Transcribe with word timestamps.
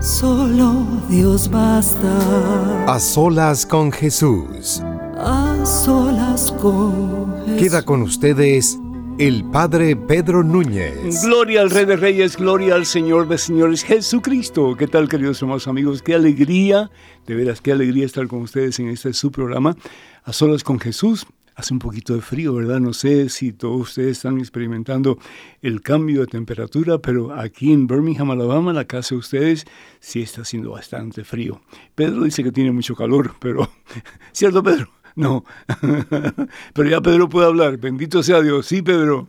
solo 0.00 0.86
Dios 1.08 1.50
basta. 1.50 2.86
A 2.86 3.00
solas 3.00 3.66
con 3.66 3.90
Jesús. 3.90 4.80
A 5.16 5.56
solas 5.66 6.52
con 6.52 7.34
Jesús. 7.46 7.58
Queda 7.58 7.82
con 7.82 8.02
ustedes 8.02 8.78
el 9.18 9.44
Padre 9.50 9.96
Pedro 9.96 10.44
Núñez. 10.44 11.24
Gloria 11.24 11.62
al 11.62 11.70
Rey 11.70 11.84
de 11.84 11.96
Reyes, 11.96 12.36
gloria 12.36 12.76
al 12.76 12.86
Señor 12.86 13.26
de 13.28 13.36
Señores, 13.36 13.82
Jesucristo. 13.82 14.76
¿Qué 14.76 14.86
tal, 14.86 15.08
queridos 15.08 15.42
hermanos 15.42 15.66
amigos? 15.66 16.00
Qué 16.00 16.14
alegría, 16.14 16.90
de 17.26 17.34
veras, 17.34 17.60
qué 17.60 17.72
alegría 17.72 18.06
estar 18.06 18.28
con 18.28 18.42
ustedes 18.42 18.78
en 18.78 18.88
este 18.88 19.12
su 19.12 19.32
programa, 19.32 19.76
A 20.24 20.32
Solas 20.32 20.62
con 20.62 20.78
Jesús. 20.78 21.26
Hace 21.54 21.74
un 21.74 21.78
poquito 21.78 22.14
de 22.14 22.22
frío, 22.22 22.54
¿verdad? 22.54 22.80
No 22.80 22.92
sé 22.92 23.28
si 23.28 23.52
todos 23.52 23.80
ustedes 23.80 24.12
están 24.18 24.38
experimentando 24.38 25.18
el 25.62 25.82
cambio 25.82 26.20
de 26.20 26.26
temperatura, 26.26 26.98
pero 26.98 27.34
aquí 27.34 27.72
en 27.72 27.86
Birmingham, 27.86 28.30
Alabama, 28.30 28.72
la 28.72 28.84
casa 28.84 29.14
de 29.14 29.18
ustedes, 29.18 29.66
sí 29.98 30.22
está 30.22 30.42
haciendo 30.42 30.70
bastante 30.70 31.24
frío. 31.24 31.60
Pedro 31.94 32.24
dice 32.24 32.42
que 32.42 32.52
tiene 32.52 32.72
mucho 32.72 32.94
calor, 32.94 33.34
pero... 33.40 33.68
¿Cierto, 34.32 34.62
Pedro? 34.62 34.99
No, 35.20 35.44
pero 36.74 36.88
ya 36.88 37.00
Pedro 37.00 37.28
puede 37.28 37.46
hablar. 37.46 37.76
Bendito 37.78 38.22
sea 38.22 38.40
Dios. 38.40 38.66
Sí, 38.66 38.82
Pedro. 38.82 39.26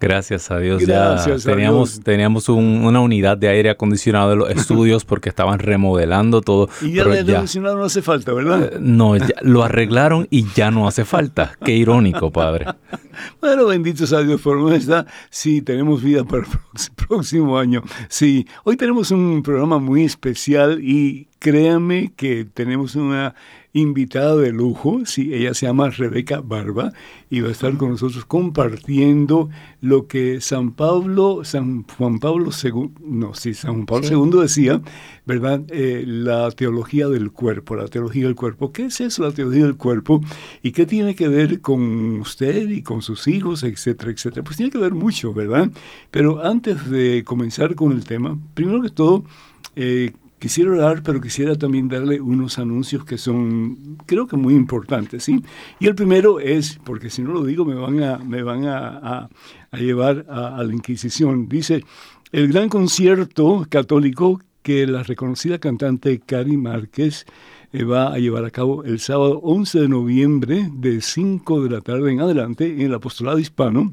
Gracias 0.00 0.50
a 0.50 0.58
Dios. 0.58 0.84
Gracias 0.84 1.44
ya 1.44 1.50
a 1.52 1.54
teníamos, 1.54 1.94
Dios. 1.94 2.04
teníamos 2.04 2.48
un- 2.48 2.84
una 2.84 3.00
unidad 3.00 3.36
de 3.36 3.48
aire 3.48 3.70
acondicionado 3.70 4.32
en 4.32 4.38
los 4.40 4.50
estudios 4.50 5.04
porque 5.04 5.28
estaban 5.28 5.58
remodelando 5.58 6.40
todo. 6.40 6.68
Y 6.82 6.92
ya 6.92 7.02
el 7.02 7.12
aire 7.12 7.32
acondicionado 7.32 7.76
no 7.76 7.84
hace 7.84 8.02
falta, 8.02 8.32
¿verdad? 8.32 8.72
Eh, 8.74 8.78
No, 8.80 9.16
ya 9.16 9.26
lo 9.42 9.62
arreglaron 9.62 10.26
y 10.30 10.46
ya 10.54 10.70
no 10.70 10.86
hace 10.88 11.04
falta. 11.04 11.52
Qué 11.64 11.72
irónico, 11.76 12.30
padre. 12.30 12.66
Bueno, 13.40 13.66
bendito 13.66 14.06
sea 14.06 14.20
Dios, 14.22 14.40
por 14.40 14.72
está. 14.72 15.04
Sí, 15.28 15.60
tenemos 15.60 16.02
vida 16.04 16.22
para 16.22 16.44
el 16.44 16.48
próximo 17.08 17.58
año. 17.58 17.82
Sí, 18.08 18.46
hoy 18.62 18.76
tenemos 18.76 19.10
un 19.10 19.42
programa 19.42 19.78
muy 19.80 20.04
especial 20.04 20.78
y 20.84 21.26
créanme 21.38 22.12
que 22.16 22.44
tenemos 22.44 22.96
una 22.96 23.34
invitada 23.72 24.36
de 24.36 24.52
lujo. 24.52 25.02
Sí, 25.04 25.34
ella 25.34 25.54
se 25.54 25.66
llama 25.66 25.90
Rebeca 25.90 26.40
Barba 26.40 26.92
y 27.30 27.40
va 27.40 27.48
a 27.48 27.52
estar 27.52 27.76
con 27.76 27.90
nosotros 27.90 28.24
compartiendo 28.24 29.48
lo 29.80 30.06
que 30.06 30.40
San 30.40 30.72
Pablo, 30.72 31.44
San 31.44 31.84
Juan 31.84 32.18
Pablo 32.18 32.50
II, 32.50 32.90
no, 33.04 33.34
sí, 33.34 33.54
San 33.54 33.74
Juan 33.74 33.86
Pablo 33.86 34.08
II 34.08 34.40
decía, 34.40 34.80
¿verdad? 35.26 35.62
Eh, 35.68 36.04
la 36.06 36.50
teología 36.50 37.08
del 37.08 37.30
cuerpo, 37.30 37.76
la 37.76 37.88
teología 37.88 38.24
del 38.24 38.34
cuerpo. 38.34 38.72
¿Qué 38.72 38.86
es 38.86 39.00
eso, 39.00 39.22
la 39.22 39.32
teología 39.32 39.64
del 39.64 39.76
cuerpo? 39.76 40.20
¿Y 40.62 40.72
qué 40.72 40.86
tiene 40.86 41.14
que 41.14 41.28
ver 41.28 41.60
con 41.60 42.20
usted 42.20 42.68
y 42.68 42.82
con 42.82 43.02
sus 43.02 43.28
hijos, 43.28 43.62
etcétera, 43.62 44.10
etcétera? 44.10 44.42
Pues 44.42 44.56
tiene 44.56 44.72
que 44.72 44.78
ver 44.78 44.94
mucho, 44.94 45.32
¿verdad? 45.32 45.70
Pero 46.10 46.44
antes 46.44 46.88
de 46.90 47.22
comenzar 47.24 47.74
con 47.74 47.92
el 47.92 48.04
tema, 48.04 48.38
primero 48.54 48.82
que 48.82 48.90
todo, 48.90 49.24
eh, 49.76 50.12
Quisiera 50.38 50.70
orar, 50.70 51.02
pero 51.02 51.20
quisiera 51.20 51.56
también 51.56 51.88
darle 51.88 52.20
unos 52.20 52.58
anuncios 52.58 53.04
que 53.04 53.18
son, 53.18 53.96
creo 54.06 54.26
que 54.26 54.36
muy 54.36 54.54
importantes, 54.54 55.24
¿sí? 55.24 55.42
Y 55.80 55.86
el 55.86 55.94
primero 55.94 56.40
es, 56.40 56.78
porque 56.84 57.10
si 57.10 57.22
no 57.22 57.32
lo 57.32 57.44
digo 57.44 57.64
me 57.64 57.74
van 57.74 58.02
a, 58.02 58.18
me 58.18 58.42
van 58.42 58.64
a, 58.66 59.28
llevar 59.72 60.26
a, 60.28 60.56
a 60.56 60.62
la 60.62 60.72
Inquisición. 60.72 61.48
Dice, 61.48 61.84
el 62.30 62.48
gran 62.48 62.68
concierto 62.68 63.66
católico 63.68 64.40
que 64.62 64.86
la 64.86 65.02
reconocida 65.02 65.58
cantante 65.58 66.20
Cari 66.20 66.56
Márquez 66.56 67.24
eh, 67.72 67.84
va 67.84 68.12
a 68.12 68.18
llevar 68.18 68.44
a 68.44 68.50
cabo 68.50 68.84
el 68.84 68.98
sábado 68.98 69.40
11 69.42 69.80
de 69.80 69.88
noviembre 69.88 70.70
de 70.72 71.00
5 71.00 71.62
de 71.62 71.70
la 71.70 71.80
tarde 71.80 72.12
en 72.12 72.20
adelante 72.20 72.66
en 72.66 72.82
el 72.82 72.94
apostolado 72.94 73.38
hispano 73.38 73.92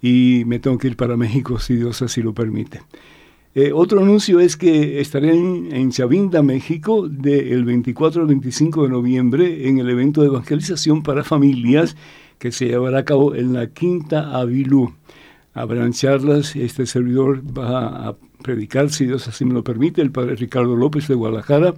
y 0.00 0.44
me 0.46 0.58
tengo 0.58 0.78
que 0.78 0.88
ir 0.88 0.96
para 0.96 1.16
México 1.16 1.58
si 1.58 1.76
Dios 1.76 2.02
así 2.02 2.22
lo 2.22 2.34
permite. 2.34 2.82
Eh, 3.56 3.70
otro 3.72 4.00
anuncio 4.00 4.40
es 4.40 4.56
que 4.56 5.00
estaré 5.00 5.32
en, 5.32 5.68
en 5.72 5.90
Chavinda, 5.92 6.42
México, 6.42 7.08
del 7.08 7.64
24 7.64 8.22
al 8.22 8.28
25 8.28 8.82
de 8.82 8.88
noviembre 8.88 9.68
en 9.68 9.78
el 9.78 9.88
evento 9.88 10.22
de 10.22 10.26
evangelización 10.26 11.04
para 11.04 11.22
familias 11.22 11.96
que 12.38 12.50
se 12.50 12.66
llevará 12.66 12.98
a 12.98 13.04
cabo 13.04 13.34
en 13.34 13.52
la 13.52 13.68
Quinta 13.68 14.36
Avilú. 14.36 14.92
Habrán 15.54 15.92
charlas, 15.92 16.56
este 16.56 16.84
servidor 16.84 17.42
va 17.56 18.08
a 18.08 18.16
predicar, 18.42 18.90
si 18.90 19.06
Dios 19.06 19.28
así 19.28 19.44
me 19.44 19.54
lo 19.54 19.62
permite, 19.62 20.02
el 20.02 20.10
padre 20.10 20.34
Ricardo 20.34 20.76
López 20.76 21.06
de 21.06 21.14
Guadalajara, 21.14 21.74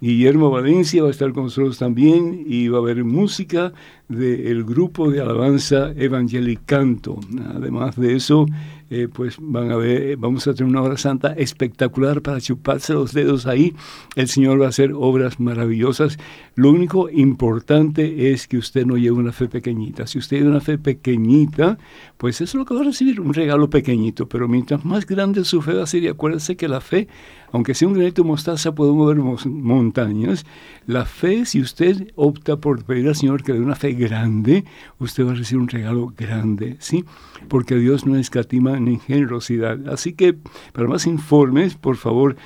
Guillermo 0.00 0.50
Valencia 0.50 1.02
va 1.02 1.08
a 1.08 1.10
estar 1.10 1.32
con 1.32 1.44
nosotros 1.44 1.78
también 1.78 2.44
y 2.46 2.68
va 2.68 2.78
a 2.78 2.80
haber 2.82 3.02
música 3.04 3.72
del 4.08 4.64
grupo 4.64 5.10
de 5.10 5.20
alabanza 5.20 5.92
Evangelicanto. 5.96 7.18
Además 7.54 7.96
de 7.96 8.14
eso, 8.14 8.46
eh, 8.90 9.08
pues 9.12 9.36
van 9.38 9.70
a 9.70 9.76
ver, 9.76 10.16
vamos 10.16 10.46
a 10.46 10.54
tener 10.54 10.70
una 10.70 10.80
hora 10.80 10.96
santa 10.96 11.34
espectacular 11.34 12.22
para 12.22 12.40
chuparse 12.40 12.94
los 12.94 13.12
dedos 13.12 13.46
ahí. 13.46 13.74
El 14.16 14.28
Señor 14.28 14.60
va 14.60 14.66
a 14.66 14.70
hacer 14.70 14.92
obras 14.94 15.40
maravillosas. 15.40 16.18
Lo 16.54 16.70
único 16.70 17.10
importante 17.10 18.32
es 18.32 18.48
que 18.48 18.56
usted 18.56 18.86
no 18.86 18.96
lleve 18.96 19.18
una 19.18 19.32
fe 19.32 19.48
pequeñita. 19.48 20.06
Si 20.06 20.18
usted 20.18 20.38
lleva 20.38 20.50
una 20.50 20.60
fe 20.60 20.78
pequeñita, 20.78 21.78
pues 22.16 22.36
eso 22.40 22.44
es 22.44 22.54
lo 22.54 22.64
que 22.64 22.74
va 22.74 22.80
a 22.80 22.84
recibir, 22.84 23.20
un 23.20 23.34
regalo 23.34 23.68
pequeñito. 23.68 24.28
Pero 24.28 24.48
mientras 24.48 24.84
más 24.84 25.06
grande 25.06 25.44
su 25.44 25.60
fe 25.60 25.74
va 25.74 25.82
a 25.82 25.86
ser, 25.86 26.02
y 26.04 26.08
acuérdese 26.08 26.56
que 26.56 26.66
la 26.66 26.80
fe, 26.80 27.08
aunque 27.52 27.74
sea 27.74 27.88
un 27.88 27.94
granito 27.94 28.22
de 28.22 28.28
mostaza, 28.28 28.74
puede 28.74 28.92
mover 28.92 29.18
montañas. 29.18 30.46
La 30.86 31.04
fe, 31.04 31.44
si 31.44 31.60
usted 31.60 32.10
opta 32.14 32.56
por 32.56 32.84
pedir 32.84 33.08
al 33.08 33.16
Señor 33.16 33.42
que 33.42 33.52
le 33.52 33.58
dé 33.58 33.64
una 33.64 33.76
fe 33.76 33.92
grande, 33.92 34.64
usted 34.98 35.26
va 35.26 35.32
a 35.32 35.34
recibir 35.34 35.60
un 35.60 35.68
regalo 35.68 36.12
grande, 36.16 36.76
¿sí? 36.78 37.04
Porque 37.48 37.76
Dios 37.76 38.06
no 38.06 38.16
escatima 38.16 38.77
ni 38.78 38.98
generosidad. 38.98 39.88
Así 39.88 40.12
que, 40.12 40.36
para 40.72 40.88
más 40.88 41.06
informes, 41.06 41.74
por 41.74 41.96
favor, 41.96 42.36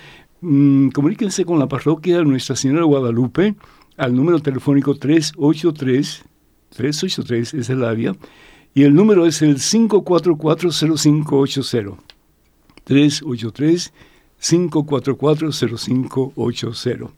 mm, 0.41 0.89
comuníquense 0.89 1.45
con 1.45 1.59
la 1.59 1.69
parroquia 1.69 2.23
Nuestra 2.23 2.57
Señora 2.57 2.85
Guadalupe 2.85 3.55
al 3.97 4.15
número 4.15 4.41
telefónico 4.41 4.95
383, 4.95 6.25
383 6.71 7.55
es 7.55 7.71
el 7.71 7.85
área, 7.85 8.15
y 8.75 8.85
el 8.85 8.95
número 8.95 9.27
es 9.27 9.43
el 9.43 9.57
5440580. 9.57 11.99
383 12.85 13.93
5440580. 14.43 17.11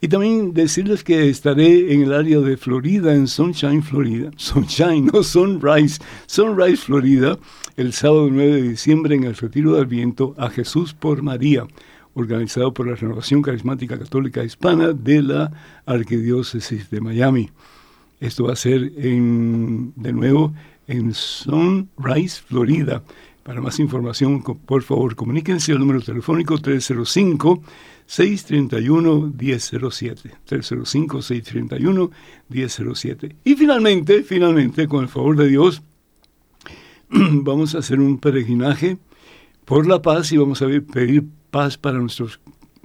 Y 0.00 0.08
también 0.08 0.52
decirles 0.52 1.02
que 1.02 1.30
estaré 1.30 1.94
en 1.94 2.02
el 2.02 2.12
área 2.12 2.40
de 2.40 2.56
Florida, 2.56 3.14
en 3.14 3.26
Sunshine, 3.26 3.82
Florida. 3.82 4.30
Sunshine, 4.36 5.06
no 5.12 5.22
Sunrise. 5.22 6.00
Sunrise, 6.26 6.76
Florida, 6.84 7.38
el 7.76 7.92
sábado 7.92 8.28
9 8.30 8.52
de 8.52 8.68
diciembre 8.68 9.14
en 9.14 9.24
el 9.24 9.34
Retiro 9.34 9.74
del 9.74 9.86
Viento 9.86 10.34
a 10.36 10.50
Jesús 10.50 10.92
por 10.92 11.22
María, 11.22 11.66
organizado 12.12 12.74
por 12.74 12.86
la 12.86 12.96
Renovación 12.96 13.40
Carismática 13.40 13.98
Católica 13.98 14.44
Hispana 14.44 14.92
de 14.92 15.22
la 15.22 15.52
Arquidiócesis 15.86 16.90
de 16.90 17.00
Miami. 17.00 17.50
Esto 18.20 18.44
va 18.44 18.52
a 18.52 18.56
ser 18.56 18.92
en, 18.96 19.92
de 19.96 20.12
nuevo 20.12 20.52
en 20.86 21.14
Sunrise, 21.14 22.42
Florida. 22.46 23.02
Para 23.44 23.60
más 23.60 23.78
información, 23.78 24.42
por 24.42 24.82
favor, 24.82 25.14
comuníquense 25.14 25.72
al 25.72 25.78
número 25.78 26.00
telefónico 26.00 26.58
305 26.58 27.62
631-1007. 28.08 30.32
305-631-1007. 30.48 33.36
Y 33.44 33.54
finalmente, 33.54 34.22
finalmente, 34.22 34.88
con 34.88 35.02
el 35.02 35.08
favor 35.08 35.36
de 35.36 35.48
Dios, 35.48 35.82
vamos 37.10 37.74
a 37.74 37.78
hacer 37.78 38.00
un 38.00 38.18
peregrinaje 38.18 38.98
por 39.64 39.86
la 39.86 40.02
paz 40.02 40.30
y 40.32 40.36
vamos 40.36 40.60
a 40.62 40.66
pedir 40.66 41.24
paz 41.50 41.78
para 41.78 41.98
nuestros 41.98 42.40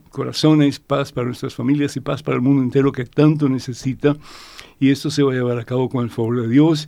corazones, 0.10 0.80
paz 0.80 1.12
para 1.12 1.28
nuestras 1.28 1.54
familias 1.54 1.98
y 1.98 2.00
paz 2.00 2.24
para 2.24 2.36
el 2.36 2.42
mundo 2.42 2.64
entero 2.64 2.92
que 2.92 3.06
tanto 3.06 3.48
necesita. 3.50 4.18
Y 4.80 4.90
esto 4.92 5.12
se 5.12 5.24
va 5.24 5.34
a 5.34 5.36
llevar 5.36 5.60
a 5.60 5.66
cabo 5.66 5.90
con 5.90 6.06
el 6.06 6.10
favor 6.10 6.42
de 6.42 6.48
Dios 6.48 6.88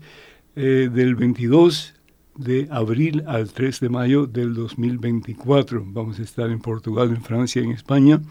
eh, 0.55 0.89
del 0.91 1.15
22 1.15 1.93
de 2.35 2.67
abril 2.71 3.23
al 3.27 3.51
3 3.51 3.79
de 3.79 3.89
mayo 3.89 4.25
del 4.25 4.53
2024. 4.53 5.83
Vamos 5.87 6.19
a 6.19 6.23
estar 6.23 6.49
en 6.49 6.59
Portugal, 6.59 7.09
en 7.09 7.21
Francia, 7.21 7.61
en 7.61 7.71
España, 7.71 8.21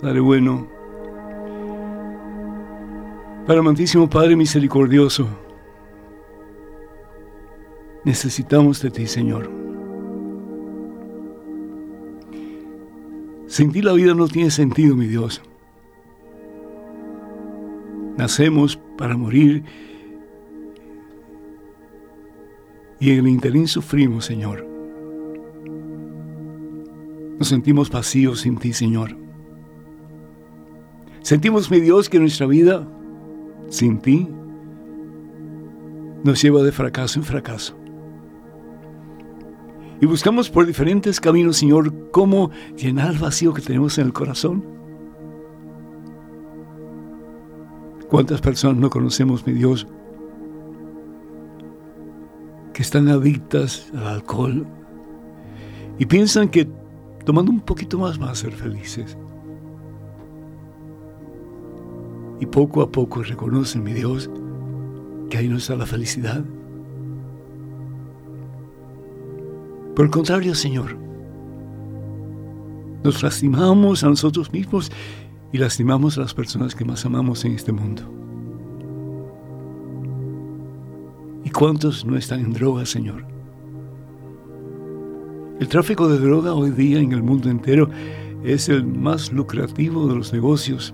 Padre 0.00 0.20
bueno, 0.20 0.66
Padre 3.46 3.60
amantísimo, 3.60 4.08
Padre 4.08 4.34
misericordioso, 4.34 5.28
necesitamos 8.04 8.82
de 8.82 8.90
ti, 8.90 9.06
Señor. 9.06 9.50
Sin 13.46 13.70
ti 13.70 13.82
la 13.82 13.92
vida 13.92 14.14
no 14.14 14.26
tiene 14.28 14.50
sentido, 14.50 14.96
mi 14.96 15.06
Dios. 15.06 15.42
Nacemos 18.16 18.78
para 18.96 19.16
morir 19.16 19.64
y 23.02 23.10
en 23.10 23.18
el 23.18 23.28
interín 23.28 23.66
sufrimos, 23.66 24.26
Señor. 24.26 24.64
Nos 27.36 27.48
sentimos 27.48 27.90
vacíos 27.90 28.42
sin 28.42 28.56
ti, 28.58 28.72
Señor. 28.72 29.16
Sentimos, 31.22 31.68
mi 31.68 31.80
Dios, 31.80 32.08
que 32.08 32.20
nuestra 32.20 32.46
vida 32.46 32.86
sin 33.70 33.98
ti 33.98 34.28
nos 36.22 36.40
lleva 36.40 36.62
de 36.62 36.70
fracaso 36.70 37.18
en 37.18 37.24
fracaso. 37.24 37.76
Y 40.00 40.06
buscamos 40.06 40.48
por 40.48 40.64
diferentes 40.64 41.20
caminos, 41.20 41.56
Señor, 41.56 42.12
cómo 42.12 42.52
llenar 42.76 43.14
el 43.14 43.18
vacío 43.18 43.52
que 43.52 43.62
tenemos 43.62 43.98
en 43.98 44.06
el 44.06 44.12
corazón. 44.12 44.64
¿Cuántas 48.08 48.40
personas 48.40 48.76
no 48.76 48.90
conocemos, 48.90 49.44
mi 49.44 49.54
Dios, 49.54 49.88
que 52.72 52.82
están 52.82 53.08
adictas 53.08 53.90
al 53.94 54.06
alcohol 54.06 54.66
y 55.98 56.06
piensan 56.06 56.48
que 56.48 56.68
tomando 57.24 57.52
un 57.52 57.60
poquito 57.60 57.98
más 57.98 58.18
van 58.18 58.30
a 58.30 58.34
ser 58.34 58.52
felices. 58.52 59.16
Y 62.40 62.46
poco 62.46 62.82
a 62.82 62.90
poco 62.90 63.22
reconocen, 63.22 63.84
mi 63.84 63.92
Dios, 63.92 64.28
que 65.30 65.38
ahí 65.38 65.48
no 65.48 65.58
está 65.58 65.76
la 65.76 65.86
felicidad. 65.86 66.44
Por 69.94 70.06
el 70.06 70.10
contrario, 70.10 70.54
Señor, 70.54 70.96
nos 73.04 73.22
lastimamos 73.22 74.02
a 74.02 74.08
nosotros 74.08 74.52
mismos 74.52 74.90
y 75.52 75.58
lastimamos 75.58 76.16
a 76.16 76.22
las 76.22 76.34
personas 76.34 76.74
que 76.74 76.84
más 76.84 77.04
amamos 77.04 77.44
en 77.44 77.52
este 77.52 77.72
mundo. 77.72 78.21
Cuántos 81.50 82.04
no 82.04 82.16
están 82.16 82.40
en 82.40 82.52
droga, 82.52 82.86
Señor? 82.86 83.24
El 85.60 85.68
tráfico 85.68 86.08
de 86.08 86.18
droga 86.18 86.54
hoy 86.54 86.70
día 86.70 86.98
en 86.98 87.12
el 87.12 87.22
mundo 87.22 87.48
entero 87.48 87.88
es 88.42 88.68
el 88.68 88.84
más 88.84 89.32
lucrativo 89.32 90.08
de 90.08 90.16
los 90.16 90.32
negocios. 90.32 90.92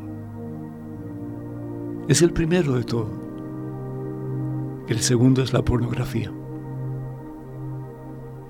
Es 2.09 2.23
el 2.23 2.33
primero 2.33 2.75
de 2.75 2.85
todo. 2.85 3.09
El 4.89 4.99
segundo 5.01 5.43
es 5.43 5.53
la 5.53 5.63
pornografía. 5.63 6.33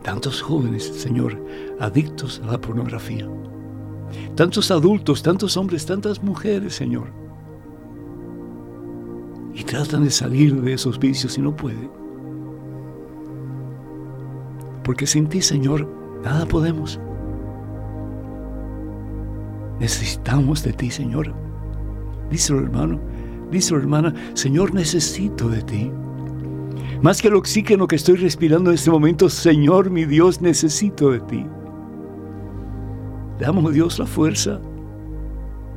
Tantos 0.03 0.41
jóvenes, 0.41 0.85
Señor, 0.85 1.41
adictos 1.81 2.41
a 2.45 2.53
la 2.53 2.61
pornografía. 2.61 3.29
Tantos 4.35 4.71
adultos, 4.71 5.23
tantos 5.23 5.57
hombres, 5.57 5.85
tantas 5.85 6.23
mujeres, 6.23 6.75
Señor. 6.75 7.13
Y 9.59 9.65
tratan 9.65 10.05
de 10.05 10.11
salir 10.11 10.55
de 10.63 10.73
esos 10.73 10.99
vicios 10.99 11.37
y 11.37 11.43
no 11.43 11.55
pueden 11.55 12.09
porque 14.89 15.07
sin 15.07 15.27
ti, 15.27 15.43
Señor, 15.43 15.87
nada 16.25 16.47
podemos. 16.47 16.99
Necesitamos 19.79 20.63
de 20.63 20.73
ti, 20.73 20.91
Señor. 20.91 21.35
Díselo, 22.31 22.61
hermano, 22.61 22.99
díselo, 23.51 23.81
hermana, 23.81 24.15
Señor, 24.33 24.73
necesito 24.73 25.51
de 25.51 25.61
ti. 25.61 25.93
Más 27.03 27.21
que 27.21 27.29
el 27.29 27.35
oxígeno 27.35 27.87
que 27.87 27.97
estoy 27.97 28.17
respirando 28.17 28.71
en 28.71 28.77
este 28.77 28.91
momento, 28.91 29.29
Señor, 29.29 29.91
mi 29.91 30.07
Dios, 30.07 30.41
necesito 30.41 31.11
de 31.11 31.21
ti. 31.21 31.47
damos 33.39 33.67
a 33.67 33.71
Dios 33.71 33.99
la 33.99 34.07
fuerza 34.07 34.59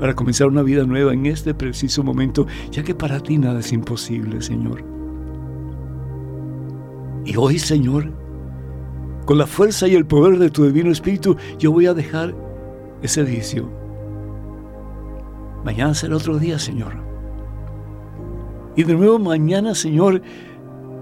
para 0.01 0.15
comenzar 0.15 0.47
una 0.47 0.63
vida 0.63 0.83
nueva 0.83 1.13
en 1.13 1.27
este 1.27 1.53
preciso 1.53 2.03
momento, 2.03 2.47
ya 2.71 2.81
que 2.81 2.95
para 2.95 3.19
ti 3.19 3.37
nada 3.37 3.59
es 3.59 3.71
imposible, 3.71 4.41
Señor. 4.41 4.83
Y 7.23 7.35
hoy, 7.37 7.59
Señor, 7.59 8.11
con 9.27 9.37
la 9.37 9.45
fuerza 9.45 9.87
y 9.87 9.93
el 9.93 10.07
poder 10.07 10.39
de 10.39 10.49
tu 10.49 10.65
divino 10.65 10.89
Espíritu, 10.89 11.37
yo 11.59 11.71
voy 11.71 11.85
a 11.85 11.93
dejar 11.93 12.33
ese 13.03 13.21
vicio. 13.21 13.69
Mañana 15.63 15.93
será 15.93 16.15
otro 16.15 16.39
día, 16.39 16.57
Señor. 16.57 16.93
Y 18.75 18.83
de 18.83 18.95
nuevo 18.95 19.19
mañana, 19.19 19.75
Señor, 19.75 20.19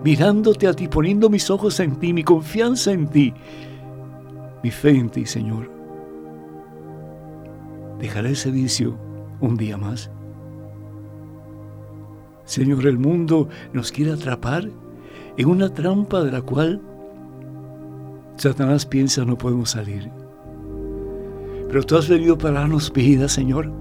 mirándote 0.03 0.67
a 0.67 0.73
ti, 0.73 0.89
poniendo 0.89 1.29
mis 1.29 1.49
ojos 1.49 1.79
en 1.79 1.95
ti, 1.95 2.11
mi 2.11 2.25
confianza 2.25 2.91
en 2.91 3.07
ti, 3.07 3.33
mi 4.61 4.71
fe 4.71 4.89
en 4.89 5.09
ti, 5.09 5.25
Señor. 5.25 5.78
Dejaré 7.99 8.31
ese 8.31 8.51
vicio 8.51 8.97
un 9.41 9.57
día 9.57 9.77
más. 9.77 10.09
Señor, 12.45 12.87
el 12.87 12.97
mundo 12.97 13.47
nos 13.73 13.91
quiere 13.91 14.13
atrapar 14.13 14.69
en 15.37 15.47
una 15.47 15.73
trampa 15.73 16.23
de 16.23 16.31
la 16.31 16.41
cual 16.41 16.81
Satanás 18.37 18.85
piensa 18.85 19.23
no 19.25 19.37
podemos 19.37 19.71
salir. 19.71 20.09
Pero 21.67 21.83
tú 21.83 21.97
has 21.97 22.09
venido 22.09 22.37
para 22.37 22.61
darnos 22.61 22.91
vida, 22.91 23.27
Señor. 23.27 23.71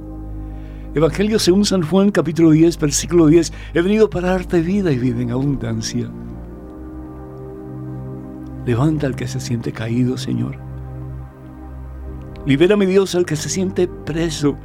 Evangelio 0.94 1.38
según 1.38 1.64
San 1.64 1.82
Juan, 1.82 2.10
capítulo 2.10 2.50
10, 2.50 2.78
versículo 2.78 3.26
10. 3.26 3.52
He 3.72 3.80
venido 3.80 4.10
para 4.10 4.30
darte 4.30 4.60
vida 4.60 4.92
y 4.92 4.98
vida 4.98 5.22
en 5.22 5.30
abundancia. 5.30 6.10
Levanta 8.66 9.06
al 9.06 9.16
que 9.16 9.28
se 9.28 9.40
siente 9.40 9.72
caído, 9.72 10.18
Señor. 10.18 10.67
Libérame, 12.48 12.86
Dios, 12.86 13.14
al 13.14 13.26
que 13.26 13.36
se 13.36 13.50
siente 13.50 13.86
preso. 13.86 14.56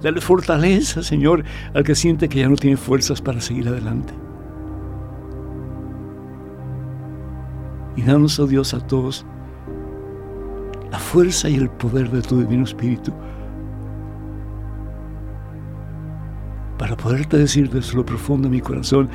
Dale 0.00 0.20
fortaleza, 0.20 1.02
Señor, 1.02 1.42
al 1.74 1.82
que 1.82 1.96
siente 1.96 2.28
que 2.28 2.38
ya 2.38 2.48
no 2.48 2.54
tiene 2.54 2.76
fuerzas 2.76 3.20
para 3.20 3.40
seguir 3.40 3.66
adelante. 3.66 4.14
Y 7.96 8.02
danos, 8.02 8.38
oh 8.38 8.46
Dios, 8.46 8.74
a 8.74 8.86
todos 8.86 9.26
la 10.92 11.00
fuerza 11.00 11.48
y 11.48 11.56
el 11.56 11.68
poder 11.68 12.08
de 12.12 12.22
tu 12.22 12.38
Divino 12.38 12.62
Espíritu 12.62 13.12
para 16.78 16.96
poderte 16.96 17.38
decir 17.38 17.68
desde 17.70 17.96
lo 17.96 18.06
profundo 18.06 18.48
de 18.48 18.54
mi 18.54 18.60
corazón, 18.60 19.08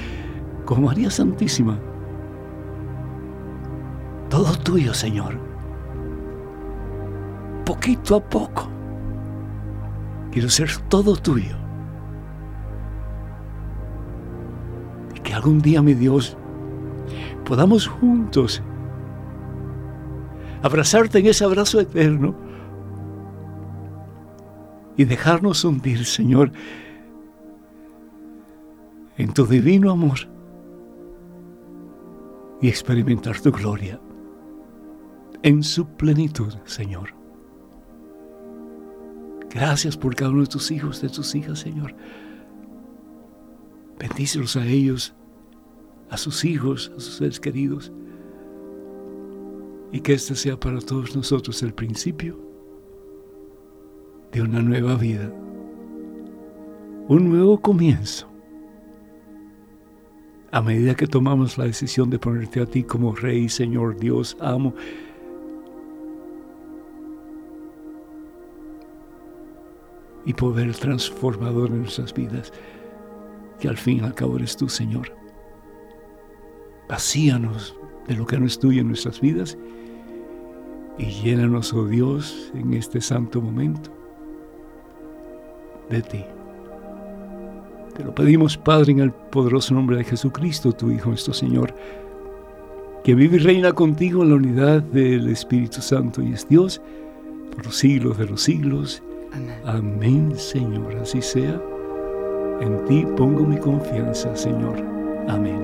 como 0.65 0.87
María 0.87 1.09
Santísima, 1.09 1.79
todo 4.29 4.51
tuyo, 4.57 4.93
Señor, 4.93 5.50
poquito 7.71 8.17
a 8.17 8.19
poco. 8.19 8.67
Quiero 10.29 10.49
ser 10.49 10.69
todo 10.89 11.15
tuyo. 11.15 11.55
Y 15.15 15.19
que 15.21 15.33
algún 15.33 15.61
día, 15.61 15.81
mi 15.81 15.93
Dios, 15.93 16.35
podamos 17.45 17.87
juntos 17.87 18.61
abrazarte 20.61 21.19
en 21.19 21.27
ese 21.27 21.45
abrazo 21.45 21.79
eterno 21.79 22.35
y 24.97 25.05
dejarnos 25.05 25.63
hundir, 25.63 26.03
Señor, 26.03 26.51
en 29.15 29.33
tu 29.33 29.45
divino 29.45 29.91
amor 29.91 30.19
y 32.61 32.67
experimentar 32.67 33.39
tu 33.39 33.49
gloria 33.49 33.97
en 35.43 35.63
su 35.63 35.85
plenitud, 35.87 36.53
Señor. 36.65 37.20
Gracias 39.53 39.97
por 39.97 40.15
cada 40.15 40.31
uno 40.31 40.41
de 40.41 40.47
tus 40.47 40.71
hijos, 40.71 41.01
de 41.01 41.09
tus 41.09 41.35
hijas, 41.35 41.59
Señor. 41.59 41.93
Bendícelos 43.99 44.55
a 44.55 44.65
ellos, 44.65 45.13
a 46.09 46.17
sus 46.17 46.45
hijos, 46.45 46.91
a 46.95 46.99
sus 46.99 47.15
seres 47.17 47.39
queridos 47.39 47.91
y 49.91 49.99
que 49.99 50.13
este 50.13 50.35
sea 50.35 50.59
para 50.59 50.79
todos 50.79 51.15
nosotros 51.15 51.61
el 51.63 51.73
principio 51.73 52.39
de 54.31 54.41
una 54.41 54.61
nueva 54.61 54.95
vida, 54.95 55.31
un 57.07 57.29
nuevo 57.29 57.59
comienzo. 57.59 58.27
A 60.53 60.61
medida 60.61 60.95
que 60.95 61.07
tomamos 61.07 61.57
la 61.57 61.65
decisión 61.65 62.09
de 62.09 62.19
ponerte 62.19 62.61
a 62.61 62.65
ti 62.65 62.83
como 62.83 63.15
Rey, 63.15 63.49
Señor, 63.49 63.97
Dios, 63.97 64.37
amo, 64.39 64.73
y 70.25 70.33
poder 70.33 70.75
transformador 70.75 71.69
en 71.69 71.79
nuestras 71.79 72.13
vidas, 72.13 72.51
que 73.59 73.67
al 73.67 73.77
fin 73.77 73.97
y 73.97 74.01
al 74.01 74.13
cabo 74.13 74.37
eres 74.37 74.55
tú, 74.55 74.69
Señor. 74.69 75.15
Vacíanos 76.87 77.75
de 78.07 78.15
lo 78.15 78.25
que 78.25 78.39
no 78.39 78.45
es 78.45 78.59
tuyo 78.59 78.81
en 78.81 78.87
nuestras 78.87 79.21
vidas 79.21 79.57
y 80.97 81.05
llénanos, 81.05 81.73
oh 81.73 81.87
Dios, 81.87 82.51
en 82.53 82.73
este 82.73 83.01
santo 83.01 83.41
momento 83.41 83.89
de 85.89 86.01
ti. 86.01 86.23
Te 87.95 88.03
lo 88.03 88.15
pedimos, 88.15 88.57
Padre, 88.57 88.91
en 88.93 88.99
el 88.99 89.11
poderoso 89.11 89.73
nombre 89.73 89.97
de 89.97 90.03
Jesucristo, 90.03 90.71
tu 90.71 90.91
Hijo, 90.91 91.09
nuestro 91.09 91.33
Señor, 91.33 91.73
que 93.03 93.15
vive 93.15 93.37
y 93.37 93.39
reina 93.39 93.73
contigo 93.73 94.23
en 94.23 94.29
la 94.29 94.35
unidad 94.35 94.81
del 94.81 95.27
Espíritu 95.29 95.81
Santo 95.81 96.21
y 96.21 96.33
es 96.33 96.47
Dios 96.47 96.81
por 97.53 97.65
los 97.65 97.75
siglos 97.75 98.17
de 98.17 98.27
los 98.27 98.41
siglos. 98.41 99.03
Amén. 99.65 100.37
Señor, 100.37 100.95
así 100.95 101.21
sea. 101.21 101.61
En 102.61 102.85
ti 102.85 103.05
pongo 103.17 103.45
mi 103.45 103.57
confianza, 103.57 104.35
Señor. 104.35 104.83
Amén. 105.27 105.59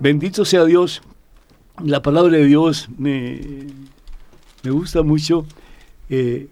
Bendito 0.00 0.44
sea 0.44 0.64
Dios. 0.64 1.02
La 1.82 2.02
palabra 2.02 2.36
de 2.36 2.44
Dios 2.44 2.88
me, 2.98 3.40
me 4.62 4.70
gusta 4.70 5.02
mucho 5.02 5.46
eh, 6.08 6.48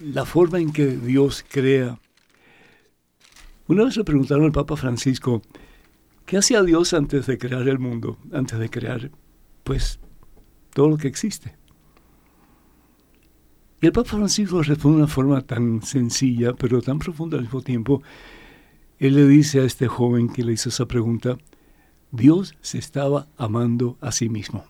la 0.00 0.24
forma 0.24 0.58
en 0.58 0.72
que 0.72 0.86
Dios 0.86 1.44
crea. 1.48 1.98
Una 3.68 3.84
vez 3.84 3.96
le 3.96 4.04
preguntaron 4.04 4.44
al 4.44 4.52
Papa 4.52 4.76
Francisco, 4.76 5.42
¿qué 6.26 6.38
hacía 6.38 6.62
Dios 6.62 6.92
antes 6.94 7.26
de 7.26 7.38
crear 7.38 7.68
el 7.68 7.78
mundo? 7.78 8.18
Antes 8.32 8.58
de 8.58 8.68
crear, 8.68 9.10
pues, 9.64 9.98
todo 10.72 10.88
lo 10.88 10.96
que 10.96 11.08
existe. 11.08 11.54
Y 13.80 13.86
el 13.86 13.92
Papa 13.92 14.10
Francisco 14.10 14.62
responde 14.62 14.98
de 14.98 15.02
una 15.02 15.12
forma 15.12 15.40
tan 15.40 15.82
sencilla, 15.82 16.54
pero 16.54 16.80
tan 16.80 16.98
profunda 16.98 17.36
al 17.36 17.44
mismo 17.44 17.62
tiempo. 17.62 18.02
Él 18.98 19.16
le 19.16 19.26
dice 19.26 19.60
a 19.60 19.64
este 19.64 19.88
joven 19.88 20.28
que 20.28 20.44
le 20.44 20.52
hizo 20.52 20.68
esa 20.68 20.86
pregunta, 20.86 21.36
Dios 22.12 22.54
se 22.60 22.78
estaba 22.78 23.26
amando 23.36 23.98
a 24.00 24.12
sí 24.12 24.28
mismo. 24.28 24.64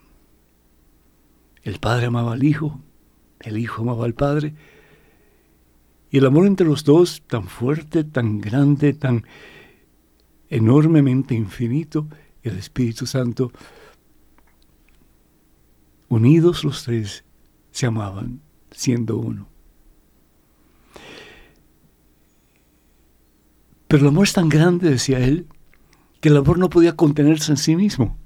El 1.63 1.79
Padre 1.79 2.07
amaba 2.07 2.33
al 2.33 2.43
Hijo, 2.43 2.81
el 3.41 3.59
Hijo 3.59 3.83
amaba 3.83 4.07
al 4.07 4.15
Padre, 4.15 4.55
y 6.11 6.19
el 6.19 6.27
amor 6.27 6.47
entre 6.47 6.67
los 6.67 6.85
dos, 6.85 7.23
tan 7.27 7.49
fuerte, 7.49 8.05
tan 8.05 8.41
grande, 8.41 8.93
tan 8.95 9.25
enormemente 10.49 11.35
infinito, 11.35 12.07
el 12.43 12.59
Espíritu 12.59 13.07
Santo, 13.07 13.53
unidos 16.13 16.63
los 16.63 16.85
tres, 16.85 17.25
se 17.71 17.87
amaban, 17.87 18.43
siendo 18.71 19.17
uno. 19.17 19.49
Pero 23.89 24.03
el 24.03 24.09
amor 24.09 24.27
es 24.27 24.35
tan 24.35 24.51
grande, 24.51 24.91
decía 24.91 25.21
él, 25.21 25.47
que 26.21 26.29
el 26.29 26.37
amor 26.37 26.59
no 26.59 26.69
podía 26.69 26.97
contenerse 26.97 27.51
en 27.53 27.57
sí 27.57 27.77
mismo. 27.77 28.19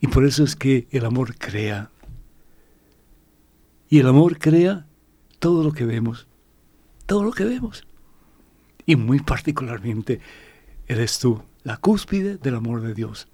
Y 0.00 0.06
por 0.06 0.24
eso 0.24 0.44
es 0.44 0.54
que 0.54 0.86
el 0.92 1.04
amor 1.04 1.34
crea. 1.36 1.90
Y 3.88 3.98
el 3.98 4.06
amor 4.06 4.38
crea 4.38 4.86
todo 5.40 5.64
lo 5.64 5.72
que 5.72 5.84
vemos, 5.84 6.28
todo 7.06 7.24
lo 7.24 7.32
que 7.32 7.42
vemos. 7.42 7.84
Y 8.86 8.94
muy 8.94 9.18
particularmente 9.18 10.20
eres 10.86 11.18
tú, 11.18 11.42
la 11.64 11.78
cúspide 11.78 12.36
del 12.36 12.54
amor 12.54 12.80
de 12.82 12.94
Dios. 12.94 13.26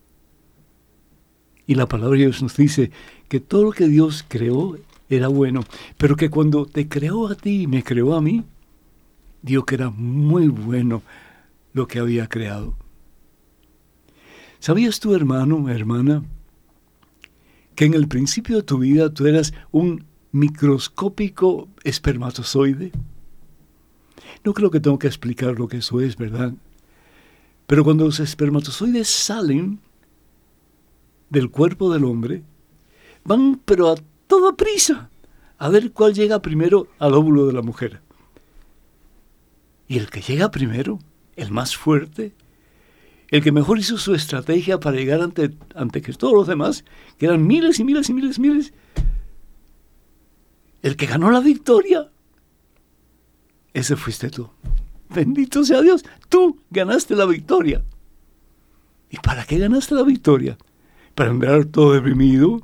Y 1.66 1.74
la 1.74 1.86
palabra 1.86 2.16
de 2.16 2.24
Dios 2.24 2.42
nos 2.42 2.56
dice 2.56 2.90
que 3.28 3.40
todo 3.40 3.64
lo 3.64 3.72
que 3.72 3.88
Dios 3.88 4.24
creó 4.26 4.78
era 5.08 5.28
bueno, 5.28 5.62
pero 5.96 6.16
que 6.16 6.30
cuando 6.30 6.66
te 6.66 6.88
creó 6.88 7.28
a 7.28 7.34
ti 7.34 7.62
y 7.62 7.66
me 7.66 7.82
creó 7.82 8.14
a 8.14 8.20
mí, 8.20 8.44
dio 9.42 9.64
que 9.64 9.76
era 9.76 9.90
muy 9.90 10.48
bueno 10.48 11.02
lo 11.72 11.86
que 11.86 11.98
había 11.98 12.28
creado. 12.28 12.74
¿Sabías 14.58 15.00
tú, 15.00 15.14
hermano, 15.14 15.68
hermana, 15.68 16.24
que 17.74 17.84
en 17.84 17.94
el 17.94 18.08
principio 18.08 18.56
de 18.56 18.62
tu 18.62 18.78
vida 18.78 19.12
tú 19.12 19.26
eras 19.26 19.52
un 19.70 20.04
microscópico 20.32 21.68
espermatozoide? 21.84 22.92
No 24.44 24.54
creo 24.54 24.70
que 24.70 24.80
tengo 24.80 24.98
que 24.98 25.06
explicar 25.06 25.58
lo 25.58 25.68
que 25.68 25.78
eso 25.78 26.00
es, 26.00 26.16
¿verdad? 26.16 26.54
Pero 27.66 27.84
cuando 27.84 28.06
los 28.06 28.20
espermatozoides 28.20 29.08
salen 29.08 29.80
del 31.30 31.50
cuerpo 31.50 31.92
del 31.92 32.04
hombre, 32.04 32.42
van 33.24 33.60
pero 33.64 33.90
a 33.90 33.96
toda 34.26 34.56
prisa 34.56 35.10
a 35.58 35.68
ver 35.68 35.92
cuál 35.92 36.14
llega 36.14 36.42
primero 36.42 36.88
al 36.98 37.14
óvulo 37.14 37.46
de 37.46 37.52
la 37.52 37.62
mujer. 37.62 38.00
Y 39.88 39.98
el 39.98 40.10
que 40.10 40.20
llega 40.20 40.50
primero, 40.50 40.98
el 41.36 41.50
más 41.50 41.76
fuerte, 41.76 42.32
el 43.28 43.42
que 43.42 43.52
mejor 43.52 43.78
hizo 43.78 43.98
su 43.98 44.14
estrategia 44.14 44.78
para 44.78 44.96
llegar 44.96 45.20
ante, 45.20 46.02
que 46.02 46.12
todos 46.12 46.34
los 46.34 46.46
demás, 46.46 46.84
que 47.18 47.26
eran 47.26 47.46
miles 47.46 47.78
y 47.80 47.84
miles 47.84 48.08
y 48.08 48.14
miles 48.14 48.38
y 48.38 48.40
miles, 48.40 48.72
el 50.82 50.96
que 50.96 51.06
ganó 51.06 51.30
la 51.30 51.40
victoria, 51.40 52.10
ese 53.72 53.96
fuiste 53.96 54.30
tú. 54.30 54.50
Bendito 55.08 55.64
sea 55.64 55.82
Dios, 55.82 56.04
tú 56.28 56.60
ganaste 56.70 57.14
la 57.14 57.26
victoria. 57.26 57.84
¿Y 59.10 59.18
para 59.18 59.44
qué 59.44 59.58
ganaste 59.58 59.94
la 59.94 60.02
victoria? 60.02 60.58
¿Para 61.16 61.30
andar 61.30 61.64
todo 61.64 61.94
deprimido? 61.94 62.60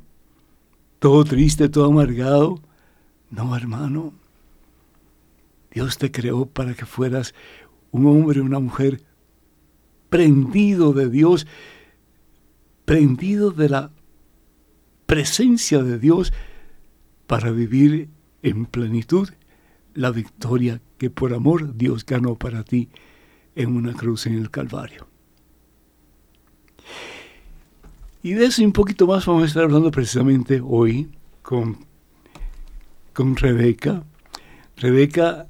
¿Todo 0.99 1.23
triste, 1.23 1.69
todo 1.69 1.85
amargado? 1.85 2.61
No, 3.31 3.55
hermano. 3.57 4.13
Dios 5.71 5.97
te 5.97 6.11
creó 6.11 6.45
para 6.45 6.75
que 6.75 6.85
fueras 6.85 7.33
un 7.89 8.05
hombre, 8.05 8.41
una 8.41 8.59
mujer 8.59 9.01
prendido 10.11 10.93
de 10.93 11.09
Dios, 11.09 11.47
prendido 12.85 13.49
de 13.49 13.69
la 13.69 13.91
presencia 15.07 15.81
de 15.81 15.97
Dios 15.97 16.31
para 17.25 17.49
vivir 17.49 18.09
en 18.43 18.67
plenitud 18.67 19.29
la 19.95 20.11
victoria 20.11 20.79
que 20.99 21.09
por 21.09 21.33
amor 21.33 21.75
Dios 21.75 22.05
ganó 22.05 22.35
para 22.35 22.63
ti 22.63 22.89
en 23.55 23.75
una 23.75 23.93
cruz 23.93 24.27
en 24.27 24.35
el 24.35 24.51
Calvario. 24.51 25.12
Y 28.23 28.33
de 28.33 28.45
eso 28.45 28.61
y 28.61 28.65
un 28.65 28.71
poquito 28.71 29.05
más 29.05 29.25
vamos 29.25 29.43
a 29.43 29.45
estar 29.47 29.63
hablando 29.65 29.91
precisamente 29.91 30.61
hoy 30.63 31.11
con, 31.41 31.77
con 33.11 33.35
Rebeca. 33.35 34.03
Rebeca 34.77 35.47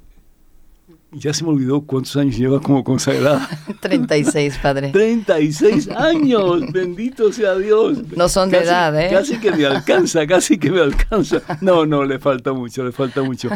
ya 1.16 1.34
se 1.34 1.44
me 1.44 1.52
olvidó 1.52 1.82
cuántos 1.82 2.16
años 2.16 2.38
lleva 2.38 2.60
como 2.60 2.84
consagrada. 2.84 3.48
36, 3.80 4.60
padre. 4.62 4.90
36 4.90 5.90
años, 5.96 6.72
bendito 6.72 7.32
sea 7.32 7.56
Dios. 7.56 8.00
No 8.16 8.30
son 8.30 8.50
de 8.50 8.60
edad, 8.60 9.00
¿eh? 9.00 9.10
Casi 9.12 9.38
que 9.38 9.52
me 9.52 9.66
alcanza, 9.66 10.26
casi 10.28 10.58
que 10.58 10.72
me 10.72 10.82
alcanza. 10.82 11.42
No, 11.62 11.86
no, 11.86 12.04
le 12.04 12.20
falta 12.20 12.54
mucho, 12.54 12.84
le 12.84 12.92
falta 12.92 13.22
mucho. 13.22 13.50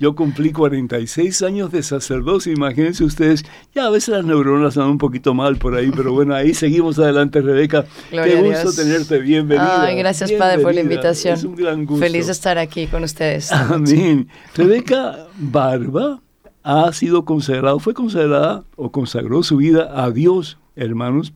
Yo 0.00 0.14
cumplí 0.14 0.52
46 0.52 1.42
años 1.42 1.70
de 1.72 1.82
sacerdocio, 1.82 2.52
imagínense 2.52 3.04
ustedes, 3.04 3.44
ya 3.74 3.86
a 3.86 3.90
veces 3.90 4.08
las 4.10 4.24
neuronas 4.24 4.76
van 4.76 4.88
un 4.88 4.98
poquito 4.98 5.34
mal 5.34 5.56
por 5.56 5.74
ahí, 5.74 5.90
pero 5.94 6.12
bueno, 6.12 6.34
ahí 6.34 6.54
seguimos 6.54 6.98
adelante, 6.98 7.40
Rebeca. 7.40 7.84
Qué 8.10 8.42
gusto 8.42 8.72
tenerte, 8.82 9.18
bienvenida. 9.18 9.82
Ay, 9.84 9.96
gracias, 9.96 10.32
Padre, 10.32 10.62
por 10.62 10.74
la 10.74 10.80
invitación. 10.80 11.34
Es 11.34 11.44
un 11.44 11.54
gran 11.54 11.84
gusto. 11.84 12.04
Feliz 12.04 12.26
de 12.26 12.32
estar 12.32 12.58
aquí 12.58 12.86
con 12.86 13.04
ustedes. 13.04 13.52
Amén. 13.52 14.28
Rebeca 14.54 15.26
Barba 15.36 16.23
ha 16.64 16.90
sido 16.94 17.26
consagrado, 17.26 17.78
fue 17.78 17.92
consagrada 17.92 18.64
o 18.74 18.90
consagró 18.90 19.42
su 19.42 19.58
vida 19.58 20.02
a 20.02 20.10
Dios, 20.10 20.58
hermanos, 20.74 21.34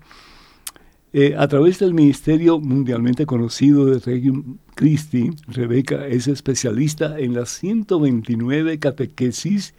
eh, 1.12 1.34
a 1.38 1.46
través 1.48 1.78
del 1.78 1.92
ministerio 1.92 2.58
mundialmente 2.58 3.26
conocido 3.26 3.84
de 3.84 3.98
Regium 3.98 4.56
Christi. 4.74 5.30
Rebeca 5.46 6.06
es 6.06 6.28
especialista 6.28 7.18
en 7.18 7.34
las 7.34 7.50
129 7.50 8.78
catequesis, 8.78 9.74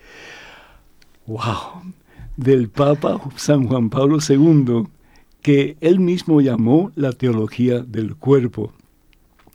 wow, 1.25 1.81
del 2.37 2.69
Papa 2.69 3.19
San 3.35 3.67
Juan 3.67 3.89
Pablo 3.89 4.19
II, 4.27 4.87
que 5.41 5.77
él 5.81 5.99
mismo 5.99 6.41
llamó 6.41 6.91
la 6.95 7.11
teología 7.11 7.79
del 7.79 8.15
cuerpo. 8.15 8.71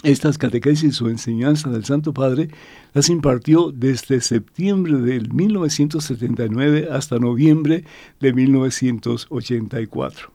Estas 0.05 0.37
catequesis 0.37 1.01
o 1.01 1.09
enseñanza 1.09 1.71
del 1.71 1.87
Santo 1.87 2.13
Padre 2.13 2.51
las 2.93 3.09
impartió 3.09 3.73
desde 3.73 4.21
septiembre 4.21 4.99
del 4.99 5.33
1979 5.33 6.89
hasta 6.93 7.19
noviembre 7.19 7.85
de 8.21 8.35
1984. 8.35 10.31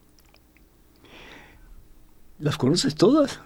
¿Las 2.40 2.58
conoces 2.58 2.96
todas? 2.96 3.42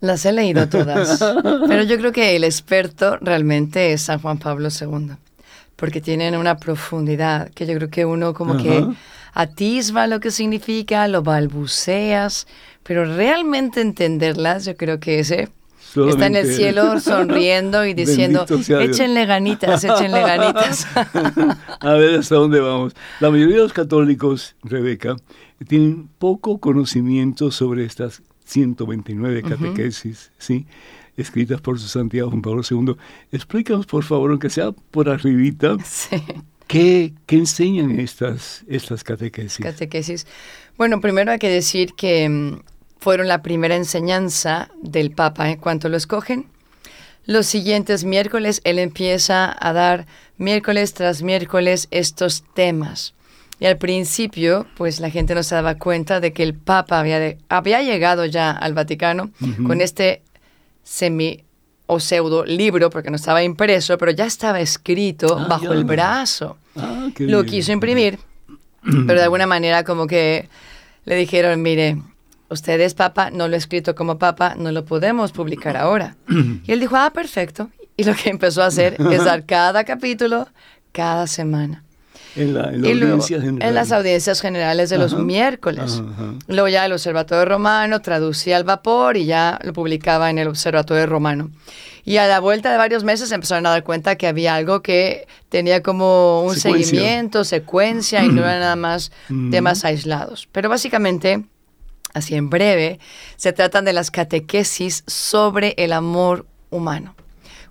Las 0.00 0.26
he 0.26 0.32
leído 0.32 0.68
todas, 0.68 1.22
pero 1.68 1.84
yo 1.84 1.96
creo 1.96 2.10
que 2.10 2.34
el 2.34 2.42
experto 2.42 3.16
realmente 3.18 3.92
es 3.92 4.02
San 4.02 4.18
Juan 4.18 4.38
Pablo 4.38 4.70
II, 4.70 5.12
porque 5.76 6.00
tienen 6.00 6.34
una 6.34 6.56
profundidad 6.56 7.52
que 7.52 7.64
yo 7.64 7.76
creo 7.76 7.90
que 7.90 8.04
uno 8.04 8.34
como 8.34 8.56
que 8.56 8.84
atisba 9.32 10.06
lo 10.06 10.20
que 10.20 10.30
significa, 10.30 11.06
lo 11.08 11.22
balbuceas, 11.22 12.46
pero 12.82 13.04
realmente 13.04 13.80
entenderlas, 13.80 14.64
yo 14.64 14.76
creo 14.76 15.00
que 15.00 15.20
ese 15.20 15.48
está 16.08 16.26
en 16.26 16.36
el 16.36 16.46
cielo 16.54 17.00
sonriendo 17.00 17.84
y 17.84 17.94
diciendo, 17.94 18.46
échenle 18.80 19.26
ganitas, 19.26 19.84
échenle 19.84 20.20
ganitas. 20.20 20.86
A 21.80 21.92
ver 21.94 22.20
hasta 22.20 22.36
dónde 22.36 22.60
vamos. 22.60 22.94
La 23.20 23.30
mayoría 23.30 23.56
de 23.56 23.62
los 23.62 23.72
católicos, 23.72 24.56
Rebeca, 24.62 25.16
tienen 25.66 26.08
poco 26.18 26.58
conocimiento 26.58 27.50
sobre 27.50 27.84
estas 27.84 28.22
129 28.44 29.42
catequesis, 29.42 30.32
¿sí? 30.38 30.66
escritas 31.16 31.60
por 31.60 31.78
su 31.78 31.88
santidad 31.88 32.26
Juan 32.26 32.42
Pablo 32.42 32.62
II. 32.68 32.96
Explícanos, 33.30 33.86
por 33.86 34.04
favor, 34.04 34.30
aunque 34.30 34.50
sea 34.50 34.72
por 34.72 35.08
arribita, 35.08 35.76
¿qué, 36.70 37.12
¿qué, 37.26 37.36
enseñan 37.36 37.98
estas, 37.98 38.62
estas 38.68 39.02
catequesis? 39.02 39.64
Catequesis. 39.64 40.26
Bueno, 40.78 41.00
primero 41.00 41.32
hay 41.32 41.40
que 41.40 41.50
decir 41.50 41.94
que 41.94 42.28
mm, 42.28 42.60
fueron 42.98 43.26
la 43.26 43.42
primera 43.42 43.74
enseñanza 43.74 44.70
del 44.80 45.10
Papa 45.10 45.50
en 45.50 45.58
cuanto 45.58 45.88
lo 45.88 45.96
escogen. 45.96 46.46
Los 47.26 47.46
siguientes 47.46 48.04
miércoles 48.04 48.60
él 48.62 48.78
empieza 48.78 49.54
a 49.58 49.72
dar 49.72 50.06
miércoles 50.38 50.94
tras 50.94 51.22
miércoles 51.22 51.88
estos 51.90 52.44
temas. 52.54 53.14
Y 53.58 53.66
al 53.66 53.76
principio, 53.76 54.66
pues 54.76 55.00
la 55.00 55.10
gente 55.10 55.34
no 55.34 55.42
se 55.42 55.56
daba 55.56 55.74
cuenta 55.74 56.20
de 56.20 56.32
que 56.32 56.44
el 56.44 56.54
Papa 56.54 57.00
había, 57.00 57.36
había 57.48 57.82
llegado 57.82 58.24
ya 58.26 58.52
al 58.52 58.74
Vaticano 58.74 59.32
con 59.66 59.80
este 59.80 60.22
semi 60.84 61.44
o 61.86 61.98
pseudo 61.98 62.44
libro, 62.44 62.88
porque 62.88 63.10
no 63.10 63.16
estaba 63.16 63.42
impreso, 63.42 63.98
pero 63.98 64.12
ya 64.12 64.24
estaba 64.24 64.60
escrito 64.60 65.36
ah, 65.36 65.46
bajo 65.48 65.72
el 65.72 65.84
brazo. 65.84 66.56
Ah, 66.76 67.10
lo 67.18 67.44
quiso 67.44 67.72
imprimir, 67.72 68.18
pero 68.82 69.18
de 69.18 69.24
alguna 69.24 69.46
manera 69.46 69.84
como 69.84 70.06
que 70.06 70.48
le 71.04 71.16
dijeron, 71.16 71.60
mire, 71.62 71.98
usted 72.48 72.80
es 72.80 72.94
papa, 72.94 73.30
no 73.30 73.48
lo 73.48 73.54
he 73.54 73.58
escrito 73.58 73.94
como 73.94 74.18
papa, 74.18 74.54
no 74.56 74.72
lo 74.72 74.84
podemos 74.84 75.32
publicar 75.32 75.76
ahora. 75.76 76.16
Y 76.66 76.72
él 76.72 76.80
dijo, 76.80 76.96
ah, 76.96 77.10
perfecto. 77.12 77.70
Y 77.96 78.04
lo 78.04 78.14
que 78.14 78.30
empezó 78.30 78.62
a 78.62 78.66
hacer 78.66 78.96
es 79.10 79.24
dar 79.24 79.44
cada 79.46 79.84
capítulo 79.84 80.48
cada 80.92 81.26
semana. 81.26 81.84
En, 82.36 82.54
la, 82.54 82.70
en, 82.72 83.74
las 83.74 83.92
audiencias 83.92 84.40
generales 84.40 84.90
de 84.90 84.98
los 84.98 85.14
miércoles. 85.18 86.02
Luego 86.46 86.68
ya 86.68 86.86
el 86.86 86.92
Observatorio 86.92 87.44
Romano 87.44 88.00
traducía 88.00 88.56
al 88.56 88.64
vapor 88.64 89.16
y 89.16 89.26
ya 89.26 89.58
lo 89.62 89.72
publicaba 89.72 90.30
en 90.30 90.38
el 90.38 90.48
Observatorio 90.48 91.06
Romano. 91.06 91.50
Y 92.04 92.16
a 92.16 92.26
la 92.26 92.40
vuelta 92.40 92.70
de 92.70 92.78
varios 92.78 93.04
meses 93.04 93.30
empezaron 93.32 93.66
a 93.66 93.70
dar 93.70 93.84
cuenta 93.84 94.16
que 94.16 94.26
había 94.26 94.54
algo 94.54 94.80
que 94.80 95.26
tenía 95.48 95.82
como 95.82 96.42
un 96.44 96.56
seguimiento, 96.56 97.44
secuencia 97.44 98.24
y 98.24 98.28
no 98.28 98.42
era 98.42 98.58
nada 98.58 98.76
más 98.76 99.12
temas 99.50 99.84
aislados. 99.84 100.48
Pero 100.52 100.68
básicamente 100.68 101.44
así 102.14 102.34
en 102.34 102.50
breve, 102.50 102.98
se 103.36 103.52
tratan 103.52 103.84
de 103.84 103.92
las 103.92 104.10
catequesis 104.10 105.04
sobre 105.06 105.74
el 105.78 105.92
amor 105.92 106.46
humano. 106.70 107.14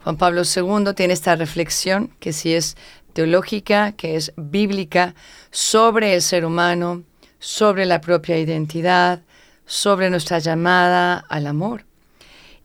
Juan 0.04 0.18
Pablo 0.18 0.44
II 0.44 0.94
tiene 0.96 1.14
esta 1.14 1.36
reflexión 1.36 2.12
que 2.20 2.32
sí 2.32 2.54
es 2.54 2.78
teológica, 3.14 3.94
que 3.94 4.16
es 4.16 4.34
bíblica, 4.38 5.16
sobre 5.52 6.16
el 6.16 6.22
ser 6.22 6.46
humano, 6.46 7.04
sobre 7.40 7.86
la 7.86 8.02
propia 8.02 8.38
identidad, 8.38 9.22
sobre 9.66 10.10
nuestra 10.10 10.40
llamada 10.40 11.18
al 11.30 11.48
amor. 11.48 11.86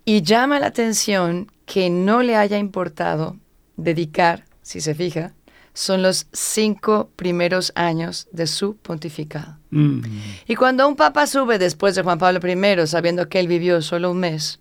Y 0.04 0.22
llama 0.22 0.60
la 0.60 0.66
atención 0.66 1.50
que 1.66 1.90
no 1.90 2.22
le 2.22 2.36
haya 2.36 2.58
importado 2.58 3.36
dedicar, 3.76 4.44
si 4.62 4.80
se 4.80 4.94
fija, 4.94 5.32
son 5.74 6.02
los 6.02 6.28
cinco 6.32 7.10
primeros 7.16 7.72
años 7.74 8.28
de 8.30 8.46
su 8.46 8.76
pontificado. 8.76 9.58
Mm. 9.70 10.00
Y 10.46 10.54
cuando 10.54 10.86
un 10.86 10.94
papa 10.94 11.26
sube 11.26 11.58
después 11.58 11.94
de 11.94 12.02
Juan 12.02 12.18
Pablo 12.18 12.40
I, 12.46 12.86
sabiendo 12.86 13.28
que 13.28 13.40
él 13.40 13.48
vivió 13.48 13.82
solo 13.82 14.12
un 14.12 14.20
mes, 14.20 14.60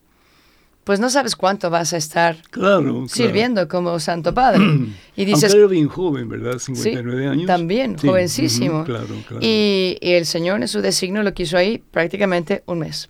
pues 0.83 0.99
no 0.99 1.09
sabes 1.09 1.35
cuánto 1.35 1.69
vas 1.69 1.93
a 1.93 1.97
estar 1.97 2.37
sirviendo 3.07 3.67
como 3.67 3.99
Santo 3.99 4.33
Padre. 4.33 4.63
y 5.15 5.25
dices, 5.25 5.53
Aunque 5.53 5.67
bien 5.67 5.87
joven, 5.87 6.27
¿verdad? 6.27 6.59
59 6.59 7.27
años. 7.27 7.47
También, 7.47 7.97
jovencísimo. 7.97 8.85
y, 9.39 9.97
y, 10.01 10.11
el 10.13 10.25
Señor 10.25 10.61
en 10.61 10.67
su 10.67 10.81
designio 10.81 11.23
lo 11.23 11.33
quiso 11.33 11.57
ahí 11.57 11.81
prácticamente 11.91 12.63
un 12.65 12.79
mes. 12.79 13.09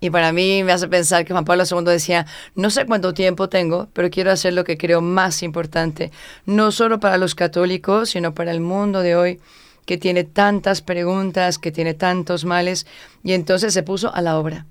Y 0.00 0.10
para 0.10 0.32
mí 0.32 0.62
me 0.62 0.72
hace 0.72 0.86
pensar 0.86 1.24
que 1.24 1.32
Juan 1.32 1.44
Pablo 1.44 1.64
II 1.68 1.84
decía, 1.84 2.26
no 2.54 2.70
sé 2.70 2.86
cuánto 2.86 3.14
tiempo 3.14 3.48
tengo, 3.48 3.88
pero 3.92 4.10
quiero 4.10 4.30
hacer 4.30 4.52
lo 4.52 4.64
que 4.64 4.78
creo 4.78 5.00
más 5.00 5.42
importante, 5.42 6.12
no 6.46 6.70
solo 6.70 7.00
para 7.00 7.18
los 7.18 7.34
católicos, 7.34 8.10
sino 8.10 8.32
para 8.32 8.52
el 8.52 8.60
mundo 8.60 9.00
de 9.00 9.16
hoy, 9.16 9.40
que 9.86 9.98
tiene 9.98 10.22
tantas 10.22 10.82
preguntas, 10.82 11.58
que 11.58 11.72
tiene 11.72 11.94
tantos 11.94 12.44
males, 12.44 12.86
y 13.24 13.32
entonces 13.32 13.74
se 13.74 13.82
puso 13.82 14.14
a 14.14 14.22
la 14.22 14.38
obra. 14.38 14.66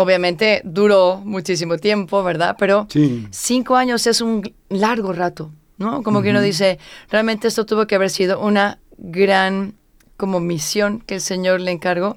Obviamente 0.00 0.62
duró 0.64 1.20
muchísimo 1.24 1.76
tiempo, 1.76 2.22
¿verdad? 2.22 2.54
Pero 2.56 2.86
cinco 3.30 3.74
años 3.74 4.06
es 4.06 4.20
un 4.20 4.54
largo 4.68 5.12
rato, 5.12 5.52
¿no? 5.76 6.04
Como 6.04 6.22
que 6.22 6.30
uno 6.30 6.40
dice, 6.40 6.78
realmente 7.10 7.48
esto 7.48 7.66
tuvo 7.66 7.88
que 7.88 7.96
haber 7.96 8.10
sido 8.10 8.38
una 8.38 8.78
gran 8.96 9.74
como 10.16 10.38
misión 10.38 11.00
que 11.00 11.16
el 11.16 11.20
Señor 11.20 11.60
le 11.60 11.72
encargó, 11.72 12.16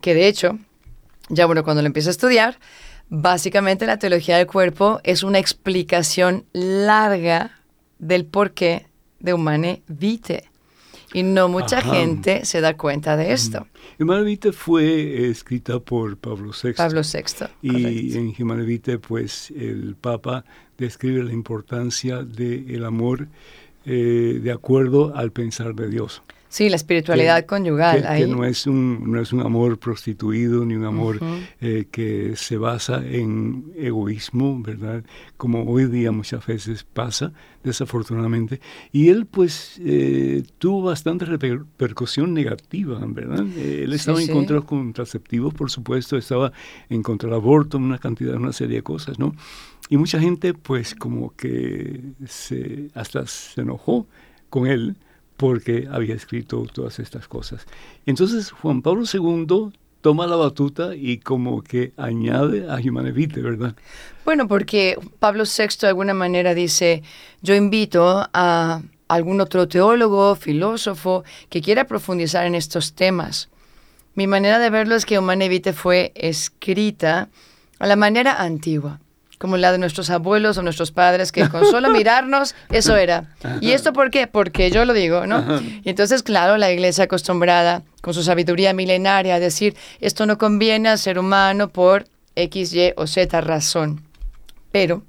que 0.00 0.14
de 0.14 0.26
hecho 0.26 0.58
ya 1.28 1.46
bueno, 1.46 1.64
cuando 1.64 1.82
lo 1.82 1.86
empiezo 1.86 2.10
a 2.10 2.12
estudiar, 2.12 2.58
básicamente 3.08 3.86
la 3.86 3.98
teología 3.98 4.36
del 4.36 4.46
cuerpo 4.46 5.00
es 5.04 5.22
una 5.22 5.38
explicación 5.38 6.44
larga 6.52 7.58
del 7.98 8.26
porqué 8.26 8.86
de 9.20 9.32
Humane 9.32 9.82
Vitae. 9.86 10.50
Y 11.12 11.22
no 11.22 11.48
mucha 11.48 11.80
gente 11.82 12.44
se 12.44 12.60
da 12.60 12.76
cuenta 12.76 13.16
de 13.16 13.32
esto. 13.32 13.66
Humane 13.98 14.22
Vitae 14.22 14.52
fue 14.52 15.28
escrita 15.28 15.78
por 15.80 16.16
Pablo 16.16 16.52
VI. 16.52 16.72
Pablo 16.72 17.02
VI. 17.02 17.46
Y 17.62 18.16
en 18.16 18.34
Humane 18.38 18.64
Vitae, 18.64 18.98
pues 18.98 19.50
el 19.50 19.94
Papa 20.00 20.44
describe 20.78 21.22
la 21.22 21.32
importancia 21.32 22.22
del 22.22 22.84
amor 22.84 23.28
eh, 23.84 24.40
de 24.42 24.52
acuerdo 24.52 25.14
al 25.16 25.32
pensar 25.32 25.74
de 25.74 25.88
Dios. 25.88 26.22
Sí, 26.52 26.68
la 26.68 26.76
espiritualidad 26.76 27.46
conyugal. 27.46 28.02
Que, 28.02 28.08
ahí. 28.08 28.26
no, 28.28 28.44
es 28.44 28.66
un, 28.66 29.10
no 29.10 29.18
es 29.18 29.32
un 29.32 29.40
amor 29.40 29.78
prostituido 29.78 30.66
ni 30.66 30.74
un 30.74 30.84
amor 30.84 31.18
eh, 31.62 31.86
que 31.90 32.36
se 32.36 32.58
basa 32.58 33.02
en 33.02 33.72
egoísmo, 33.74 34.60
¿verdad? 34.60 35.02
Como 35.38 35.62
hoy 35.64 35.86
día 35.86 36.12
muchas 36.12 36.44
veces 36.44 36.84
pasa, 36.84 37.32
desafortunadamente. 37.64 38.60
Y 38.92 39.08
él 39.08 39.24
pues 39.24 39.80
eh, 39.82 40.42
tuvo 40.58 40.82
bastante 40.82 41.24
repercusión 41.24 42.34
negativa, 42.34 43.00
¿verdad? 43.02 43.46
Eh, 43.56 43.84
él 43.84 43.94
estaba 43.94 44.20
en 44.20 44.28
contra 44.28 44.56
de 44.56 44.60
los 44.60 44.68
contraceptivos, 44.68 45.54
por 45.54 45.70
supuesto, 45.70 46.18
estaba 46.18 46.52
en 46.90 47.02
contra 47.02 47.30
del 47.30 47.36
aborto, 47.36 47.78
una 47.78 47.96
cantidad, 47.96 48.34
una 48.34 48.52
serie 48.52 48.76
de 48.76 48.82
cosas, 48.82 49.18
¿no? 49.18 49.34
Y 49.88 49.96
mucha 49.96 50.20
gente 50.20 50.52
pues 50.52 50.94
como 50.94 51.34
que 51.34 52.12
se, 52.26 52.90
hasta 52.92 53.26
se 53.26 53.62
enojó 53.62 54.06
con 54.50 54.66
él 54.66 54.98
porque 55.42 55.88
había 55.90 56.14
escrito 56.14 56.64
todas 56.72 57.00
estas 57.00 57.26
cosas. 57.26 57.66
Entonces 58.06 58.52
Juan 58.52 58.80
Pablo 58.80 59.02
II 59.12 59.72
toma 60.00 60.28
la 60.28 60.36
batuta 60.36 60.94
y 60.94 61.18
como 61.18 61.62
que 61.62 61.92
añade 61.96 62.70
a 62.70 62.76
Humanevite, 62.76 63.42
¿verdad? 63.42 63.74
Bueno, 64.24 64.46
porque 64.46 64.96
Pablo 65.18 65.42
VI 65.42 65.78
de 65.80 65.88
alguna 65.88 66.14
manera 66.14 66.54
dice, 66.54 67.02
yo 67.40 67.56
invito 67.56 68.24
a 68.32 68.82
algún 69.08 69.40
otro 69.40 69.66
teólogo, 69.66 70.36
filósofo, 70.36 71.24
que 71.48 71.60
quiera 71.60 71.88
profundizar 71.88 72.46
en 72.46 72.54
estos 72.54 72.92
temas. 72.92 73.48
Mi 74.14 74.28
manera 74.28 74.60
de 74.60 74.70
verlo 74.70 74.94
es 74.94 75.04
que 75.04 75.18
Humanevite 75.18 75.72
fue 75.72 76.12
escrita 76.14 77.30
a 77.80 77.88
la 77.88 77.96
manera 77.96 78.40
antigua 78.40 79.00
como 79.42 79.56
la 79.56 79.72
de 79.72 79.78
nuestros 79.78 80.08
abuelos 80.08 80.56
o 80.56 80.62
nuestros 80.62 80.92
padres, 80.92 81.32
que 81.32 81.48
con 81.48 81.66
solo 81.66 81.90
mirarnos, 81.92 82.54
eso 82.70 82.94
era. 82.96 83.34
¿Y 83.60 83.72
esto 83.72 83.92
por 83.92 84.12
qué? 84.12 84.28
Porque 84.28 84.70
yo 84.70 84.84
lo 84.84 84.92
digo, 84.92 85.26
¿no? 85.26 85.60
Y 85.82 85.90
entonces, 85.90 86.22
claro, 86.22 86.58
la 86.58 86.70
iglesia 86.70 87.04
acostumbrada, 87.04 87.82
con 88.02 88.14
su 88.14 88.22
sabiduría 88.22 88.72
milenaria, 88.72 89.34
a 89.34 89.40
decir, 89.40 89.74
esto 89.98 90.26
no 90.26 90.38
conviene 90.38 90.90
al 90.90 90.98
ser 91.00 91.18
humano 91.18 91.70
por 91.70 92.04
X, 92.36 92.72
Y 92.72 92.92
o 92.96 93.08
Z 93.08 93.40
razón. 93.40 94.04
Pero 94.70 95.02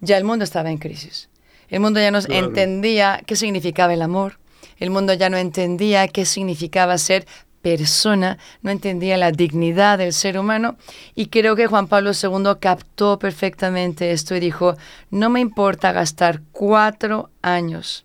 ya 0.00 0.16
el 0.16 0.22
mundo 0.22 0.44
estaba 0.44 0.70
en 0.70 0.78
crisis. 0.78 1.28
El 1.68 1.80
mundo 1.80 1.98
ya 1.98 2.12
no 2.12 2.20
entendía 2.20 3.20
qué 3.26 3.34
significaba 3.34 3.92
el 3.92 4.02
amor. 4.02 4.38
El 4.78 4.90
mundo 4.90 5.12
ya 5.12 5.28
no 5.28 5.38
entendía 5.38 6.06
qué 6.06 6.24
significaba 6.24 6.96
ser 6.98 7.26
persona, 7.62 8.38
no 8.60 8.70
entendía 8.70 9.16
la 9.16 9.32
dignidad 9.32 9.98
del 9.98 10.12
ser 10.12 10.38
humano. 10.38 10.76
Y 11.14 11.26
creo 11.26 11.56
que 11.56 11.66
Juan 11.66 11.86
Pablo 11.86 12.10
II 12.10 12.58
captó 12.60 13.18
perfectamente 13.18 14.12
esto 14.12 14.34
y 14.36 14.40
dijo, 14.40 14.76
no 15.10 15.30
me 15.30 15.40
importa 15.40 15.92
gastar 15.92 16.42
cuatro 16.52 17.30
años 17.40 18.04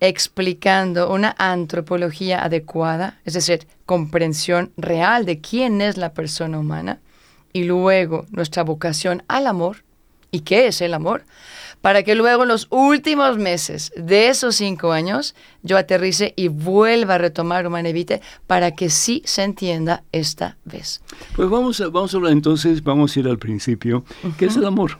explicando 0.00 1.12
una 1.12 1.34
antropología 1.38 2.44
adecuada, 2.44 3.18
es 3.24 3.34
decir, 3.34 3.66
comprensión 3.84 4.72
real 4.76 5.24
de 5.24 5.40
quién 5.40 5.80
es 5.80 5.96
la 5.96 6.12
persona 6.12 6.58
humana 6.58 7.00
y 7.52 7.64
luego 7.64 8.26
nuestra 8.30 8.62
vocación 8.62 9.24
al 9.28 9.46
amor 9.46 9.82
y 10.30 10.40
qué 10.40 10.66
es 10.66 10.80
el 10.82 10.94
amor, 10.94 11.24
para 11.80 12.02
que 12.02 12.14
luego 12.14 12.42
en 12.42 12.48
los 12.48 12.66
últimos 12.70 13.38
meses 13.38 13.92
de 13.96 14.28
esos 14.28 14.56
cinco 14.56 14.92
años 14.92 15.34
yo 15.62 15.76
aterrice 15.76 16.32
y 16.36 16.48
vuelva 16.48 17.14
a 17.14 17.18
retomar 17.18 17.66
Humanevite 17.66 18.20
para 18.46 18.72
que 18.72 18.90
sí 18.90 19.22
se 19.24 19.42
entienda 19.42 20.02
esta 20.12 20.56
vez. 20.64 21.00
Pues 21.36 21.48
vamos 21.48 21.80
a, 21.80 21.88
vamos 21.88 22.12
a 22.14 22.16
hablar 22.16 22.32
entonces, 22.32 22.82
vamos 22.82 23.16
a 23.16 23.20
ir 23.20 23.28
al 23.28 23.38
principio. 23.38 24.04
¿Qué 24.36 24.46
es 24.46 24.56
el 24.56 24.66
amor? 24.66 24.98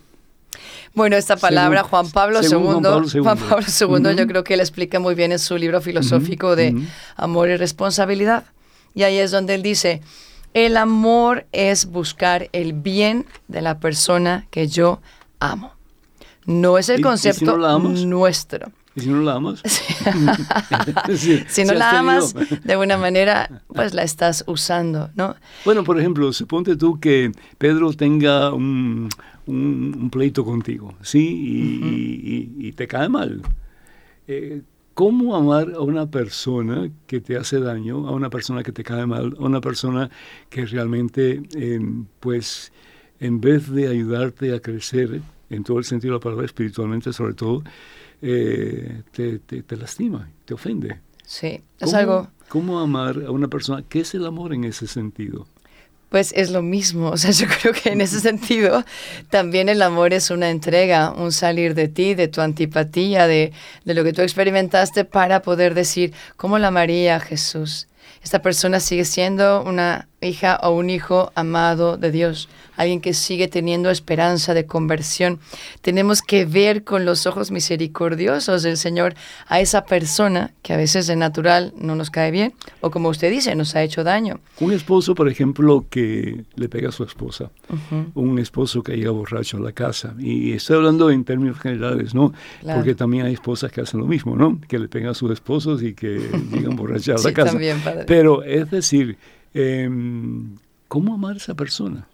Bueno, 0.94 1.16
esta 1.16 1.36
palabra 1.36 1.84
Juan 1.84 2.10
Pablo 2.10 2.40
II, 2.42 3.20
Juan 3.22 3.38
Pablo 3.38 3.66
II, 3.66 4.16
yo 4.16 4.26
creo 4.26 4.44
que 4.44 4.54
él 4.54 4.60
explica 4.60 4.98
muy 4.98 5.14
bien 5.14 5.32
en 5.32 5.38
su 5.38 5.56
libro 5.56 5.80
filosófico 5.80 6.56
de 6.56 6.74
Amor 7.16 7.50
y 7.50 7.56
Responsabilidad. 7.56 8.44
Y 8.94 9.02
ahí 9.02 9.18
es 9.18 9.30
donde 9.30 9.54
él 9.54 9.62
dice, 9.62 10.00
el 10.54 10.76
amor 10.76 11.46
es 11.52 11.86
buscar 11.86 12.48
el 12.52 12.72
bien 12.72 13.26
de 13.46 13.62
la 13.62 13.78
persona 13.78 14.46
que 14.50 14.66
yo 14.66 15.00
amo. 15.38 15.77
No 16.48 16.78
es 16.78 16.88
el 16.88 17.02
concepto 17.02 17.58
nuestro. 17.58 18.72
¿Y 18.94 19.02
si 19.02 19.08
no 19.10 19.20
la 19.20 19.34
amas? 19.34 19.62
si 21.46 21.64
no 21.64 21.74
la 21.74 21.98
amas, 21.98 22.34
de 22.64 22.72
alguna 22.72 22.96
manera, 22.96 23.62
pues 23.68 23.92
la 23.92 24.02
estás 24.02 24.44
usando, 24.46 25.10
¿no? 25.14 25.36
Bueno, 25.66 25.84
por 25.84 26.00
ejemplo, 26.00 26.32
suponte 26.32 26.74
tú 26.76 26.98
que 26.98 27.32
Pedro 27.58 27.92
tenga 27.92 28.50
un, 28.54 29.10
pleito 30.10 30.42
contigo, 30.42 30.94
¿sí? 31.02 32.56
Y, 32.58 32.72
te 32.72 32.88
cae 32.88 33.10
mal. 33.10 33.42
Eh, 34.26 34.62
¿Cómo 34.94 35.36
amar 35.36 35.74
a 35.76 35.80
una 35.80 36.06
persona 36.10 36.88
que 37.06 37.20
te 37.20 37.36
hace 37.36 37.60
daño, 37.60 38.08
a 38.08 38.12
una 38.12 38.30
persona 38.30 38.62
que 38.62 38.72
te 38.72 38.84
cae 38.84 39.04
mal, 39.04 39.36
a 39.38 39.44
una 39.44 39.60
persona 39.60 40.08
que 40.48 40.64
realmente, 40.64 41.42
em, 41.54 42.06
pues, 42.20 42.72
en 43.20 43.38
vez 43.38 43.70
de 43.70 43.88
ayudarte 43.88 44.54
a 44.54 44.60
crecer, 44.60 45.20
en 45.50 45.64
todo 45.64 45.78
el 45.78 45.84
sentido 45.84 46.14
de 46.14 46.18
la 46.18 46.22
palabra, 46.22 46.46
espiritualmente 46.46 47.12
sobre 47.12 47.34
todo, 47.34 47.62
eh, 48.22 49.02
te, 49.12 49.38
te, 49.38 49.76
lastima, 49.76 50.28
te 50.44 50.54
ofende. 50.54 51.00
Sí, 51.24 51.60
es 51.78 51.94
algo... 51.94 52.28
¿Cómo 52.48 52.80
amar 52.80 53.24
a 53.26 53.30
una 53.30 53.48
persona? 53.48 53.84
¿Qué 53.86 54.00
es 54.00 54.14
el 54.14 54.24
amor 54.24 54.54
en 54.54 54.64
ese 54.64 54.86
sentido? 54.86 55.46
Pues 56.08 56.32
es 56.34 56.50
lo 56.50 56.62
mismo, 56.62 57.10
o 57.10 57.16
sea, 57.18 57.30
yo 57.32 57.46
creo 57.46 57.74
que 57.74 57.90
en 57.90 58.00
ese 58.00 58.20
sentido 58.20 58.84
también 59.28 59.68
el 59.68 59.82
amor 59.82 60.14
es 60.14 60.30
una 60.30 60.48
entrega, 60.48 61.12
un 61.12 61.32
salir 61.32 61.74
de 61.74 61.88
ti, 61.88 62.14
de 62.14 62.28
tu 62.28 62.40
antipatía, 62.40 63.26
de, 63.26 63.52
de 63.84 63.94
lo 63.94 64.04
que 64.04 64.14
tú 64.14 64.22
experimentaste 64.22 65.04
para 65.04 65.42
poder 65.42 65.74
decir, 65.74 66.14
¿cómo 66.36 66.58
la 66.58 66.68
amaría 66.68 67.16
a 67.16 67.20
Jesús? 67.20 67.88
Esta 68.22 68.42
persona 68.42 68.80
sigue 68.80 69.04
siendo 69.04 69.62
una 69.62 70.08
hija 70.20 70.58
o 70.62 70.70
un 70.70 70.90
hijo 70.90 71.30
amado 71.34 71.96
de 71.96 72.10
Dios, 72.10 72.48
alguien 72.76 73.00
que 73.00 73.14
sigue 73.14 73.48
teniendo 73.48 73.90
esperanza 73.90 74.54
de 74.54 74.66
conversión. 74.66 75.38
Tenemos 75.80 76.22
que 76.22 76.44
ver 76.44 76.84
con 76.84 77.04
los 77.04 77.26
ojos 77.26 77.50
misericordiosos 77.50 78.62
del 78.62 78.76
Señor 78.76 79.14
a 79.46 79.60
esa 79.60 79.84
persona 79.84 80.52
que 80.62 80.72
a 80.72 80.76
veces 80.76 81.06
de 81.06 81.16
natural 81.16 81.72
no 81.76 81.94
nos 81.94 82.10
cae 82.10 82.30
bien 82.30 82.54
o 82.80 82.90
como 82.90 83.08
usted 83.08 83.30
dice, 83.30 83.54
nos 83.54 83.74
ha 83.76 83.82
hecho 83.82 84.04
daño. 84.04 84.40
Un 84.60 84.72
esposo, 84.72 85.14
por 85.14 85.28
ejemplo, 85.28 85.86
que 85.88 86.44
le 86.56 86.68
pega 86.68 86.88
a 86.88 86.92
su 86.92 87.04
esposa, 87.04 87.50
un 88.14 88.38
esposo 88.38 88.82
que 88.82 88.96
llega 88.96 89.10
borracho 89.10 89.56
a 89.56 89.60
la 89.60 89.72
casa, 89.72 90.14
y 90.18 90.52
estoy 90.52 90.76
hablando 90.76 91.10
en 91.10 91.24
términos 91.24 91.58
generales, 91.58 92.14
¿no? 92.14 92.32
Porque 92.62 92.94
también 92.94 93.26
hay 93.26 93.34
esposas 93.34 93.70
que 93.70 93.80
hacen 93.80 94.00
lo 94.00 94.06
mismo, 94.06 94.36
¿no? 94.36 94.60
Que 94.68 94.78
le 94.78 94.88
pegan 94.88 95.10
a 95.10 95.14
sus 95.14 95.30
esposos 95.30 95.82
y 95.82 95.94
que 95.94 96.18
llegan 96.52 96.76
borrachos 96.76 97.24
a 97.24 97.28
la 97.28 97.34
casa. 97.34 97.52
También, 97.52 97.80
Pero 98.06 98.42
es 98.42 98.70
decir, 98.70 99.18
Em, 99.54 100.56
¿cómo 100.88 101.14
amar 101.14 101.34
a 101.34 101.38
esa 101.38 101.54
persona? 101.54 102.06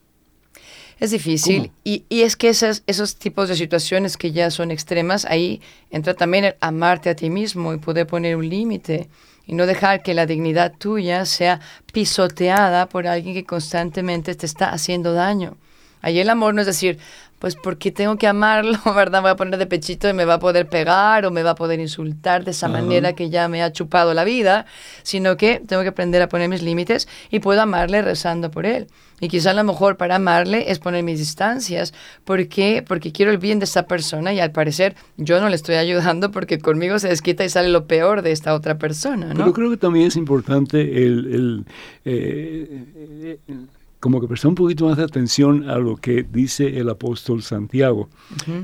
Es 1.00 1.10
difícil 1.10 1.72
y, 1.82 2.04
y, 2.08 2.22
es 2.22 2.36
que 2.36 2.48
esas, 2.48 2.84
esos 2.86 3.16
tipos 3.16 3.48
de 3.48 3.56
situaciones 3.56 4.16
que 4.16 4.30
ya 4.30 4.50
son 4.50 4.70
extremas, 4.70 5.24
ahí 5.24 5.60
entra 5.90 6.14
también 6.14 6.44
el 6.44 6.54
amarte 6.60 7.10
a 7.10 7.16
ti 7.16 7.30
mismo 7.30 7.74
y 7.74 7.78
poder 7.78 8.06
poner 8.06 8.36
un 8.36 8.48
límite 8.48 9.08
y 9.44 9.54
no 9.54 9.66
dejar 9.66 10.02
que 10.02 10.14
la 10.14 10.24
dignidad 10.24 10.72
tuya 10.78 11.26
sea 11.26 11.60
pisoteada 11.92 12.88
por 12.88 13.06
alguien 13.08 13.34
que 13.34 13.44
constantemente 13.44 14.34
te 14.36 14.46
está 14.46 14.70
haciendo 14.70 15.12
daño. 15.12 15.56
Ahí 16.00 16.20
el 16.20 16.30
amor 16.30 16.54
no 16.54 16.60
es 16.60 16.66
decir, 16.66 16.98
pues 17.44 17.56
porque 17.56 17.90
tengo 17.90 18.16
que 18.16 18.26
amarlo, 18.26 18.78
¿verdad? 18.96 19.20
Voy 19.20 19.30
a 19.30 19.36
poner 19.36 19.58
de 19.58 19.66
pechito 19.66 20.08
y 20.08 20.14
me 20.14 20.24
va 20.24 20.34
a 20.34 20.38
poder 20.38 20.66
pegar 20.66 21.26
o 21.26 21.30
me 21.30 21.42
va 21.42 21.50
a 21.50 21.54
poder 21.54 21.78
insultar 21.78 22.42
de 22.42 22.52
esa 22.52 22.68
manera 22.68 23.12
que 23.12 23.28
ya 23.28 23.48
me 23.48 23.62
ha 23.62 23.70
chupado 23.70 24.14
la 24.14 24.24
vida, 24.24 24.64
sino 25.02 25.36
que 25.36 25.60
tengo 25.66 25.82
que 25.82 25.88
aprender 25.88 26.22
a 26.22 26.30
poner 26.30 26.48
mis 26.48 26.62
límites 26.62 27.06
y 27.30 27.40
puedo 27.40 27.60
amarle 27.60 28.00
rezando 28.00 28.50
por 28.50 28.64
él. 28.64 28.86
Y 29.20 29.28
quizá 29.28 29.52
lo 29.52 29.62
mejor 29.62 29.98
para 29.98 30.16
amarle 30.16 30.70
es 30.70 30.78
poner 30.78 31.04
mis 31.04 31.18
distancias. 31.18 31.92
¿Por 32.24 32.48
qué? 32.48 32.82
Porque 32.82 33.12
quiero 33.12 33.30
el 33.30 33.36
bien 33.36 33.58
de 33.58 33.66
esta 33.66 33.86
persona 33.86 34.32
y 34.32 34.40
al 34.40 34.50
parecer 34.50 34.96
yo 35.18 35.38
no 35.38 35.50
le 35.50 35.56
estoy 35.56 35.74
ayudando 35.74 36.30
porque 36.30 36.58
conmigo 36.58 36.98
se 36.98 37.08
desquita 37.08 37.44
y 37.44 37.50
sale 37.50 37.68
lo 37.68 37.86
peor 37.86 38.22
de 38.22 38.32
esta 38.32 38.54
otra 38.54 38.78
persona, 38.78 39.34
¿no? 39.34 39.34
Pero 39.34 39.52
creo 39.52 39.68
que 39.68 39.76
también 39.76 40.06
es 40.06 40.16
importante 40.16 40.80
el... 40.80 41.34
el 41.34 41.64
eh, 42.06 43.38
eh, 43.46 43.56
como 44.04 44.20
que 44.20 44.28
prestar 44.28 44.50
un 44.50 44.54
poquito 44.54 44.86
más 44.86 44.98
de 44.98 45.02
atención 45.02 45.70
a 45.70 45.78
lo 45.78 45.96
que 45.96 46.26
dice 46.30 46.78
el 46.78 46.90
apóstol 46.90 47.42
Santiago, 47.42 48.10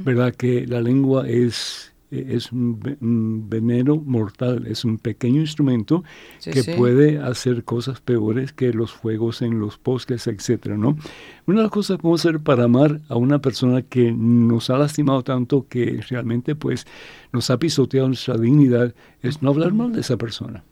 ¿verdad? 0.05 0.35
Que 0.35 0.67
la 0.67 0.83
lengua 0.83 1.27
es, 1.27 1.95
es 2.11 2.53
un, 2.53 3.49
veneno 3.49 3.97
mortal, 3.97 4.67
es 4.67 4.85
un 4.85 4.99
pequeño 4.99 5.41
instrumento 5.41 6.05
que 6.45 6.63
puede 6.77 7.21
hacer 7.21 7.65
cosas 7.65 8.03
peores 8.03 8.53
que 8.53 8.75
los 8.75 8.93
fuegos 8.93 9.41
en 9.41 9.59
los 9.59 9.83
bosques, 9.83 10.27
etcétera, 10.27 10.77
¿no? 10.77 10.99
Una 11.47 11.61
de 11.61 11.63
las 11.63 11.73
cosas 11.73 11.97
que 11.97 12.03
podemos 12.03 12.21
hacer 12.21 12.41
para 12.41 12.65
amar 12.65 13.01
a 13.09 13.17
una 13.17 13.39
persona 13.39 13.81
que 13.81 14.13
nos 14.13 14.69
ha 14.69 14.77
lastimado 14.77 15.23
tanto 15.23 15.65
que 15.71 16.03
realmente 16.11 16.55
pues 16.55 16.87
nos 17.33 17.49
ha 17.49 17.59
pisoteado 17.59 18.09
nuestra 18.09 18.37
dignidad 18.37 18.95
es 19.23 19.41
no 19.41 19.49
hablar 19.49 19.73
mal 19.73 19.91
de 19.91 20.03
esa 20.03 20.19
persona. 20.19 20.65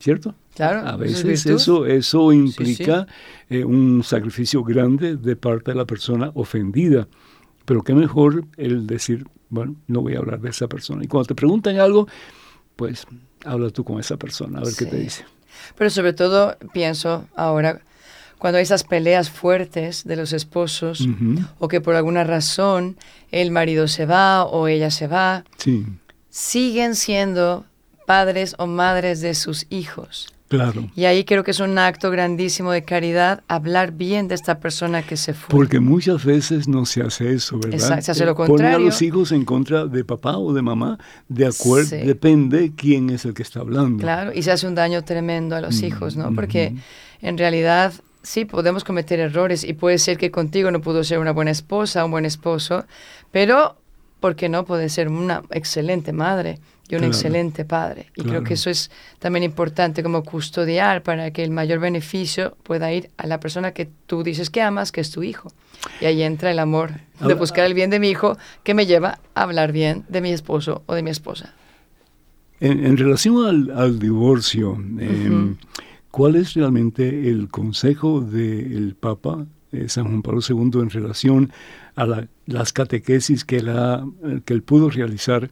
¿Cierto? 0.00 0.34
Claro. 0.54 0.86
A 0.88 0.96
veces 0.96 1.46
eso, 1.46 1.86
eso 1.86 2.32
implica 2.32 3.06
eh, 3.48 3.64
un 3.64 4.02
sacrificio 4.02 4.64
grande 4.64 5.16
de 5.16 5.36
parte 5.36 5.70
de 5.70 5.76
la 5.76 5.84
persona 5.84 6.32
ofendida. 6.34 7.06
Pero 7.64 7.82
qué 7.82 7.94
mejor 7.94 8.44
el 8.56 8.86
decir, 8.86 9.26
bueno, 9.48 9.76
no 9.86 10.00
voy 10.00 10.14
a 10.16 10.18
hablar 10.18 10.40
de 10.40 10.50
esa 10.50 10.66
persona. 10.66 11.04
Y 11.04 11.06
cuando 11.06 11.28
te 11.28 11.34
preguntan 11.34 11.78
algo, 11.78 12.08
pues 12.74 13.06
habla 13.44 13.70
tú 13.70 13.84
con 13.84 14.00
esa 14.00 14.16
persona, 14.16 14.58
a 14.58 14.64
ver 14.64 14.74
qué 14.76 14.86
te 14.86 14.96
dice. 14.96 15.24
Pero 15.76 15.90
sobre 15.90 16.14
todo 16.14 16.56
pienso 16.72 17.28
ahora, 17.36 17.80
cuando 18.38 18.56
hay 18.56 18.62
esas 18.62 18.84
peleas 18.84 19.30
fuertes 19.30 20.04
de 20.04 20.16
los 20.16 20.32
esposos, 20.32 21.06
o 21.58 21.68
que 21.68 21.80
por 21.80 21.94
alguna 21.94 22.24
razón 22.24 22.96
el 23.30 23.50
marido 23.50 23.86
se 23.86 24.06
va 24.06 24.44
o 24.44 24.66
ella 24.66 24.90
se 24.90 25.06
va, 25.06 25.44
siguen 26.30 26.96
siendo 26.96 27.66
padres 28.10 28.56
o 28.58 28.66
madres 28.66 29.20
de 29.20 29.34
sus 29.34 29.68
hijos. 29.70 30.26
Claro. 30.48 30.90
Y 30.96 31.04
ahí 31.04 31.22
creo 31.22 31.44
que 31.44 31.52
es 31.52 31.60
un 31.60 31.78
acto 31.78 32.10
grandísimo 32.10 32.72
de 32.72 32.82
caridad 32.82 33.44
hablar 33.46 33.92
bien 33.92 34.26
de 34.26 34.34
esta 34.34 34.58
persona 34.58 35.04
que 35.04 35.16
se 35.16 35.32
fue. 35.32 35.48
Porque 35.48 35.78
muchas 35.78 36.24
veces 36.24 36.66
no 36.66 36.86
se 36.86 37.02
hace 37.02 37.32
eso, 37.32 37.60
¿verdad? 37.60 37.74
Exacto, 37.74 38.06
se 38.06 38.10
hace 38.10 38.26
lo 38.26 38.34
contrario. 38.34 38.72
Poner 38.72 38.74
a 38.74 38.84
los 38.84 39.00
hijos 39.00 39.30
en 39.30 39.44
contra 39.44 39.86
de 39.86 40.02
papá 40.02 40.38
o 40.38 40.52
de 40.52 40.60
mamá, 40.60 40.98
de 41.28 41.46
acuerdo, 41.46 41.90
depende 42.04 42.72
quién 42.76 43.10
es 43.10 43.24
el 43.26 43.32
que 43.32 43.44
está 43.44 43.60
hablando. 43.60 44.02
Claro, 44.02 44.32
y 44.34 44.42
se 44.42 44.50
hace 44.50 44.66
un 44.66 44.74
daño 44.74 45.04
tremendo 45.04 45.54
a 45.54 45.60
los 45.60 45.80
mm, 45.80 45.84
hijos, 45.84 46.16
¿no? 46.16 46.34
Porque 46.34 46.74
en 47.22 47.38
realidad 47.38 47.92
sí 48.24 48.44
podemos 48.44 48.82
cometer 48.82 49.20
errores 49.20 49.62
y 49.62 49.74
puede 49.74 49.98
ser 49.98 50.18
que 50.18 50.32
contigo 50.32 50.72
no 50.72 50.80
pudo 50.80 51.04
ser 51.04 51.20
una 51.20 51.30
buena 51.30 51.52
esposa, 51.52 52.04
un 52.04 52.10
buen 52.10 52.24
esposo, 52.24 52.86
pero 53.30 53.76
¿por 54.18 54.34
qué 54.34 54.48
no 54.48 54.64
puede 54.64 54.88
ser 54.88 55.06
una 55.06 55.44
excelente 55.52 56.12
madre? 56.12 56.58
Y 56.90 56.96
un 56.96 57.04
excelente 57.04 57.64
padre. 57.64 58.06
Y 58.16 58.22
creo 58.22 58.42
que 58.42 58.54
eso 58.54 58.68
es 58.68 58.90
también 59.18 59.44
importante 59.44 60.02
como 60.02 60.24
custodiar 60.24 61.02
para 61.02 61.30
que 61.30 61.44
el 61.44 61.50
mayor 61.50 61.78
beneficio 61.78 62.56
pueda 62.64 62.92
ir 62.92 63.10
a 63.16 63.26
la 63.26 63.38
persona 63.38 63.72
que 63.72 63.88
tú 64.06 64.24
dices 64.24 64.50
que 64.50 64.60
amas, 64.60 64.90
que 64.90 65.00
es 65.00 65.10
tu 65.10 65.22
hijo. 65.22 65.52
Y 66.00 66.06
ahí 66.06 66.22
entra 66.22 66.50
el 66.50 66.58
amor 66.58 66.90
de 67.20 67.34
buscar 67.34 67.64
el 67.64 67.74
bien 67.74 67.90
de 67.90 68.00
mi 68.00 68.10
hijo 68.10 68.36
que 68.64 68.74
me 68.74 68.86
lleva 68.86 69.20
a 69.34 69.42
hablar 69.42 69.72
bien 69.72 70.04
de 70.08 70.20
mi 70.20 70.32
esposo 70.32 70.82
o 70.86 70.94
de 70.94 71.02
mi 71.02 71.10
esposa. 71.10 71.54
En, 72.58 72.96
relación 72.96 73.70
al, 73.74 73.98
divorcio, 73.98 74.74
em, 74.98 75.56
¿cuál 76.10 76.36
es 76.36 76.54
realmente 76.54 77.30
el 77.30 77.48
consejo 77.48 78.20
del 78.20 78.96
Papa 78.98 79.46
eh, 79.72 79.88
San 79.88 80.04
Juan 80.04 80.22
Pablo 80.22 80.40
II 80.46 80.80
en 80.80 80.90
relación 80.90 81.52
a 81.94 82.26
las 82.46 82.72
catequesis 82.72 83.44
que, 83.44 83.62
la, 83.62 84.04
que 84.44 84.52
él 84.52 84.62
pudo 84.62 84.90
realizar 84.90 85.50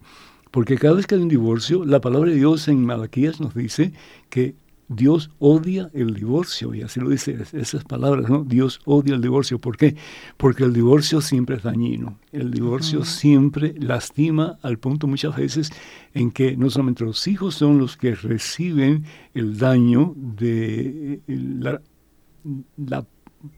porque 0.51 0.77
cada 0.77 0.95
vez 0.95 1.07
que 1.07 1.15
hay 1.15 1.23
un 1.23 1.29
divorcio, 1.29 1.85
la 1.85 2.01
palabra 2.01 2.31
de 2.31 2.37
Dios 2.37 2.69
en 2.69 2.85
Malaquías 2.85 3.41
nos 3.41 3.55
dice 3.55 3.93
que 4.31 4.55
Dios 4.89 5.31
odia 5.39 5.91
el 5.93 6.15
divorcio, 6.15 6.75
y 6.75 6.81
así 6.81 6.99
lo 6.99 7.11
dice 7.11 7.37
esas 7.53 7.85
palabras, 7.85 8.31
¿no? 8.31 8.43
Dios 8.43 8.81
odia 8.87 9.15
el 9.15 9.21
divorcio. 9.21 9.59
¿Por 9.59 9.77
qué? 9.77 9.97
Porque 10.39 10.65
el 10.65 10.73
divorcio 10.73 11.21
siempre 11.21 11.57
es 11.57 11.63
dañino. 11.63 12.19
El 12.33 12.51
divorcio 12.51 13.05
siempre 13.05 13.75
lastima 13.79 14.59
al 14.63 14.79
punto 14.79 15.07
muchas 15.07 15.37
veces 15.37 15.71
en 16.15 16.31
que 16.31 16.57
no 16.57 16.71
solamente 16.71 17.05
los 17.05 17.29
hijos 17.29 17.55
son 17.55 17.79
los 17.79 17.99
que 17.99 18.15
reciben 18.15 19.05
el 19.35 19.59
daño 19.59 20.15
de 20.17 21.21
la, 21.27 21.83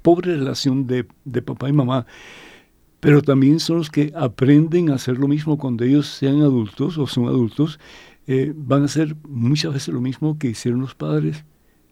pobre 0.02 0.36
relación 0.36 0.88
de, 0.88 1.06
de 1.24 1.42
papá 1.42 1.68
y 1.68 1.72
mamá, 1.72 2.06
pero 3.00 3.22
también 3.22 3.60
son 3.60 3.78
los 3.78 3.90
que 3.90 4.12
aprenden 4.14 4.90
a 4.90 4.94
hacer 4.94 5.18
lo 5.18 5.26
mismo 5.26 5.58
cuando 5.58 5.84
ellos 5.84 6.06
sean 6.06 6.42
adultos 6.42 6.98
o 6.98 7.06
son 7.06 7.26
adultos, 7.26 7.80
eh, 8.26 8.52
van 8.54 8.82
a 8.82 8.84
hacer 8.84 9.16
muchas 9.26 9.72
veces 9.72 9.92
lo 9.92 10.02
mismo 10.02 10.38
que 10.38 10.48
hicieron 10.48 10.82
los 10.82 10.94
padres 10.94 11.44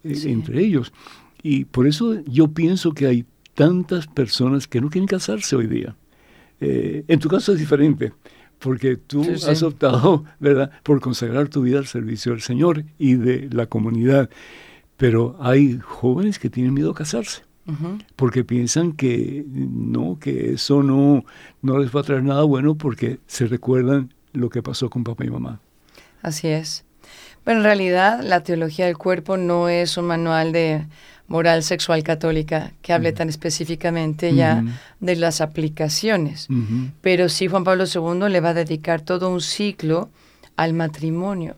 eh, 0.04 0.14
entre 0.26 0.62
ellos. 0.62 0.92
Y 1.42 1.64
por 1.64 1.86
eso 1.86 2.22
yo 2.26 2.48
pienso 2.48 2.92
que 2.92 3.06
hay 3.06 3.24
tantas 3.54 4.06
personas 4.06 4.68
que 4.68 4.80
no 4.80 4.90
quieren 4.90 5.08
casarse 5.08 5.56
hoy 5.56 5.66
día. 5.66 5.96
Eh, 6.60 7.04
en 7.08 7.18
tu 7.18 7.28
caso 7.28 7.52
es 7.52 7.58
diferente, 7.58 8.12
porque 8.58 8.96
tú 8.96 9.24
has 9.48 9.62
optado, 9.62 10.24
¿verdad?, 10.40 10.70
por 10.82 11.00
consagrar 11.00 11.48
tu 11.48 11.62
vida 11.62 11.78
al 11.78 11.86
servicio 11.86 12.32
del 12.32 12.42
Señor 12.42 12.84
y 12.98 13.14
de 13.14 13.48
la 13.50 13.66
comunidad. 13.66 14.28
Pero 14.96 15.36
hay 15.40 15.78
jóvenes 15.82 16.38
que 16.38 16.50
tienen 16.50 16.74
miedo 16.74 16.90
a 16.90 16.94
casarse 16.94 17.47
porque 18.16 18.44
piensan 18.44 18.92
que 18.92 19.44
no, 19.46 20.18
que 20.18 20.52
eso 20.54 20.82
no, 20.82 21.24
no 21.60 21.78
les 21.78 21.94
va 21.94 22.00
a 22.00 22.04
traer 22.04 22.22
nada 22.22 22.42
bueno 22.44 22.76
porque 22.76 23.18
se 23.26 23.46
recuerdan 23.46 24.12
lo 24.32 24.48
que 24.48 24.62
pasó 24.62 24.88
con 24.88 25.04
papá 25.04 25.24
y 25.24 25.30
mamá. 25.30 25.60
Así 26.22 26.48
es. 26.48 26.84
Bueno, 27.44 27.60
en 27.60 27.64
realidad 27.64 28.22
la 28.22 28.42
teología 28.42 28.86
del 28.86 28.98
cuerpo 28.98 29.36
no 29.36 29.68
es 29.68 29.96
un 29.96 30.06
manual 30.06 30.52
de 30.52 30.86
moral 31.28 31.62
sexual 31.62 32.02
católica 32.02 32.72
que 32.80 32.92
hable 32.92 33.12
tan 33.12 33.28
específicamente 33.28 34.34
ya 34.34 34.64
de 35.00 35.16
las 35.16 35.40
aplicaciones, 35.40 36.48
pero 37.02 37.28
sí 37.28 37.48
Juan 37.48 37.64
Pablo 37.64 37.84
II 37.84 38.30
le 38.30 38.40
va 38.40 38.50
a 38.50 38.54
dedicar 38.54 39.02
todo 39.02 39.30
un 39.30 39.42
ciclo 39.42 40.08
al 40.56 40.72
matrimonio 40.72 41.56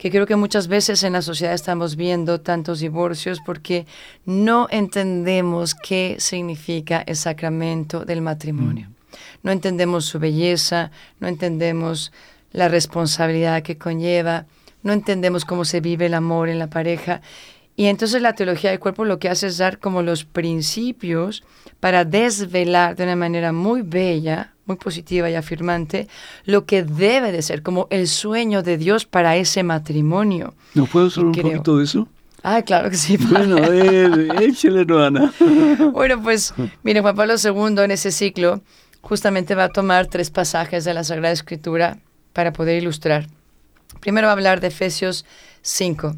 que 0.00 0.10
creo 0.10 0.26
que 0.26 0.34
muchas 0.34 0.66
veces 0.66 1.02
en 1.02 1.12
la 1.12 1.20
sociedad 1.20 1.52
estamos 1.52 1.94
viendo 1.94 2.40
tantos 2.40 2.80
divorcios 2.80 3.38
porque 3.44 3.86
no 4.24 4.66
entendemos 4.70 5.74
qué 5.74 6.16
significa 6.18 7.02
el 7.06 7.16
sacramento 7.16 8.06
del 8.06 8.22
matrimonio. 8.22 8.88
Mm. 8.88 8.94
No 9.42 9.52
entendemos 9.52 10.06
su 10.06 10.18
belleza, 10.18 10.90
no 11.18 11.28
entendemos 11.28 12.12
la 12.50 12.68
responsabilidad 12.68 13.62
que 13.62 13.76
conlleva, 13.76 14.46
no 14.82 14.94
entendemos 14.94 15.44
cómo 15.44 15.66
se 15.66 15.82
vive 15.82 16.06
el 16.06 16.14
amor 16.14 16.48
en 16.48 16.58
la 16.58 16.68
pareja. 16.68 17.20
Y 17.80 17.86
entonces 17.86 18.20
la 18.20 18.34
teología 18.34 18.68
del 18.68 18.78
cuerpo 18.78 19.06
lo 19.06 19.18
que 19.18 19.30
hace 19.30 19.46
es 19.46 19.56
dar 19.56 19.78
como 19.78 20.02
los 20.02 20.26
principios 20.26 21.42
para 21.80 22.04
desvelar 22.04 22.94
de 22.94 23.04
una 23.04 23.16
manera 23.16 23.52
muy 23.52 23.80
bella 23.80 24.52
muy 24.66 24.76
positiva 24.76 25.30
y 25.30 25.34
afirmante, 25.34 26.06
lo 26.44 26.66
que 26.66 26.82
debe 26.82 27.32
de 27.32 27.40
ser 27.40 27.62
como 27.62 27.86
el 27.88 28.06
sueño 28.06 28.62
de 28.62 28.76
Dios 28.76 29.06
para 29.06 29.34
ese 29.36 29.62
matrimonio. 29.62 30.52
¿No 30.74 30.84
puedo 30.84 31.08
solo 31.08 31.28
un 31.28 31.34
poquito 31.34 31.78
de 31.78 31.84
eso? 31.84 32.06
Ah, 32.42 32.60
claro 32.60 32.90
que 32.90 32.96
sí. 32.96 33.16
Bueno, 33.16 33.56
a 33.56 33.70
ver, 33.70 34.28
échale, 34.42 34.84
Ana. 35.02 35.32
bueno, 35.94 36.22
pues, 36.22 36.52
mire, 36.82 37.00
Juan 37.00 37.16
Pablo 37.16 37.36
II 37.42 37.82
en 37.82 37.92
ese 37.92 38.12
ciclo 38.12 38.60
justamente 39.00 39.54
va 39.54 39.64
a 39.64 39.68
tomar 39.70 40.06
tres 40.06 40.30
pasajes 40.30 40.84
de 40.84 40.92
la 40.92 41.02
Sagrada 41.02 41.32
Escritura 41.32 41.96
para 42.34 42.52
poder 42.52 42.82
ilustrar. 42.82 43.26
Primero 44.00 44.26
va 44.26 44.32
a 44.32 44.34
hablar 44.34 44.60
de 44.60 44.68
Efesios 44.68 45.24
5, 45.62 46.16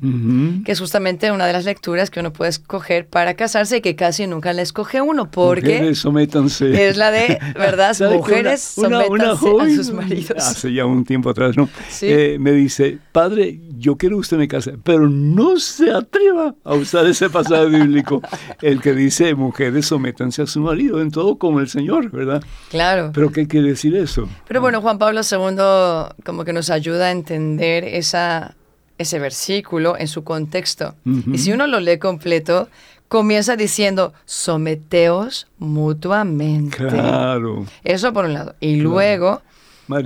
que 0.65 0.73
es 0.73 0.79
justamente 0.79 1.33
una 1.33 1.47
de 1.47 1.53
las 1.53 1.65
lecturas 1.65 2.11
que 2.11 2.21
uno 2.21 2.33
puede 2.33 2.51
escoger 2.51 3.07
para 3.07 3.35
casarse 3.35 3.79
y 3.79 3.81
que 3.81 3.97
casi 3.97 4.27
nunca 4.27 4.53
la 4.53 4.63
escoge 4.63 5.01
uno, 5.01 5.31
porque 5.31 5.75
mujeres, 5.75 5.99
sométanse. 5.99 6.89
es 6.89 6.97
la 6.97 7.11
de, 7.11 7.39
¿verdad? 7.55 7.97
Mujeres, 8.13 8.61
sométanse 8.61 9.49
a 9.61 9.67
sus 9.75 9.93
maridos. 9.93 10.39
Hace 10.39 10.73
ya 10.73 10.87
un 10.87 11.05
tiempo 11.05 11.31
atrás, 11.31 11.57
¿no? 11.57 11.69
Eh, 12.03 12.37
me 12.39 12.53
dice, 12.53 12.99
padre, 13.11 13.61
yo 13.79 13.97
quiero 13.97 14.17
que 14.17 14.21
usted 14.21 14.37
me 14.37 14.47
case, 14.47 14.75
pero 14.83 15.09
no 15.09 15.59
se 15.59 15.91
atreva 15.91 16.55
a 16.63 16.75
usar 16.75 17.07
ese 17.07 17.29
pasaje 17.29 17.67
bíblico, 17.67 18.23
el 18.61 18.81
que 18.81 18.93
dice, 18.95 19.35
mujeres, 19.35 19.87
sométanse 19.87 20.43
a 20.43 20.47
su 20.47 20.61
marido, 20.61 21.01
en 21.01 21.11
todo 21.11 21.37
como 21.37 21.59
el 21.61 21.69
Señor, 21.69 22.11
¿verdad? 22.11 22.43
Claro. 22.71 23.11
Pero 23.13 23.33
¿qué 23.33 23.49
quiere 23.49 23.71
decir 23.71 23.97
eso? 23.97 24.29
Pero 24.47 24.61
bueno, 24.61 24.81
Juan 24.81 24.99
Pablo 24.99 25.21
II 25.21 26.23
como 26.25 26.45
que 26.45 26.53
nos 26.53 26.71
ayuda 26.71 27.07
a 27.07 27.11
entender 27.11 27.85
esa 27.85 28.55
ese 29.03 29.19
versículo 29.19 29.97
en 29.99 30.09
su 30.09 30.25
contexto. 30.25 30.95
Y 31.05 31.39
si 31.39 31.53
uno 31.53 31.67
lo 31.67 31.81
lee 31.81 31.99
completo, 31.99 32.69
comienza 33.09 33.57
diciendo, 33.57 34.15
someteos 34.25 35.47
mutuamente. 35.59 36.79
Claro. 36.79 37.67
Eso 37.85 38.13
por 38.13 38.25
un 38.25 38.35
lado. 38.35 38.55
Y 38.61 38.77
luego... 38.77 39.43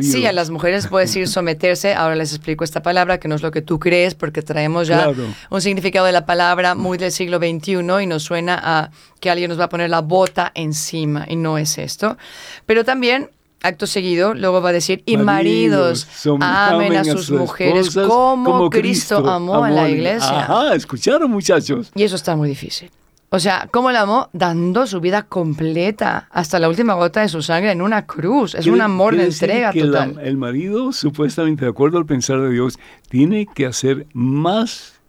Sí, 0.00 0.26
a 0.26 0.32
las 0.32 0.50
mujeres 0.50 0.88
puede 0.88 1.06
decir 1.06 1.28
someterse. 1.28 1.94
Ahora 1.94 2.16
les 2.16 2.32
explico 2.32 2.64
esta 2.64 2.82
palabra, 2.82 3.18
que 3.18 3.28
no 3.28 3.34
es 3.34 3.42
lo 3.42 3.50
que 3.50 3.62
tú 3.62 3.78
crees, 3.78 4.14
porque 4.14 4.42
traemos 4.42 4.88
ya 4.88 5.12
un 5.50 5.60
significado 5.60 6.06
de 6.06 6.12
la 6.12 6.26
palabra 6.26 6.74
muy 6.74 6.98
del 6.98 7.12
siglo 7.12 7.38
XXI 7.38 8.02
y 8.02 8.06
nos 8.06 8.24
suena 8.24 8.58
a 8.60 8.90
que 9.20 9.30
alguien 9.30 9.50
nos 9.50 9.60
va 9.60 9.64
a 9.64 9.68
poner 9.68 9.90
la 9.90 10.00
bota 10.00 10.50
encima, 10.54 11.26
y 11.28 11.36
no 11.36 11.58
es 11.58 11.78
esto. 11.78 12.16
Pero 12.64 12.84
también 12.84 13.30
acto 13.62 13.86
seguido, 13.86 14.34
luego 14.34 14.62
va 14.62 14.70
a 14.70 14.72
decir, 14.72 15.02
y 15.06 15.16
maridos, 15.16 16.06
amen 16.40 16.96
a 16.96 17.04
sus, 17.04 17.30
mujeres 17.30 17.94
como, 17.94 18.70
Cristo, 18.70 19.28
amó, 19.28 19.64
a 19.64 19.70
la 19.70 19.88
iglesia. 19.88 20.44
Ajá, 20.44 20.74
escucharon 20.74 21.30
muchachos. 21.30 21.90
Y 21.94 22.02
eso 22.02 22.16
está 22.16 22.36
muy 22.36 22.48
difícil. 22.48 22.90
O 23.28 23.40
sea, 23.40 23.68
¿cómo 23.72 23.90
la 23.90 24.02
amó? 24.02 24.30
Dando 24.32 24.86
su 24.86 25.00
vida 25.00 25.22
completa 25.22 26.28
hasta 26.30 26.60
la 26.60 26.68
última 26.68 26.94
gota 26.94 27.22
de 27.22 27.28
su 27.28 27.42
sangre 27.42 27.72
en 27.72 27.82
una 27.82 28.06
cruz. 28.06 28.54
Es 28.54 28.66
un 28.66 28.80
amor 28.80 29.16
de 29.16 29.24
entrega 29.24 29.72
total. 29.72 30.18
el 30.22 30.36
marido, 30.36 30.92
supuestamente, 30.92 31.64
de 31.64 31.70
acuerdo 31.70 31.98
al 31.98 32.06
pensar 32.06 32.40
de 32.40 32.50
Dios, 32.50 32.78
tiene 33.08 33.46
que 33.52 33.66
hacer 33.66 34.06
más 34.12 35.00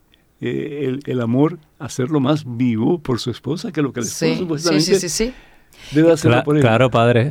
eh, 0.42 1.00
el, 1.06 1.22
amor, 1.22 1.60
hacerlo 1.80 2.20
más 2.20 2.44
vivo 2.46 3.00
por 3.00 3.20
su 3.20 3.30
esposa 3.30 3.72
que 3.72 3.82
lo 3.82 3.94
que 3.94 4.02
el 4.02 4.08
esposo 4.08 4.36
supuestamente. 4.36 4.86
Sí, 4.86 4.94
sí, 4.96 5.10
sí, 5.10 5.10
sí. 5.10 5.34
Debe 5.92 6.12
hacerlo 6.12 6.44
por 6.44 6.56
él. 6.58 6.62
Claro, 6.62 6.92
padre. 6.92 7.30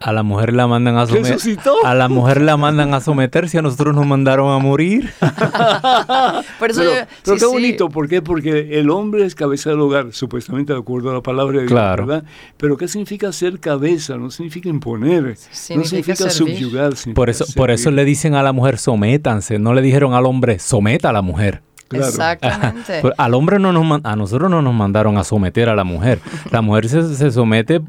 A 0.00 0.12
la, 0.12 0.22
mujer 0.22 0.52
la 0.52 0.66
mandan 0.66 0.96
a 0.96 1.06
someter. 1.06 1.38
A 1.84 1.94
la 1.94 2.08
mujer 2.08 2.40
la 2.40 2.56
mandan 2.56 2.92
a 2.94 3.00
someterse, 3.00 3.58
a 3.58 3.62
nosotros 3.62 3.94
nos 3.94 4.06
mandaron 4.06 4.52
a 4.52 4.58
morir. 4.58 5.10
por 6.58 6.70
eso 6.70 6.82
pero, 7.24 7.36
qué 7.36 7.46
bonito, 7.46 7.88
¿por 7.88 8.08
qué? 8.08 8.20
Porque 8.20 8.78
el 8.78 8.90
hombre 8.90 9.24
es 9.24 9.34
cabeza 9.34 9.70
del 9.70 9.80
hogar, 9.80 10.12
supuestamente 10.12 10.72
de 10.72 10.78
acuerdo 10.78 11.10
a 11.10 11.14
la 11.14 11.22
palabra 11.22 11.60
de 11.60 11.66
Dios, 11.66 11.74
¿verdad? 11.74 12.24
Pero 12.56 12.76
¿qué 12.76 12.88
significa 12.88 13.32
ser 13.32 13.58
cabeza? 13.58 14.16
No 14.16 14.30
significa 14.30 14.68
imponer, 14.68 15.24
no 15.24 15.84
significa 15.84 16.30
subyugar. 16.30 16.92
por 17.14 17.30
eso, 17.30 17.44
por 17.56 17.70
eso 17.70 17.90
le 17.90 18.04
dicen 18.04 18.34
a 18.34 18.42
la 18.42 18.52
mujer 18.52 18.78
sométanse, 18.78 19.58
no 19.58 19.72
le 19.74 19.82
dijeron 19.82 20.14
al 20.14 20.26
hombre 20.26 20.58
someta 20.58 21.10
a 21.10 21.12
la 21.12 21.22
mujer. 21.22 21.62
Exactamente. 21.90 23.02
al 23.16 23.34
hombre 23.34 23.58
no 23.58 23.72
nos 23.72 24.00
a 24.04 24.16
nosotros 24.16 24.50
no 24.50 24.62
nos 24.62 24.74
mandaron 24.74 25.18
a 25.18 25.24
someter 25.24 25.68
a 25.68 25.74
la 25.74 25.84
mujer. 25.84 26.20
La 26.50 26.60
mujer 26.60 26.88
se, 26.88 27.30
somete 27.30 27.80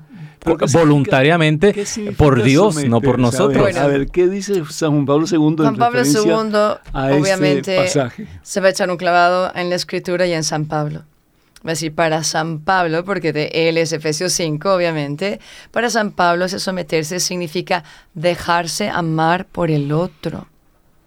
voluntariamente 0.73 1.73
por 2.17 2.43
Dios, 2.43 2.83
no 2.85 3.01
por 3.01 3.19
nosotros. 3.19 3.75
A 3.75 3.87
ver, 3.87 4.07
¿qué 4.07 4.27
dice 4.27 4.63
San 4.69 4.91
Juan 4.91 5.05
Pablo 5.05 5.25
II? 5.29 5.55
Juan 5.57 5.75
Pablo 5.75 6.03
II, 6.03 7.13
obviamente, 7.19 7.87
se 7.87 8.61
va 8.61 8.67
a 8.67 8.69
echar 8.69 8.89
un 8.91 8.97
clavado 8.97 9.51
en 9.55 9.69
la 9.69 9.75
escritura 9.75 10.27
y 10.27 10.33
en 10.33 10.43
San 10.43 10.65
Pablo. 10.65 11.03
Va 11.65 11.71
a 11.71 11.73
decir, 11.73 11.95
para 11.95 12.23
San 12.23 12.59
Pablo, 12.59 13.03
porque 13.03 13.33
de 13.33 13.49
él 13.51 13.79
es 13.79 13.91
Efesios 13.91 14.33
5, 14.33 14.71
obviamente, 14.71 15.39
para 15.71 15.89
San 15.89 16.11
Pablo 16.11 16.45
ese 16.45 16.59
someterse 16.59 17.19
significa 17.19 17.83
dejarse 18.13 18.87
amar 18.87 19.45
por 19.45 19.71
el 19.71 19.91
otro. 19.91 20.47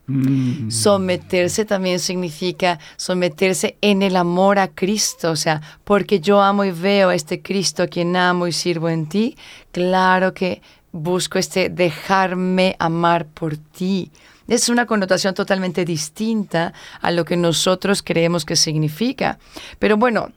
Mm. 0.09 0.71
Someterse 0.71 1.67
también 1.67 1.99
significa 1.99 2.79
someterse 2.97 3.77
en 3.83 4.03
el 4.03 4.17
amor 4.17 4.59
a 4.59 4.69
Cristo, 4.69 5.31
o 5.31 5.37
sea, 5.37 5.61
porque 5.85 6.19
yo 6.19 6.41
amo 6.41 6.65
y 6.65 6.71
veo 6.71 7.11
a 7.11 7.15
este 7.15 7.43
Cristo 7.43 7.87
quien 7.91 8.17
amo 8.17 8.47
y 8.47 8.53
sirvo 8.53 8.89
en 8.89 9.07
ti, 9.07 9.37
claro 9.71 10.33
que 10.33 10.63
busco 10.93 11.39
este 11.39 11.69
dejarme 11.69 12.75
amar 12.79 13.27
por 13.27 13.59
ti. 13.59 14.11
Es 14.49 14.71
una 14.71 14.87
connotación 14.87 15.35
totalmente 15.35 15.85
distinta 15.85 16.73
a 17.03 17.11
lo 17.11 17.27
que 17.27 17.37
nosotros 17.37 18.03
creemos 18.03 18.47
que 18.47 18.57
significa. 18.57 19.39
Pero 19.79 19.99
bueno, 19.99 20.33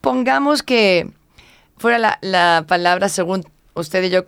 pongamos 0.00 0.62
que 0.62 1.10
fuera 1.76 1.98
la, 1.98 2.18
la 2.22 2.64
palabra 2.66 3.10
según 3.10 3.44
usted 3.74 4.04
y 4.04 4.08
yo 4.08 4.24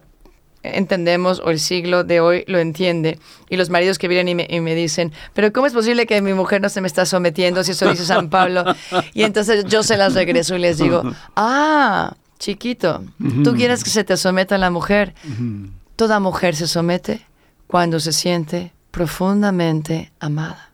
entendemos 0.64 1.40
o 1.44 1.50
el 1.50 1.60
siglo 1.60 2.04
de 2.04 2.20
hoy 2.20 2.44
lo 2.46 2.58
entiende. 2.58 3.18
Y 3.50 3.56
los 3.56 3.70
maridos 3.70 3.98
que 3.98 4.08
vienen 4.08 4.40
y 4.48 4.60
me, 4.60 4.74
dicen, 4.74 5.12
pero 5.34 5.52
¿cómo 5.52 5.66
es 5.66 5.72
posible 5.72 6.06
que 6.06 6.20
mi 6.22 6.34
mujer 6.34 6.60
no 6.60 6.68
se 6.68 6.80
me 6.80 6.88
está 6.88 7.06
sometiendo 7.06 7.62
si 7.62 7.72
eso 7.72 7.88
dice 7.90 8.04
San 8.04 8.30
Pablo? 8.30 8.64
Y 9.12 9.22
entonces 9.22 9.64
yo 9.66 9.82
se 9.82 9.96
las 9.96 10.14
regreso 10.14 10.56
y 10.56 10.58
les 10.58 10.78
digo, 10.78 11.02
ah, 11.36 12.14
chiquito, 12.38 13.04
tú 13.42 13.54
quieres 13.54 13.84
que 13.84 13.90
se 13.90 14.04
te 14.04 14.16
someta 14.16 14.58
la 14.58 14.70
mujer. 14.70 15.14
Toda 15.96 16.18
mujer 16.20 16.56
se 16.56 16.66
somete 16.66 17.26
cuando 17.66 18.00
se 18.00 18.12
siente 18.12 18.72
profundamente 18.90 20.12
amada. 20.20 20.73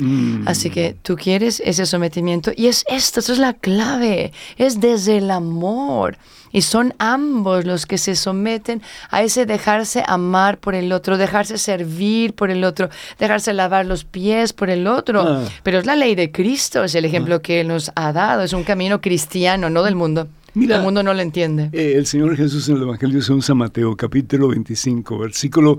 Mm. 0.00 0.48
Así 0.48 0.70
que 0.70 0.96
tú 1.02 1.16
quieres 1.16 1.62
ese 1.64 1.86
sometimiento 1.86 2.52
y 2.56 2.66
es 2.66 2.84
esto, 2.88 3.20
eso 3.20 3.32
es 3.32 3.38
la 3.38 3.52
clave, 3.52 4.32
es 4.56 4.80
desde 4.80 5.18
el 5.18 5.30
amor. 5.30 6.16
Y 6.52 6.62
son 6.62 6.94
ambos 6.98 7.64
los 7.64 7.86
que 7.86 7.96
se 7.96 8.16
someten 8.16 8.82
a 9.10 9.22
ese 9.22 9.46
dejarse 9.46 10.02
amar 10.06 10.58
por 10.58 10.74
el 10.74 10.90
otro, 10.92 11.16
dejarse 11.16 11.58
servir 11.58 12.34
por 12.34 12.50
el 12.50 12.64
otro, 12.64 12.88
dejarse 13.20 13.52
lavar 13.52 13.86
los 13.86 14.04
pies 14.04 14.52
por 14.52 14.68
el 14.68 14.88
otro. 14.88 15.20
Ah. 15.20 15.44
Pero 15.62 15.78
es 15.78 15.86
la 15.86 15.94
ley 15.94 16.16
de 16.16 16.32
Cristo, 16.32 16.82
es 16.82 16.94
el 16.96 17.04
ejemplo 17.04 17.36
ah. 17.36 17.42
que 17.42 17.60
Él 17.60 17.68
nos 17.68 17.92
ha 17.94 18.12
dado, 18.12 18.42
es 18.42 18.52
un 18.52 18.64
camino 18.64 19.00
cristiano, 19.00 19.70
no 19.70 19.84
del 19.84 19.94
mundo. 19.94 20.26
el 20.56 20.82
mundo 20.82 21.04
no 21.04 21.14
lo 21.14 21.20
entiende. 21.20 21.70
Eh, 21.72 21.94
el 21.96 22.06
Señor 22.06 22.36
Jesús 22.36 22.68
en 22.68 22.78
el 22.78 22.82
Evangelio 22.82 23.20
de 23.20 23.42
San 23.42 23.56
Mateo, 23.56 23.94
capítulo 23.94 24.48
25, 24.48 25.18
versículo 25.18 25.78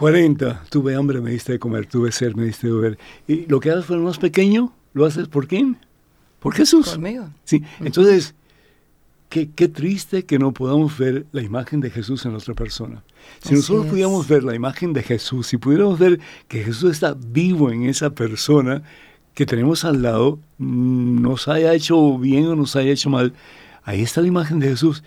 40. 0.00 0.64
Tuve 0.70 0.94
hambre, 0.94 1.20
me 1.20 1.30
diste 1.30 1.52
de 1.52 1.58
comer, 1.58 1.86
tuve 1.86 2.10
sed, 2.10 2.34
me 2.34 2.46
diste 2.46 2.66
de 2.66 2.72
beber. 2.72 2.98
Y 3.28 3.46
lo 3.46 3.60
que 3.60 3.70
haces 3.70 3.84
por 3.84 3.98
el 3.98 4.02
más 4.02 4.18
pequeño, 4.18 4.72
¿lo 4.94 5.04
haces 5.04 5.28
por 5.28 5.46
quién? 5.46 5.76
Por 6.40 6.54
Jesús. 6.54 6.90
Conmigo. 6.90 7.28
Sí, 7.44 7.62
entonces 7.80 8.34
Qué, 9.30 9.46
triste 9.46 10.24
que 10.24 10.40
no 10.40 10.50
podamos 10.50 10.98
ver 10.98 11.24
la 11.30 11.40
imagen 11.40 11.78
de 11.78 11.88
Jesús 11.88 12.24
en 12.24 12.32
nuestra 12.32 12.54
persona. 12.54 13.04
Si 13.40 13.54
nosotros 13.54 13.86
pudiéramos 13.86 14.26
ver 14.26 14.42
la 14.42 14.56
imagen 14.56 14.92
de 14.92 15.04
Jesús, 15.04 15.46
si 15.46 15.56
pudiéramos 15.56 16.00
ver 16.00 16.18
que 16.48 16.64
Jesús 16.64 16.90
está 16.90 17.14
vivo 17.16 17.70
en 17.70 17.84
esa 17.84 18.10
persona 18.10 18.82
que 19.34 19.46
tenemos 19.46 19.84
al 19.84 20.02
lado, 20.02 20.40
mm, 20.58 21.22
nos 21.22 21.46
haya 21.46 21.72
hecho 21.74 22.18
bien 22.18 22.46
o 22.46 22.56
nos 22.56 22.74
haya 22.74 22.90
hecho 22.90 23.08
mal, 23.08 23.32
ahí 23.84 24.02
está 24.02 24.20
la 24.20 24.26
imagen 24.26 24.58
de 24.58 24.70
Jesús. 24.70 25.04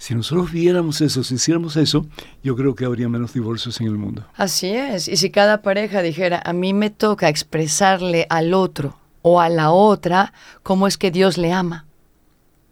Si 0.00 0.14
nosotros 0.14 0.50
viéramos 0.50 1.00
eso, 1.00 1.22
si 1.22 1.34
hiciéramos 1.34 1.76
eso, 1.76 2.06
yo 2.42 2.56
creo 2.56 2.74
que 2.74 2.84
habría 2.84 3.08
menos 3.08 3.34
divorcios 3.34 3.80
en 3.80 3.86
el 3.86 3.98
mundo. 3.98 4.24
Así 4.34 4.68
es. 4.68 5.06
Y 5.06 5.16
si 5.16 5.30
cada 5.30 5.62
pareja 5.62 6.02
dijera, 6.02 6.42
a 6.44 6.52
mí 6.52 6.72
me 6.72 6.90
toca 6.90 7.28
expresarle 7.28 8.26
al 8.30 8.54
otro 8.54 8.96
o 9.22 9.40
a 9.40 9.48
la 9.48 9.70
otra 9.70 10.32
cómo 10.62 10.86
es 10.86 10.96
que 10.96 11.10
Dios 11.10 11.36
le 11.36 11.52
ama 11.52 11.86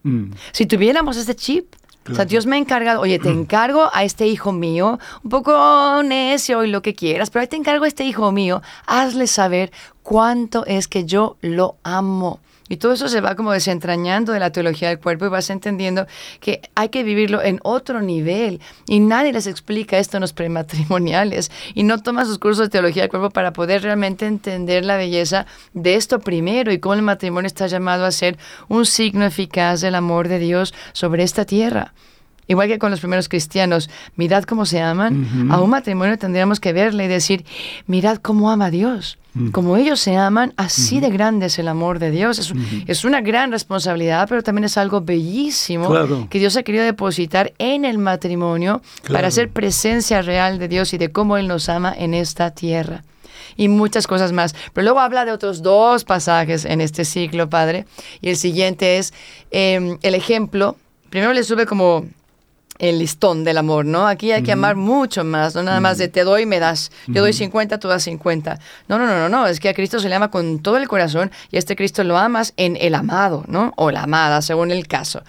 Mm. 0.02 0.32
Si 0.52 0.66
tuviéramos 0.66 1.16
este 1.16 1.34
chip, 1.34 1.74
o 2.10 2.14
sea, 2.14 2.24
Dios 2.24 2.46
me 2.46 2.56
ha 2.56 2.58
encargado, 2.58 3.02
oye, 3.02 3.18
te 3.18 3.28
encargo 3.28 3.90
a 3.92 4.02
este 4.02 4.26
hijo 4.26 4.50
mío, 4.50 4.98
un 5.22 5.30
poco 5.30 6.02
necio 6.02 6.64
y 6.64 6.70
lo 6.70 6.80
que 6.80 6.94
quieras, 6.94 7.28
pero 7.28 7.42
ahí 7.42 7.48
te 7.48 7.56
encargo 7.56 7.84
a 7.84 7.88
este 7.88 8.04
hijo 8.04 8.32
mío, 8.32 8.62
hazle 8.86 9.26
saber 9.26 9.70
cuánto 10.02 10.64
es 10.64 10.88
que 10.88 11.04
yo 11.04 11.36
lo 11.42 11.76
amo. 11.82 12.40
Y 12.68 12.76
todo 12.76 12.92
eso 12.92 13.08
se 13.08 13.20
va 13.20 13.34
como 13.34 13.52
desentrañando 13.52 14.32
de 14.32 14.40
la 14.40 14.50
teología 14.50 14.88
del 14.88 14.98
cuerpo 14.98 15.26
y 15.26 15.28
vas 15.28 15.50
entendiendo 15.50 16.06
que 16.40 16.60
hay 16.74 16.88
que 16.88 17.02
vivirlo 17.02 17.42
en 17.42 17.60
otro 17.62 18.00
nivel. 18.00 18.60
Y 18.86 19.00
nadie 19.00 19.32
les 19.32 19.46
explica 19.46 19.98
esto 19.98 20.16
en 20.16 20.22
los 20.22 20.32
prematrimoniales. 20.32 21.50
Y 21.74 21.82
no 21.82 22.02
toma 22.02 22.24
sus 22.24 22.38
cursos 22.38 22.66
de 22.66 22.70
teología 22.70 23.02
del 23.02 23.10
cuerpo 23.10 23.30
para 23.30 23.52
poder 23.52 23.82
realmente 23.82 24.26
entender 24.26 24.84
la 24.84 24.96
belleza 24.96 25.46
de 25.72 25.94
esto 25.94 26.20
primero 26.20 26.72
y 26.72 26.78
cómo 26.78 26.94
el 26.94 27.02
matrimonio 27.02 27.46
está 27.46 27.66
llamado 27.66 28.04
a 28.04 28.12
ser 28.12 28.38
un 28.68 28.86
signo 28.86 29.24
eficaz 29.24 29.80
del 29.80 29.94
amor 29.94 30.28
de 30.28 30.38
Dios 30.38 30.74
sobre 30.92 31.22
esta 31.22 31.44
tierra. 31.44 31.92
Igual 32.48 32.68
que 32.68 32.78
con 32.78 32.90
los 32.90 33.00
primeros 33.00 33.28
cristianos, 33.28 33.90
mirad 34.16 34.44
cómo 34.44 34.66
se 34.66 34.80
aman, 34.80 35.48
a 35.50 35.60
un 35.60 35.70
matrimonio 35.70 36.18
tendríamos 36.18 36.60
que 36.60 36.72
verle 36.72 37.04
y 37.04 37.08
decir, 37.08 37.44
mirad 37.86 38.16
cómo 38.16 38.50
ama 38.50 38.70
Dios. 38.70 39.18
Mm. 39.34 39.50
Como 39.50 39.76
ellos 39.76 40.00
se 40.00 40.16
aman, 40.16 40.54
así 40.56 40.98
de 41.00 41.10
grande 41.10 41.46
es 41.46 41.58
el 41.58 41.68
amor 41.68 41.98
de 41.98 42.10
Dios. 42.10 42.52
Es, 42.86 43.04
una 43.04 43.20
gran 43.20 43.52
responsabilidad, 43.52 44.26
pero 44.28 44.42
también 44.42 44.64
es 44.64 44.78
algo 44.78 45.02
bellísimo 45.02 45.90
que 46.30 46.38
Dios 46.38 46.56
ha 46.56 46.62
querido 46.62 46.84
depositar 46.84 47.52
en 47.58 47.84
el 47.84 47.98
matrimonio 47.98 48.80
para 49.12 49.28
hacer 49.28 49.50
presencia 49.50 50.22
real 50.22 50.58
de 50.58 50.68
Dios 50.68 50.94
y 50.94 50.98
de 50.98 51.12
cómo 51.12 51.36
Él 51.36 51.48
nos 51.48 51.68
ama 51.68 51.94
en 51.96 52.14
esta 52.14 52.50
tierra 52.50 53.04
y 53.56 53.68
muchas 53.68 54.06
cosas 54.06 54.32
más. 54.32 54.54
Pero 54.72 54.84
luego 54.84 55.00
habla 55.00 55.26
de 55.26 55.32
otros 55.32 55.62
dos 55.62 56.04
pasajes 56.04 56.64
en 56.64 56.80
este 56.80 57.04
ciclo, 57.04 57.50
Padre. 57.50 57.84
Y 58.22 58.30
el 58.30 58.36
siguiente 58.36 58.98
es 58.98 59.12
em, 59.50 59.98
el 60.02 60.14
ejemplo. 60.14 60.76
Primero 61.10 61.32
le 61.32 61.42
sube 61.42 61.66
como 61.66 62.06
el 62.78 62.98
listón 62.98 63.44
del 63.44 63.58
amor, 63.58 63.84
¿no? 63.84 64.06
Aquí 64.06 64.32
hay 64.32 64.42
que 64.42 64.52
amar 64.52 64.76
mucho 64.76 65.24
más, 65.24 65.54
no 65.54 65.62
nada 65.62 65.80
más 65.80 65.98
de 65.98 66.08
te 66.08 66.24
doy, 66.24 66.46
me 66.46 66.58
das. 66.60 66.90
Yo 67.06 67.22
doy 67.22 67.32
50, 67.32 67.78
tú 67.78 67.88
das 67.88 68.04
50. 68.04 68.58
No, 68.88 68.98
no, 68.98 69.06
no, 69.06 69.18
no, 69.18 69.28
no, 69.28 69.46
es 69.46 69.60
que 69.60 69.68
a 69.68 69.74
Cristo 69.74 69.98
se 69.98 70.08
le 70.08 70.14
ama 70.14 70.30
con 70.30 70.60
todo 70.60 70.76
el 70.76 70.88
corazón 70.88 71.30
y 71.50 71.56
a 71.56 71.58
este 71.58 71.76
Cristo 71.76 72.04
lo 72.04 72.16
amas 72.16 72.54
en 72.56 72.76
el 72.80 72.94
amado, 72.94 73.44
¿no? 73.48 73.72
O 73.76 73.90
la 73.90 74.02
amada, 74.04 74.42
según 74.42 74.70
el 74.70 74.86
caso. 74.86 75.22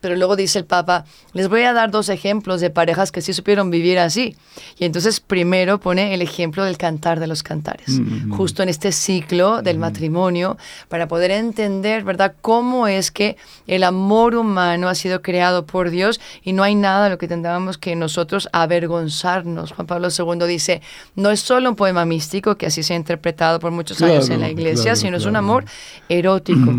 Pero 0.00 0.16
luego 0.16 0.36
dice 0.36 0.58
el 0.58 0.64
Papa, 0.64 1.04
les 1.32 1.48
voy 1.48 1.62
a 1.62 1.72
dar 1.72 1.90
dos 1.90 2.08
ejemplos 2.08 2.60
de 2.60 2.70
parejas 2.70 3.12
que 3.12 3.20
sí 3.20 3.32
supieron 3.32 3.70
vivir 3.70 3.98
así. 3.98 4.36
Y 4.78 4.84
entonces 4.84 5.20
primero 5.20 5.78
pone 5.80 6.14
el 6.14 6.22
ejemplo 6.22 6.64
del 6.64 6.78
cantar 6.78 7.20
de 7.20 7.26
los 7.26 7.42
cantares, 7.42 7.88
mm, 7.88 8.28
mm. 8.28 8.36
justo 8.36 8.62
en 8.62 8.68
este 8.68 8.92
ciclo 8.92 9.62
del 9.62 9.78
mm. 9.78 9.80
matrimonio, 9.80 10.56
para 10.88 11.08
poder 11.08 11.30
entender, 11.30 12.04
¿verdad?, 12.04 12.34
cómo 12.40 12.86
es 12.86 13.10
que 13.10 13.36
el 13.66 13.82
amor 13.82 14.34
humano 14.34 14.88
ha 14.88 14.94
sido 14.94 15.22
creado 15.22 15.66
por 15.66 15.90
Dios 15.90 16.20
y 16.42 16.52
no 16.52 16.62
hay 16.62 16.74
nada 16.74 17.04
de 17.04 17.10
lo 17.10 17.18
que 17.18 17.28
tendríamos 17.28 17.78
que 17.78 17.96
nosotros 17.96 18.48
avergonzarnos. 18.52 19.72
Juan 19.72 19.86
Pablo 19.86 20.08
II 20.08 20.46
dice, 20.46 20.82
no 21.14 21.30
es 21.30 21.40
solo 21.40 21.70
un 21.70 21.76
poema 21.76 22.04
místico, 22.04 22.56
que 22.56 22.66
así 22.66 22.82
se 22.82 22.94
ha 22.94 22.96
interpretado 22.96 23.58
por 23.60 23.70
muchos 23.72 24.00
años 24.02 24.28
en 24.30 24.40
la 24.40 24.50
iglesia, 24.50 24.96
sino 24.96 25.16
es 25.16 25.24
un 25.24 25.36
amor 25.36 25.64
erótico. 26.08 26.74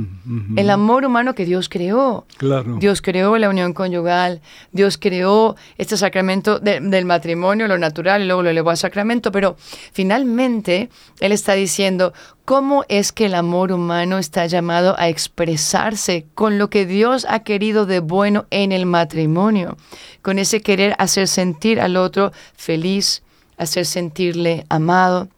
El 0.56 0.70
amor 0.70 1.06
humano 1.06 1.36
que 1.36 1.46
Dios 1.46 1.70
creó. 1.70 2.26
Claro. 2.38 2.78
Dios 2.80 3.02
creó 3.02 3.17
la 3.38 3.50
unión 3.50 3.74
conyugal, 3.74 4.42
Dios 4.72 4.98
creó 4.98 5.56
este 5.78 5.98
sacramento 5.98 6.60
del 6.60 7.06
matrimonio, 7.06 7.68
lo 7.68 7.78
natural, 7.78 8.22
y 8.22 8.26
luego 8.26 8.44
lo 8.44 8.50
elevó 8.50 8.70
a 8.70 8.76
sacramento, 8.76 9.32
pero 9.32 9.58
finalmente 9.92 10.90
Él 11.20 11.32
está 11.32 11.54
diciendo, 11.54 12.14
¿cómo 12.46 12.86
es 12.88 13.12
que 13.12 13.26
el 13.26 13.36
amor 13.36 13.72
humano 13.72 14.18
está 14.18 14.46
llamado 14.46 14.96
a 14.98 15.10
expresarse 15.10 16.26
con 16.36 16.58
lo 16.58 16.70
que 16.70 16.86
Dios 16.86 17.26
ha 17.30 17.40
querido 17.40 17.86
de 17.86 18.00
bueno 18.00 18.46
en 18.52 18.72
el 18.72 18.86
matrimonio? 18.86 19.78
Con 20.22 20.40
ese 20.40 20.62
querer 20.62 20.96
hacer 20.98 21.28
sentir 21.28 21.82
al 21.82 21.98
otro 21.98 22.32
feliz, 22.56 23.24
hacer 23.58 23.86
sentirle 23.86 24.66
amado 24.70 25.30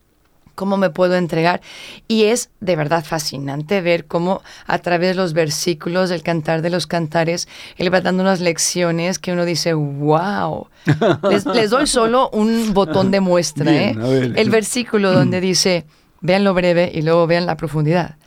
¿Cómo 0.60 0.76
me 0.76 0.90
puedo 0.90 1.16
entregar? 1.16 1.62
Y 2.10 2.26
es 2.26 2.50
de 2.60 2.76
verdad 2.76 3.06
fascinante 3.06 3.80
ver 3.80 4.08
cómo 4.08 4.42
a 4.68 4.80
través 4.80 5.12
de 5.12 5.16
los 5.16 5.32
versículos 5.32 6.10
del 6.10 6.22
cantar 6.22 6.62
de 6.62 6.70
los 6.70 6.86
cantares, 6.86 7.48
él 7.78 7.94
va 7.94 8.02
dando 8.02 8.24
unas 8.24 8.42
lecciones 8.42 9.20
que 9.20 9.32
uno 9.32 9.46
dice, 9.46 9.74
wow. 9.74 10.68
Les, 11.54 11.70
doy 11.70 11.88
solo 11.88 12.30
un 12.32 12.74
botón 12.74 13.10
de 13.10 13.22
muestra. 13.22 13.72
¿eh? 13.74 13.96
El 14.36 14.50
versículo 14.50 15.14
donde 15.14 15.40
dice, 15.40 15.86
vean 16.20 16.44
lo 16.44 16.54
breve 16.54 16.92
y 16.94 17.04
luego 17.04 17.26
vean 17.26 17.46
la 17.46 17.56
profundidad. 17.56 18.18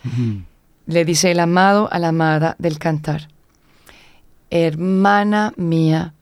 Le 0.87 1.05
dice 1.05 1.33
el 1.33 1.41
amado 1.41 1.91
a 1.93 1.99
la 1.99 2.09
amada 2.09 2.57
del 2.59 2.79
cantar, 2.79 3.29
hermana 4.49 5.53
mía, 5.59 6.15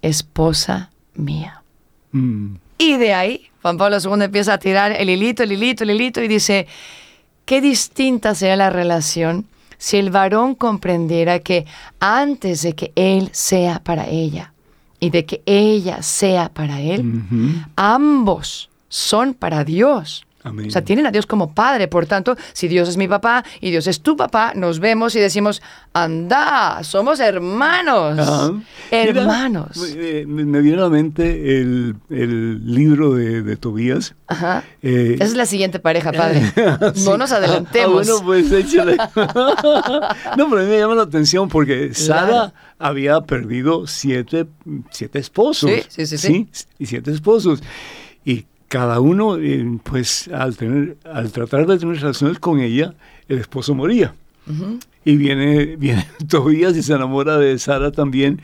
esposa 0.00 0.92
mía. 1.14 1.64
Mm. 2.12 2.54
Y 2.78 2.96
de 2.96 3.14
ahí 3.14 3.50
Juan 3.62 3.78
Pablo 3.78 3.96
II 3.98 4.22
empieza 4.22 4.54
a 4.54 4.58
tirar 4.58 4.92
el 4.92 5.08
hilito, 5.08 5.42
el 5.42 5.52
hilito, 5.52 5.84
el 5.84 5.90
hilito 5.90 6.22
y 6.22 6.28
dice, 6.28 6.66
qué 7.46 7.60
distinta 7.60 8.34
sería 8.34 8.56
la 8.56 8.70
relación 8.70 9.46
si 9.78 9.96
el 9.96 10.10
varón 10.10 10.54
comprendiera 10.54 11.40
que 11.40 11.66
antes 12.00 12.62
de 12.62 12.74
que 12.74 12.92
él 12.94 13.30
sea 13.32 13.82
para 13.82 14.06
ella 14.08 14.52
y 15.00 15.10
de 15.10 15.24
que 15.24 15.42
ella 15.46 16.02
sea 16.02 16.48
para 16.48 16.80
él, 16.80 17.24
ambos 17.76 18.70
son 18.88 19.34
para 19.34 19.64
Dios. 19.64 20.26
O 20.44 20.70
sea, 20.70 20.84
tienen 20.84 21.06
a 21.06 21.10
Dios 21.10 21.26
como 21.26 21.54
padre. 21.54 21.88
Por 21.88 22.06
tanto, 22.06 22.36
si 22.52 22.68
Dios 22.68 22.88
es 22.88 22.96
mi 22.98 23.08
papá 23.08 23.44
y 23.60 23.70
Dios 23.70 23.86
es 23.86 24.02
tu 24.02 24.14
papá, 24.16 24.52
nos 24.54 24.78
vemos 24.78 25.14
y 25.16 25.20
decimos, 25.20 25.62
anda, 25.94 26.82
somos 26.82 27.18
hermanos. 27.20 28.62
Hermanos. 28.90 29.94
Eh, 29.96 30.26
me, 30.26 30.60
viene 30.60 30.78
a 30.78 30.82
la 30.82 30.90
mente 30.90 31.60
el, 31.60 31.96
libro 32.10 33.14
de, 33.14 33.56
Tobías. 33.56 34.14
Ajá. 34.26 34.64
Eh, 34.82 35.14
Esa 35.14 35.24
es 35.24 35.34
la 35.34 35.46
siguiente 35.46 35.78
pareja, 35.78 36.12
padre. 36.12 36.42
No 37.04 37.16
nos 37.16 37.32
adelantemos. 37.32 38.08
Ah, 38.08 38.12
bueno, 38.12 38.24
pues 38.24 38.52
échale. 38.52 38.96
no, 39.16 40.50
pero 40.50 40.60
a 40.60 40.64
mí 40.64 40.70
me 40.70 40.78
llama 40.78 40.94
la 40.94 41.02
atención 41.02 41.48
porque 41.48 41.94
Sara 41.94 42.52
había 42.78 43.20
perdido 43.22 43.86
siete, 43.86 44.46
siete 44.90 45.18
esposos. 45.18 45.70
Sí, 45.70 45.82
sí, 45.88 46.06
sí, 46.06 46.18
sí. 46.18 46.48
Y 46.78 46.86
siete 46.86 47.10
esposos. 47.10 47.62
Cada 48.74 48.98
uno, 48.98 49.36
eh, 49.36 49.78
pues 49.84 50.26
al, 50.34 50.56
tener, 50.56 50.96
al 51.04 51.30
tratar 51.30 51.64
de 51.64 51.78
tener 51.78 51.94
relaciones 51.94 52.40
con 52.40 52.58
ella, 52.58 52.92
el 53.28 53.38
esposo 53.38 53.72
moría. 53.72 54.16
Y 55.04 55.16
viene, 55.16 55.76
viene 55.78 56.04
Tobías 56.28 56.76
y 56.76 56.82
se 56.82 56.92
enamora 56.92 57.38
de 57.38 57.56
Sara 57.60 57.92
también. 57.92 58.42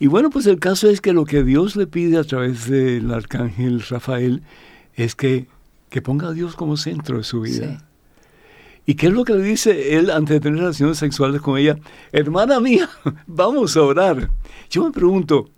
Y 0.00 0.08
bueno, 0.08 0.30
pues 0.30 0.46
el 0.46 0.58
caso 0.58 0.90
es 0.90 1.00
que 1.00 1.12
lo 1.12 1.26
que 1.26 1.44
Dios 1.44 1.76
le 1.76 1.86
pide 1.86 2.18
a 2.18 2.24
través 2.24 2.68
del 2.68 3.12
arcángel 3.12 3.82
Rafael 3.82 4.42
es 4.96 5.14
que, 5.14 5.46
que 5.90 6.02
ponga 6.02 6.30
a 6.30 6.32
Dios 6.32 6.56
como 6.56 6.76
centro 6.76 7.18
de 7.18 7.22
su 7.22 7.42
vida. 7.42 7.86
¿Y 8.84 8.94
qué 8.94 9.06
es 9.06 9.12
lo 9.12 9.22
que 9.22 9.34
le 9.34 9.44
dice 9.44 9.96
él 9.96 10.10
antes 10.10 10.34
de 10.34 10.40
tener 10.40 10.58
relaciones 10.58 10.98
sexuales 10.98 11.40
con 11.40 11.56
ella? 11.56 11.78
Hermana 12.10 12.58
mía, 12.58 12.90
vamos 13.28 13.76
a 13.76 13.82
orar. 13.82 14.28
Yo 14.70 14.84
me 14.84 14.90
pregunto, 14.90 15.50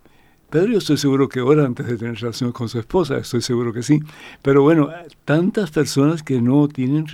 Pedro 0.55 0.71
yo 0.71 0.79
estoy 0.79 0.99
seguro 0.99 1.29
que 1.29 1.41
ora 1.41 1.67
antes 1.67 1.85
de 1.85 1.97
tener 1.97 2.15
relación 2.15 2.53
con 2.53 2.69
su 2.69 2.79
esposa, 2.79 3.19
estoy 3.19 3.43
seguro 3.43 3.73
que 3.73 3.83
sí. 3.83 3.99
Pero 4.41 4.63
bueno, 4.63 4.89
tantas 5.25 5.73
personas 5.73 6.23
que 6.23 6.41
no 6.41 6.69
tienen 6.69 7.07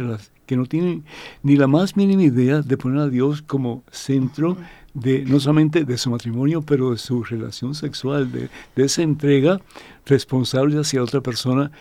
que 0.45 0.59
no 0.59 0.66
tienen 0.66 1.05
ni 1.43 1.57
la 1.57 1.66
más 1.66 1.97
mínima 1.97 2.22
idea 2.22 2.61
de 2.61 2.76
poner 2.76 2.99
a 3.01 3.09
Dios 3.09 3.41
como 3.41 3.82
centro 3.91 4.59
de 4.93 5.24
no 5.24 5.41
solamente 5.41 5.86
de 5.86 5.97
su 5.97 6.11
matrimonio, 6.11 6.61
pero 6.61 6.91
de 6.91 6.99
su 6.99 7.24
relación 7.24 7.74
sexual, 7.74 8.30
de, 8.30 8.51
esa 8.76 9.01
entrega 9.01 9.59
responsable 10.05 10.78
hacia 10.78 11.03
otra 11.03 11.22
persona 11.22 11.72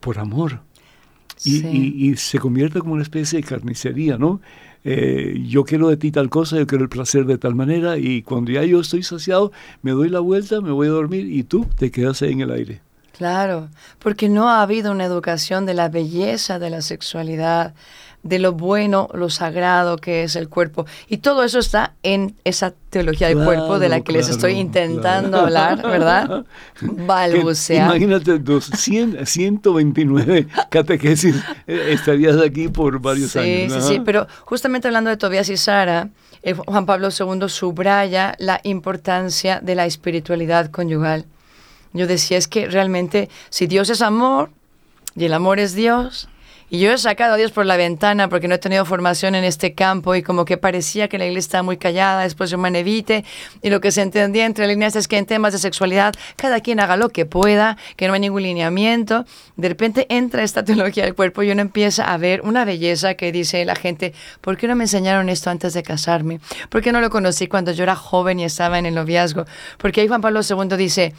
por 0.00 0.18
amor. 0.18 0.62
Y, 1.44 2.10
y, 2.10 2.16
se 2.16 2.40
convierte 2.40 2.80
como 2.80 2.94
una 2.94 3.02
especie 3.02 3.40
de 3.40 3.46
carnicería, 3.46 4.18
¿no? 4.18 4.40
Eh, 4.84 5.42
yo 5.46 5.64
quiero 5.64 5.88
de 5.88 5.96
ti 5.96 6.10
tal 6.10 6.28
cosa, 6.28 6.58
yo 6.58 6.66
quiero 6.66 6.84
el 6.84 6.90
placer 6.90 7.24
de 7.24 7.38
tal 7.38 7.54
manera, 7.54 7.96
y 7.96 8.22
cuando 8.22 8.52
ya 8.52 8.62
yo 8.64 8.80
estoy 8.80 9.02
saciado, 9.02 9.50
me 9.82 9.92
doy 9.92 10.10
la 10.10 10.20
vuelta, 10.20 10.60
me 10.60 10.72
voy 10.72 10.88
a 10.88 10.90
dormir 10.90 11.26
y 11.26 11.42
tú 11.42 11.66
te 11.78 11.90
quedas 11.90 12.20
ahí 12.22 12.32
en 12.32 12.42
el 12.42 12.50
aire. 12.50 12.80
Claro, 13.16 13.68
porque 14.00 14.28
no 14.28 14.48
ha 14.48 14.60
habido 14.60 14.90
una 14.90 15.04
educación 15.04 15.66
de 15.66 15.74
la 15.74 15.88
belleza 15.88 16.58
de 16.58 16.68
la 16.68 16.82
sexualidad, 16.82 17.72
de 18.24 18.38
lo 18.38 18.52
bueno, 18.52 19.08
lo 19.12 19.30
sagrado 19.30 19.98
que 19.98 20.24
es 20.24 20.34
el 20.34 20.48
cuerpo. 20.48 20.86
Y 21.08 21.18
todo 21.18 21.44
eso 21.44 21.58
está 21.58 21.94
en 22.02 22.34
esa 22.44 22.74
teología 22.90 23.28
del 23.28 23.44
cuerpo 23.44 23.78
de 23.78 23.90
la 23.90 24.00
que 24.00 24.12
les 24.12 24.28
estoy 24.28 24.54
intentando 24.54 25.38
hablar, 25.38 25.82
¿verdad? 25.82 26.44
Balbucear. 26.80 27.94
Imagínate, 27.94 28.40
129 29.24 30.46
catequesis, 30.70 31.36
eh, 31.66 31.88
estarías 31.90 32.38
aquí 32.38 32.68
por 32.68 32.98
varios 32.98 33.36
años. 33.36 33.84
Sí, 33.84 33.94
sí, 33.94 34.00
pero 34.04 34.26
justamente 34.40 34.88
hablando 34.88 35.10
de 35.10 35.18
Tobías 35.18 35.50
y 35.50 35.58
Sara, 35.58 36.08
eh, 36.42 36.54
Juan 36.54 36.86
Pablo 36.86 37.08
II 37.08 37.48
subraya 37.48 38.34
la 38.38 38.60
importancia 38.64 39.60
de 39.60 39.74
la 39.74 39.84
espiritualidad 39.84 40.70
conyugal. 40.70 41.26
Yo 41.92 42.06
decía, 42.06 42.38
es 42.38 42.48
que 42.48 42.68
realmente 42.68 43.28
si 43.50 43.66
Dios 43.66 43.90
es 43.90 44.00
amor 44.00 44.50
y 45.14 45.26
el 45.26 45.34
amor 45.34 45.58
es 45.60 45.74
Dios, 45.74 46.28
y 46.74 46.80
yo 46.80 46.90
he 46.90 46.98
sacado 46.98 47.34
a 47.34 47.36
Dios 47.36 47.52
por 47.52 47.66
la 47.66 47.76
ventana 47.76 48.28
porque 48.28 48.48
no 48.48 48.56
he 48.56 48.58
tenido 48.58 48.84
formación 48.84 49.36
en 49.36 49.44
este 49.44 49.74
campo 49.74 50.16
y 50.16 50.24
como 50.24 50.44
que 50.44 50.56
parecía 50.56 51.06
que 51.06 51.18
la 51.18 51.24
iglesia 51.24 51.46
estaba 51.46 51.62
muy 51.62 51.76
callada, 51.76 52.22
después 52.22 52.50
yo 52.50 52.58
me 52.58 52.76
evite 52.76 53.24
y 53.62 53.70
lo 53.70 53.80
que 53.80 53.92
se 53.92 54.02
entendía 54.02 54.44
entre 54.44 54.66
líneas 54.66 54.96
es 54.96 55.06
que 55.06 55.16
en 55.16 55.24
temas 55.24 55.52
de 55.52 55.60
sexualidad 55.60 56.14
cada 56.34 56.58
quien 56.58 56.80
haga 56.80 56.96
lo 56.96 57.10
que 57.10 57.26
pueda, 57.26 57.76
que 57.94 58.08
no 58.08 58.14
hay 58.14 58.18
ningún 58.18 58.42
lineamiento. 58.42 59.24
De 59.54 59.68
repente 59.68 60.06
entra 60.08 60.42
esta 60.42 60.64
teología 60.64 61.04
del 61.04 61.14
cuerpo 61.14 61.44
y 61.44 61.52
uno 61.52 61.60
empieza 61.60 62.12
a 62.12 62.16
ver 62.16 62.40
una 62.40 62.64
belleza 62.64 63.14
que 63.14 63.30
dice 63.30 63.64
la 63.64 63.76
gente, 63.76 64.12
¿por 64.40 64.56
qué 64.56 64.66
no 64.66 64.74
me 64.74 64.82
enseñaron 64.82 65.28
esto 65.28 65.50
antes 65.50 65.74
de 65.74 65.84
casarme? 65.84 66.40
¿Por 66.70 66.82
qué 66.82 66.90
no 66.90 67.00
lo 67.00 67.08
conocí 67.08 67.46
cuando 67.46 67.70
yo 67.70 67.84
era 67.84 67.94
joven 67.94 68.40
y 68.40 68.44
estaba 68.46 68.80
en 68.80 68.86
el 68.86 68.96
noviazgo? 68.96 69.44
Porque 69.78 70.00
ahí 70.00 70.08
Juan 70.08 70.22
Pablo 70.22 70.40
II 70.40 70.76
dice, 70.76 71.14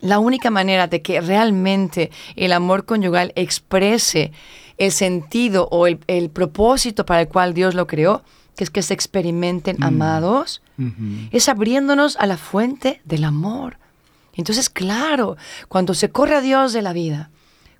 la 0.00 0.18
única 0.18 0.50
manera 0.50 0.86
de 0.86 1.02
que 1.02 1.20
realmente 1.20 2.10
el 2.36 2.54
amor 2.54 2.86
conyugal 2.86 3.32
exprese 3.36 4.32
el 4.78 4.92
sentido 4.92 5.68
o 5.70 5.86
el, 5.86 6.30
propósito 6.30 7.06
para 7.06 7.22
el 7.22 7.28
cual 7.28 7.54
Dios 7.54 7.74
lo 7.74 7.86
creó, 7.86 8.22
que 8.56 8.64
es 8.64 8.70
que 8.70 8.82
se 8.82 8.94
experimenten 8.94 9.76
mm. 9.78 9.84
amados, 9.84 10.62
es 11.30 11.48
abriéndonos 11.48 12.16
a 12.16 12.26
la 12.26 12.36
fuente 12.36 13.00
del 13.04 13.24
amor. 13.24 13.78
Entonces, 14.34 14.68
claro, 14.70 15.36
cuando 15.68 15.94
se 15.94 16.10
corre 16.10 16.36
a 16.36 16.40
Dios 16.40 16.72
de 16.72 16.82
la 16.82 16.92
vida, 16.92 17.30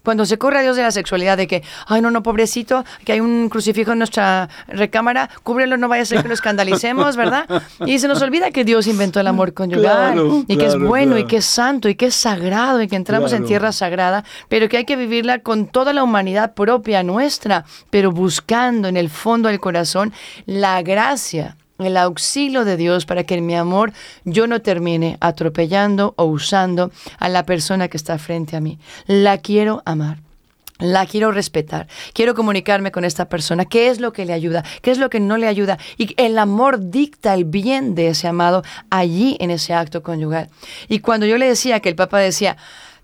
cuando 0.03 0.27
se 0.27 0.39
corre 0.39 0.59
a 0.59 0.63
Dios 0.63 0.77
de 0.77 0.83
la 0.83 0.91
sexualidad, 0.91 1.37
de 1.37 1.47
que, 1.47 1.63
ay, 1.87 2.01
no, 2.01 2.11
no, 2.11 2.23
pobrecito, 2.23 2.85
que 3.05 3.13
hay 3.13 3.21
un 3.21 3.49
crucifijo 3.49 3.93
en 3.93 3.99
nuestra 3.99 4.49
recámara, 4.69 5.31
cúbrelo, 5.43 5.77
no 5.77 5.89
vaya 5.89 6.03
a 6.03 6.07
ser 6.07 6.23
que 6.23 6.29
lo 6.29 6.35
escandalicemos, 6.35 7.17
¿verdad? 7.17 7.47
Y 7.87 7.99
se 7.99 8.09
nos 8.09 8.21
olvida 8.23 8.51
que 8.51 8.65
Dios 8.65 8.87
inventó 8.87 9.21
el 9.21 9.27
amor 9.27 9.55
conyugal 9.55 10.45
y 10.47 10.57
que 10.57 10.67
es 10.67 10.79
bueno 10.79 11.19
y 11.19 11.27
que 11.27 11.39
es 11.39 11.45
santo 11.45 11.89
y 11.89 11.95
que 11.95 12.07
es 12.07 12.15
sagrado 12.15 12.83
y 12.83 12.89
que 12.89 12.97
entramos 12.97 13.33
en 13.33 13.45
tierra 13.45 13.73
sagrada, 13.73 14.25
pero 14.49 14.69
que 14.69 14.79
hay 14.79 14.85
que 14.85 14.97
vivirla 14.97 15.41
con 15.41 15.67
toda 15.67 15.93
la 15.93 16.03
humanidad 16.03 16.55
propia 16.55 17.03
nuestra, 17.03 17.65
pero 17.91 18.11
buscando 18.11 18.89
en 18.89 18.97
el 18.97 19.11
fondo 19.11 19.49
del 19.49 19.61
corazón 19.61 20.13
la 20.47 20.83
gracia 20.83 21.57
el 21.87 21.97
auxilio 21.97 22.65
de 22.65 22.77
Dios 22.77 23.07
para 23.07 23.25
que 23.25 23.35
en 23.35 23.47
mi 23.47 23.55
amor 23.55 23.93
yo 24.25 24.47
no 24.47 24.63
termine 24.63 25.17
atropellando 25.21 26.15
o 26.17 26.25
usando 26.25 26.91
a 27.19 27.29
la 27.29 27.45
persona 27.45 27.89
que 27.89 27.97
está 27.97 28.19
frente 28.19 28.57
a 28.57 28.61
mí. 28.61 28.79
La 29.07 29.39
quiero 29.39 29.83
amar. 29.85 30.19
La 30.79 31.07
quiero 31.07 31.31
respetar, 31.31 31.87
quiero 32.13 32.35
comunicarme 32.35 32.91
con 32.91 33.05
esta 33.05 33.29
persona, 33.29 33.67
qué 33.67 33.89
es 33.89 34.01
lo 34.01 34.13
que 34.13 34.27
le 34.27 34.33
ayuda, 34.33 34.65
qué 34.81 34.91
es 34.91 34.99
lo 34.99 35.11
que 35.11 35.21
no 35.21 35.37
le 35.37 35.47
ayuda. 35.47 35.79
Y 35.97 36.13
el 36.21 36.37
amor 36.39 36.91
dicta 36.91 37.35
el 37.35 37.45
bien 37.45 37.95
de 37.95 38.09
ese 38.09 38.27
amado 38.27 38.65
allí 38.91 39.37
en 39.39 39.53
ese 39.53 39.75
acto 39.75 40.03
conyugal. 40.03 40.49
Y 40.89 40.99
cuando 40.99 41.25
yo 41.25 41.39
le 41.39 41.47
decía 41.47 41.79
que 41.79 41.89
el 41.89 41.95
Papa 41.95 42.19
decía, 42.19 42.57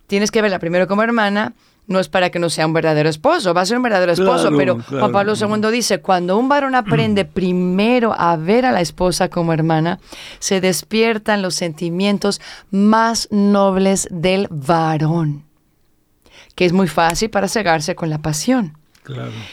tienes 0.08 0.32
que 0.32 0.42
verla 0.42 0.58
primero 0.58 0.88
como 0.88 1.04
hermana, 1.04 1.52
no 1.88 1.98
es 1.98 2.08
para 2.08 2.30
que 2.30 2.38
no 2.38 2.50
sea 2.50 2.66
un 2.66 2.74
verdadero 2.74 3.08
esposo, 3.08 3.54
va 3.54 3.62
a 3.62 3.66
ser 3.66 3.78
un 3.78 3.82
verdadero 3.82 4.12
esposo, 4.12 4.50
pero 4.56 4.78
Juan 4.88 5.10
Pablo 5.10 5.32
II 5.34 5.72
dice, 5.72 6.00
cuando 6.00 6.38
un 6.38 6.48
varón 6.48 6.74
aprende 6.74 7.24
primero 7.24 8.14
a 8.16 8.36
ver 8.36 8.66
a 8.66 8.72
la 8.72 8.82
esposa 8.82 9.30
como 9.30 9.54
hermana, 9.54 9.98
se 10.38 10.60
despiertan 10.60 11.40
los 11.40 11.54
sentimientos 11.54 12.42
más 12.70 13.26
nobles 13.30 14.06
del 14.10 14.48
varón, 14.50 15.44
que 16.54 16.66
es 16.66 16.74
muy 16.74 16.88
fácil 16.88 17.30
para 17.30 17.48
cegarse 17.48 17.94
con 17.94 18.10
la 18.10 18.18
pasión. 18.18 18.76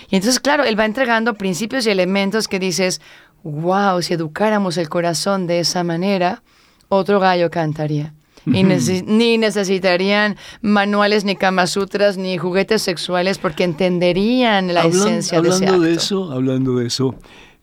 Y 0.09 0.17
entonces, 0.17 0.41
claro, 0.41 0.65
él 0.65 0.77
va 0.77 0.83
entregando 0.83 1.35
principios 1.35 1.87
y 1.87 1.89
elementos 1.89 2.49
que 2.49 2.59
dices, 2.59 2.99
wow, 3.43 4.01
si 4.01 4.13
educáramos 4.13 4.75
el 4.75 4.89
corazón 4.89 5.47
de 5.47 5.61
esa 5.61 5.85
manera, 5.85 6.43
otro 6.89 7.21
gallo 7.21 7.49
cantaría 7.49 8.13
ni 8.45 9.37
necesitarían 9.37 10.37
manuales, 10.61 11.25
ni 11.25 11.35
kamasutras, 11.35 12.17
ni 12.17 12.37
juguetes 12.37 12.81
sexuales, 12.81 13.37
porque 13.37 13.63
entenderían 13.63 14.73
la 14.73 14.85
esencia 14.85 15.41
de 15.41 15.49
ese 15.49 15.65
acto. 15.65 15.79
de 15.79 15.93
eso, 15.93 16.31
hablando 16.31 16.75
de 16.75 16.87
eso, 16.87 17.15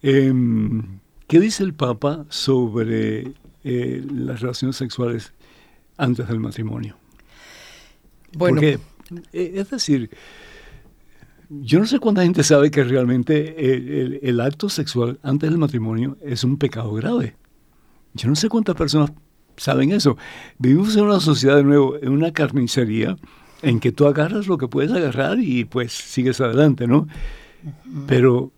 em, 0.03 0.99
¿qué 1.29 1.41
dice 1.41 1.63
el 1.63 1.75
Papa 1.75 2.25
sobre 2.29 3.33
eh, 3.65 4.05
las 4.11 4.41
relaciones 4.41 4.77
sexuales 4.77 5.33
antes 5.97 6.27
del 6.29 6.41
matrimonio? 6.41 6.97
Bueno, 8.37 8.57
porque, 8.57 8.79
eh, 9.33 9.53
es 9.55 9.71
decir, 9.71 10.11
yo 11.61 11.79
no 11.79 11.87
sé 11.87 11.99
cuánta 11.99 12.23
gente 12.23 12.43
sabe 12.43 12.71
que 12.71 12.83
realmente 12.83 14.27
el, 14.27 14.41
acto 14.41 14.71
sexual 14.71 15.19
antes 15.23 15.51
del 15.51 15.59
matrimonio 15.59 16.17
es 16.23 16.45
un 16.45 16.57
pecado 16.57 16.93
grave. 16.95 17.37
Yo 18.15 18.29
no 18.29 18.37
sé 18.37 18.49
cuántas 18.49 18.75
personas 18.75 19.13
saben 19.57 19.93
eso. 19.93 20.17
Vivimos 20.59 20.97
en 20.97 21.05
una 21.05 21.21
sociedad 21.21 21.57
de 21.57 21.65
nuevo, 21.65 21.97
en 22.01 22.11
una 22.11 22.33
carnicería, 22.33 23.17
en 23.63 23.81
que 23.81 23.93
tú 23.93 24.07
agarras 24.07 24.47
lo 24.47 24.59
que 24.59 24.69
puedes 24.69 24.93
agarrar 24.93 25.39
y 25.39 25.65
pues 25.65 25.93
sigues 25.93 26.41
adelante, 26.41 26.87
¿no? 26.87 27.07
Pero, 28.07 28.51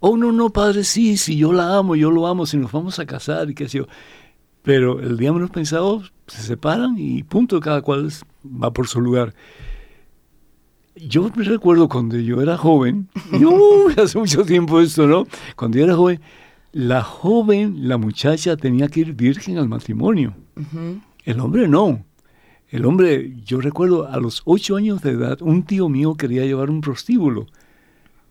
oh, 0.00 0.16
no, 0.16 0.32
no, 0.32 0.50
padre, 0.50 0.84
sí, 0.84 1.16
si 1.16 1.36
yo 1.36 1.52
la 1.52 1.76
amo, 1.76 1.96
yo 1.96 2.10
lo 2.10 2.26
amo, 2.26 2.46
si 2.46 2.56
nos 2.56 2.72
vamos 2.72 2.98
a 2.98 3.06
casar 3.06 3.50
y 3.50 3.54
qué 3.54 3.68
sé 3.68 3.78
yo. 3.78 3.86
Pero 4.62 5.00
el 5.00 5.16
día 5.16 5.32
menos 5.32 5.50
pensado 5.50 6.02
se 6.26 6.42
separan 6.42 6.96
y 6.98 7.22
punto, 7.22 7.60
cada 7.60 7.82
cual 7.82 8.10
va 8.44 8.72
por 8.72 8.88
su 8.88 9.00
lugar. 9.00 9.34
Yo 10.96 11.30
me 11.34 11.44
recuerdo 11.44 11.88
cuando 11.88 12.18
yo 12.18 12.42
era 12.42 12.56
joven, 12.58 13.08
hace 13.96 14.18
mucho 14.18 14.44
tiempo 14.44 14.80
esto, 14.80 15.06
¿no? 15.06 15.26
Cuando 15.56 15.78
yo 15.78 15.84
era 15.84 15.94
joven, 15.94 16.20
la 16.72 17.02
joven, 17.02 17.88
la 17.88 17.98
muchacha 17.98 18.56
tenía 18.56 18.88
que 18.88 19.00
ir 19.00 19.14
virgen 19.14 19.58
al 19.58 19.68
matrimonio. 19.68 20.34
El 21.24 21.40
hombre 21.40 21.68
no. 21.68 22.04
El 22.68 22.86
hombre, 22.86 23.34
yo 23.44 23.60
recuerdo 23.60 24.08
a 24.08 24.18
los 24.18 24.42
ocho 24.44 24.76
años 24.76 25.02
de 25.02 25.10
edad, 25.10 25.42
un 25.42 25.64
tío 25.64 25.88
mío 25.88 26.14
quería 26.14 26.44
llevar 26.44 26.70
un 26.70 26.80
prostíbulo 26.80 27.46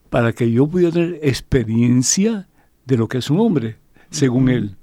para 0.09 0.31
que 0.33 0.49
yo 0.51 0.67
pudiera 0.67 0.93
tener 0.93 1.19
experiencia 1.21 2.47
de 2.85 2.97
lo 2.97 3.07
que 3.07 3.17
es 3.17 3.29
un 3.29 3.39
hombre, 3.39 3.77
según 4.09 4.49
él. 4.49 4.75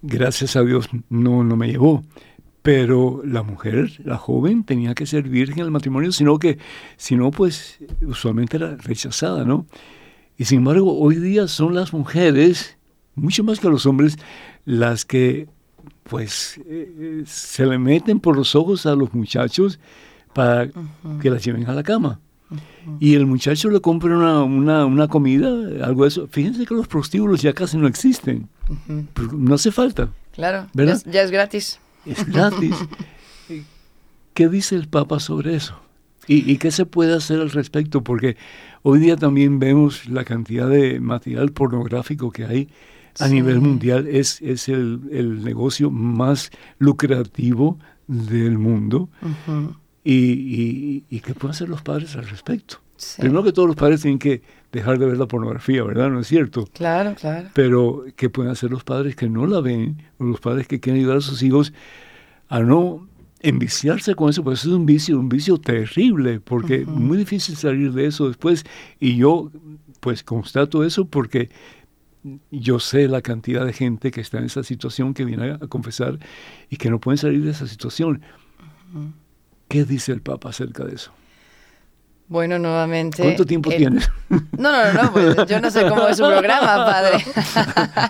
Gracias 0.00 0.56
a 0.56 0.62
Dios 0.62 0.88
no, 1.10 1.44
no 1.44 1.56
me 1.56 1.68
llevó. 1.68 2.02
Pero 2.62 3.22
la 3.24 3.42
mujer, 3.42 4.00
la 4.04 4.16
joven, 4.16 4.62
tenía 4.62 4.94
que 4.94 5.04
ser 5.06 5.28
virgen 5.28 5.62
al 5.62 5.72
matrimonio, 5.72 6.12
sino 6.12 6.38
que, 6.38 6.58
si 6.96 7.16
no, 7.16 7.32
pues 7.32 7.78
usualmente 8.00 8.56
era 8.56 8.76
rechazada, 8.76 9.44
¿no? 9.44 9.66
Y 10.36 10.44
sin 10.44 10.58
embargo, 10.58 10.98
hoy 10.98 11.16
día 11.16 11.46
son 11.48 11.74
las 11.74 11.92
mujeres, 11.92 12.76
mucho 13.14 13.44
más 13.44 13.60
que 13.60 13.68
los 13.68 13.86
hombres, 13.86 14.16
las 14.64 15.04
que 15.04 15.48
pues 16.04 16.58
eh, 16.66 16.92
eh, 16.98 17.22
se 17.26 17.66
le 17.66 17.78
meten 17.78 18.20
por 18.20 18.36
los 18.36 18.54
ojos 18.54 18.86
a 18.86 18.94
los 18.94 19.14
muchachos 19.14 19.78
para 20.32 20.68
que 21.20 21.30
las 21.30 21.44
lleven 21.44 21.68
a 21.68 21.74
la 21.74 21.82
cama. 21.82 22.20
Y 23.00 23.14
el 23.14 23.24
muchacho 23.24 23.70
le 23.70 23.80
compra 23.80 24.14
una, 24.14 24.84
una, 24.84 25.08
comida, 25.08 25.48
algo 25.84 26.02
de 26.02 26.08
eso. 26.08 26.28
Fíjense 26.28 26.66
que 26.66 26.74
los 26.74 26.86
prostíbulos 26.86 27.40
ya 27.40 27.54
casi 27.54 27.78
no 27.78 27.86
existen. 27.86 28.48
No 29.32 29.54
hace 29.54 29.70
falta. 29.72 30.10
Claro, 30.32 30.66
ya, 30.74 30.96
ya, 31.06 31.22
es 31.22 31.30
gratis. 31.30 31.80
Es 32.04 32.26
gratis. 32.26 32.76
¿Qué 34.34 34.48
dice 34.48 34.76
el 34.76 34.88
Papa 34.88 35.20
sobre 35.20 35.56
eso? 35.56 35.78
¿Y, 36.26 36.50
¿Y, 36.50 36.58
qué 36.58 36.70
se 36.70 36.86
puede 36.86 37.14
hacer 37.14 37.40
al 37.40 37.50
respecto? 37.50 38.02
Porque 38.02 38.36
hoy 38.82 38.98
día 38.98 39.16
también 39.16 39.58
vemos 39.58 40.08
la 40.08 40.24
cantidad 40.24 40.68
de 40.68 41.00
material 41.00 41.52
pornográfico 41.52 42.30
que 42.30 42.44
hay 42.44 42.68
a 43.18 43.28
nivel 43.28 43.60
mundial 43.60 44.06
es, 44.06 44.40
es 44.42 44.68
el, 44.68 45.42
negocio 45.44 45.90
más 45.90 46.50
lucrativo 46.78 47.78
del 48.06 48.58
mundo. 48.58 49.08
y, 50.04 51.04
y, 51.08 51.20
qué 51.20 51.34
pueden 51.34 51.50
hacer 51.50 51.68
los 51.68 51.82
padres 51.82 52.16
al 52.16 52.28
respecto? 52.28 52.78
Primero 53.18 53.42
que 53.42 53.52
todos 53.52 53.66
los 53.66 53.76
padres 53.76 54.02
tienen 54.02 54.18
que 54.18 54.42
dejar 54.70 54.98
de 54.98 55.06
ver 55.06 55.18
la 55.18 55.26
pornografía, 55.26 55.82
¿verdad? 55.82 56.10
¿No 56.10 56.20
es 56.20 56.28
cierto? 56.28 56.68
Claro, 56.72 57.14
claro. 57.14 57.48
Pero 57.52 58.04
¿qué 58.16 58.30
pueden 58.30 58.52
hacer 58.52 58.70
los 58.70 58.84
padres 58.84 59.16
que 59.16 59.28
no 59.28 59.46
la 59.46 59.60
ven? 59.60 60.02
O 60.18 60.24
los 60.24 60.40
padres 60.40 60.68
que 60.68 60.80
quieren 60.80 61.00
ayudar 61.00 61.18
a 61.18 61.20
sus 61.20 61.42
hijos 61.42 61.72
a 62.48 62.60
no 62.60 63.08
enviciarse 63.42 64.14
con 64.14 64.30
eso, 64.30 64.42
pues 64.44 64.60
es 64.60 64.66
un 64.66 64.86
vicio, 64.86 65.18
un 65.18 65.28
vicio 65.28 65.58
terrible, 65.58 66.40
porque 66.40 66.82
es 66.82 66.86
muy 66.86 67.18
difícil 67.18 67.56
salir 67.56 67.92
de 67.92 68.06
eso 68.06 68.28
después. 68.28 68.64
Y 69.00 69.16
yo, 69.16 69.50
pues, 70.00 70.22
constato 70.22 70.84
eso 70.84 71.04
porque 71.06 71.50
yo 72.50 72.78
sé 72.78 73.08
la 73.08 73.20
cantidad 73.20 73.66
de 73.66 73.72
gente 73.72 74.10
que 74.10 74.20
está 74.20 74.38
en 74.38 74.44
esa 74.44 74.62
situación, 74.62 75.14
que 75.14 75.24
viene 75.24 75.52
a, 75.52 75.58
confesar 75.58 76.18
y 76.70 76.76
que 76.76 76.90
no 76.90 77.00
pueden 77.00 77.18
salir 77.18 77.42
de 77.42 77.50
esa 77.50 77.66
situación. 77.66 78.22
¿Qué 79.68 79.84
dice 79.84 80.12
el 80.12 80.20
Papa 80.20 80.50
acerca 80.50 80.84
de 80.84 80.94
eso? 80.94 81.12
Bueno, 82.32 82.58
nuevamente. 82.58 83.22
¿Cuánto 83.22 83.44
tiempo 83.44 83.68
tienes? 83.68 84.10
No, 84.30 84.72
no, 84.72 85.02
no, 85.02 85.12
pues, 85.12 85.36
yo 85.46 85.60
no 85.60 85.70
sé 85.70 85.86
cómo 85.86 86.08
es 86.08 86.16
su 86.16 86.24
programa, 86.24 86.86
padre. 86.86 87.22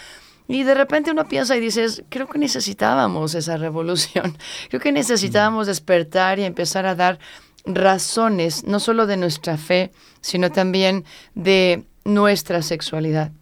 Y 0.47 0.63
de 0.63 0.75
repente 0.75 1.11
uno 1.11 1.27
piensa 1.27 1.57
y 1.57 1.61
dices, 1.61 2.05
creo 2.09 2.29
que 2.29 2.39
necesitábamos 2.39 3.35
esa 3.35 3.57
revolución, 3.57 4.37
creo 4.69 4.81
que 4.81 4.93
necesitábamos 4.93 5.67
despertar 5.67 6.39
y 6.39 6.45
empezar 6.45 6.87
a 6.87 6.95
dar 6.95 7.19
razones, 7.65 8.65
no 8.65 8.79
solo 8.79 9.07
de 9.07 9.17
nuestra 9.17 9.57
fe, 9.57 9.91
sino 10.21 10.53
también 10.53 11.05
de 11.35 11.85
nuestra 12.05 12.63
sexualidad 12.63 13.33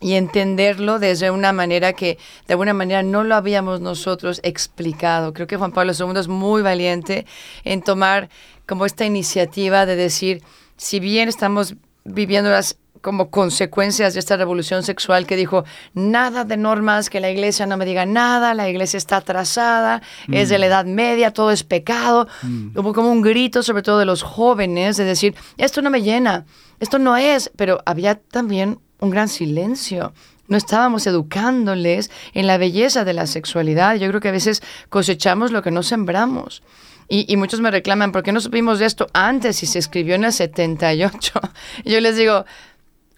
y 0.00 0.14
entenderlo 0.14 0.98
desde 0.98 1.30
una 1.30 1.52
manera 1.52 1.92
que 1.92 2.18
de 2.46 2.54
alguna 2.54 2.74
manera 2.74 3.02
no 3.02 3.24
lo 3.24 3.34
habíamos 3.34 3.80
nosotros 3.80 4.40
explicado. 4.44 5.32
Creo 5.32 5.46
que 5.46 5.56
Juan 5.56 5.72
Pablo 5.72 5.92
II 5.98 6.18
es 6.18 6.28
muy 6.28 6.62
valiente 6.62 7.26
en 7.64 7.82
tomar 7.82 8.28
como 8.66 8.86
esta 8.86 9.04
iniciativa 9.04 9.86
de 9.86 9.96
decir, 9.96 10.42
si 10.76 11.00
bien 11.00 11.28
estamos 11.28 11.74
viviendo 12.04 12.50
las 12.50 12.76
como 13.00 13.30
consecuencias 13.30 14.14
de 14.14 14.20
esta 14.20 14.36
revolución 14.36 14.82
sexual 14.82 15.26
que 15.26 15.36
dijo, 15.36 15.64
nada 15.94 16.44
de 16.44 16.56
normas, 16.56 17.10
que 17.10 17.20
la 17.20 17.30
iglesia 17.30 17.64
no 17.64 17.76
me 17.76 17.84
diga 17.84 18.06
nada, 18.06 18.54
la 18.54 18.68
iglesia 18.68 18.98
está 18.98 19.18
atrasada, 19.18 20.02
es 20.32 20.48
de 20.48 20.58
la 20.58 20.66
mm. 20.66 20.68
Edad 20.68 20.84
Media, 20.84 21.32
todo 21.32 21.50
es 21.52 21.62
pecado. 21.62 22.26
Mm. 22.42 22.76
Hubo 22.76 22.92
como 22.92 23.10
un 23.12 23.22
grito, 23.22 23.62
sobre 23.62 23.82
todo 23.82 24.00
de 24.00 24.04
los 24.04 24.22
jóvenes, 24.22 24.96
de 24.96 25.04
decir, 25.04 25.36
esto 25.58 25.80
no 25.80 25.90
me 25.90 26.02
llena, 26.02 26.44
esto 26.80 26.98
no 26.98 27.16
es, 27.16 27.50
pero 27.56 27.80
había 27.86 28.16
también 28.16 28.80
un 29.00 29.10
gran 29.10 29.28
silencio. 29.28 30.12
No 30.48 30.56
estábamos 30.56 31.06
educándoles 31.06 32.10
en 32.32 32.46
la 32.46 32.56
belleza 32.56 33.04
de 33.04 33.12
la 33.12 33.26
sexualidad. 33.26 33.96
Yo 33.96 34.08
creo 34.08 34.20
que 34.20 34.28
a 34.28 34.32
veces 34.32 34.62
cosechamos 34.88 35.52
lo 35.52 35.62
que 35.62 35.70
no 35.70 35.82
sembramos. 35.82 36.62
Y, 37.10 37.34
muchos 37.38 37.62
me 37.62 37.70
reclaman, 37.70 38.12
¿por 38.12 38.22
qué 38.22 38.32
no 38.32 38.40
supimos 38.40 38.78
de 38.78 38.84
esto 38.84 39.06
antes 39.14 39.62
y 39.62 39.66
se 39.66 39.78
escribió 39.78 40.14
en 40.14 40.24
el 40.24 40.32
78? 40.32 41.40
Y 41.84 41.90
yo 41.92 42.00
les 42.00 42.16
digo, 42.16 42.44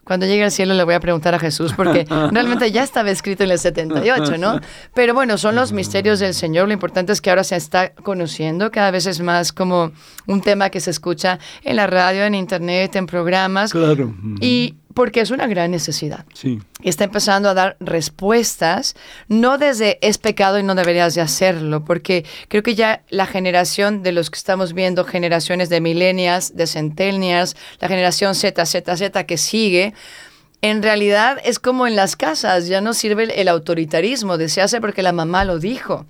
cuando 0.05 0.27
llegue 0.27 0.45
al 0.45 0.53
cielo 0.53 0.75
le 0.75 0.85
voy 0.85 0.95
a 0.95 1.01
preguntar 1.01 1.35
a 1.35 1.41
Jesús 1.41 1.73
porque 1.73 2.05
realmente 2.31 2.71
ya 2.71 2.85
estaba 2.85 3.11
escrito 3.11 3.43
en 3.43 3.51
el 3.51 3.59
78, 3.59 4.39
¿no? 4.39 4.61
Pero 4.95 5.13
bueno, 5.13 5.39
son 5.39 5.57
los 5.57 5.73
misterios 5.73 6.21
del 6.21 6.35
Señor. 6.35 6.69
Lo 6.69 6.73
importante 6.73 7.13
es 7.13 7.21
que 7.21 7.31
ahora 7.31 7.43
se 7.43 7.57
está 7.57 7.93
conociendo 7.93 8.71
cada 8.71 8.93
vez 8.93 9.07
es 9.07 9.21
más 9.21 9.53
como 9.53 9.91
un 10.29 10.41
tema 10.41 10.71
que 10.71 10.79
se 10.79 10.93
escucha 10.93 11.41
en 11.65 11.75
la 11.75 11.89
radio, 11.89 12.23
en 12.23 12.37
internet, 12.37 12.95
en 12.95 13.07
programas. 13.07 13.73
Claro. 13.73 14.15
Y 14.41 14.77
porque 14.95 15.21
es 15.21 15.31
una 15.31 15.47
gran 15.47 15.71
necesidad. 15.71 16.25
Sí. 16.35 16.61
Está 16.83 17.05
empezando 17.05 17.49
a 17.49 17.55
dar 17.55 17.77
respuestas, 17.81 18.95
no 19.29 19.59
desde 19.59 19.99
es 20.01 20.19
pecado 20.19 20.59
y 20.59 20.63
no 20.63 20.75
deberías 20.75 21.15
de 21.15 21.21
hacerlo, 21.21 21.85
porque 21.85 22.25
creo 22.49 22.63
que 22.63 22.75
ya 22.75 23.03
la 23.09 23.27
generación 23.27 24.03
de 24.03 24.13
los 24.13 24.31
que 24.31 24.39
estamos 24.39 24.73
viendo, 24.73 25.05
generaciones 25.05 25.69
de 25.69 25.81
millennials, 25.81 26.57
de 26.57 26.67
centennials, 26.67 27.57
la 27.81 27.89
generación 27.89 28.35
Z, 28.35 28.65
Z, 28.67 28.97
Z 28.97 29.25
que 29.25 29.39
sigue, 29.39 29.95
en 30.63 30.83
realidad 30.83 31.39
es 31.45 31.59
como 31.59 31.87
en 31.87 31.97
las 31.97 32.17
casas, 32.17 32.67
ya 32.67 32.81
no 32.81 32.93
sirve 32.93 33.41
el 33.41 33.49
autoritarismo 33.49 34.37
de 34.37 34.49
se 34.49 34.61
hace 34.61 34.81
porque 34.81 35.03
la 35.03 35.13
mamá 35.13 35.45
lo 35.45 35.59
dijo 35.59 36.07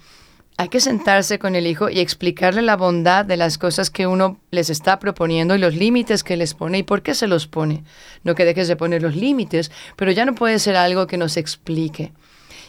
hay 0.60 0.68
que 0.68 0.80
sentarse 0.80 1.38
con 1.38 1.54
el 1.54 1.66
hijo 1.66 1.88
y 1.88 2.00
explicarle 2.00 2.60
la 2.60 2.76
bondad 2.76 3.24
de 3.24 3.38
las 3.38 3.56
cosas 3.56 3.88
que 3.88 4.06
uno 4.06 4.38
les 4.50 4.68
está 4.68 4.98
proponiendo 4.98 5.54
y 5.54 5.58
los 5.58 5.74
límites 5.74 6.22
que 6.22 6.36
les 6.36 6.52
pone 6.52 6.76
y 6.76 6.82
por 6.82 7.00
qué 7.00 7.14
se 7.14 7.26
los 7.26 7.46
pone. 7.46 7.82
No 8.24 8.34
que 8.34 8.44
dejes 8.44 8.68
de 8.68 8.76
poner 8.76 9.00
los 9.00 9.16
límites, 9.16 9.70
pero 9.96 10.12
ya 10.12 10.26
no 10.26 10.34
puede 10.34 10.58
ser 10.58 10.76
algo 10.76 11.06
que 11.06 11.16
nos 11.16 11.38
explique. 11.38 12.12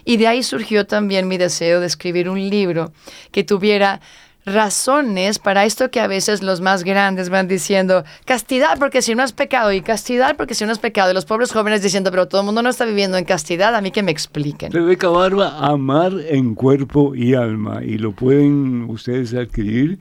Y 0.06 0.16
de 0.16 0.28
ahí 0.28 0.42
surgió 0.42 0.88
también 0.88 1.28
mi 1.28 1.38
deseo 1.38 1.82
de 1.82 1.88
escribir 1.88 2.30
un 2.30 2.40
libro 2.40 2.94
que 3.34 3.44
tuviera 3.44 4.00
razones 4.46 5.40
para 5.40 5.66
esto 5.66 5.92
que 5.92 6.00
a 6.00 6.08
veces 6.08 6.42
los 6.42 6.62
más 6.62 6.84
grandes 6.84 7.30
van 7.30 7.48
diciendo, 7.48 8.04
castidad 8.26 8.78
porque 8.80 9.02
si 9.02 9.16
no 9.16 9.24
es 9.24 9.34
pecado 9.34 9.72
y 9.72 9.82
castidad 9.82 10.36
porque 10.36 10.54
si 10.54 10.66
no 10.66 10.72
es 10.72 10.80
pecado. 10.80 11.12
Y 11.12 11.14
los 11.14 11.26
pobres 11.26 11.52
jóvenes 11.52 11.82
diciendo, 11.82 12.12
pero 12.12 12.28
todo 12.28 12.42
el 12.42 12.46
mundo 12.46 12.62
no 12.62 12.70
está 12.70 12.86
viviendo 12.86 13.18
en 13.18 13.26
castidad, 13.26 13.76
a 13.76 13.82
mí 13.82 13.92
que 13.92 14.04
me 14.04 14.12
expliquen. 14.12 14.72
Rebeca 14.72 15.10
Barba, 15.10 15.58
amar 15.60 16.14
en 16.28 16.56
cuerpo 16.56 17.16
y 17.16 17.34
alma. 17.34 17.84
Y 17.84 17.98
lo 17.98 18.14
pueden 18.14 18.86
ustedes 18.90 19.34
adquirir 19.34 20.00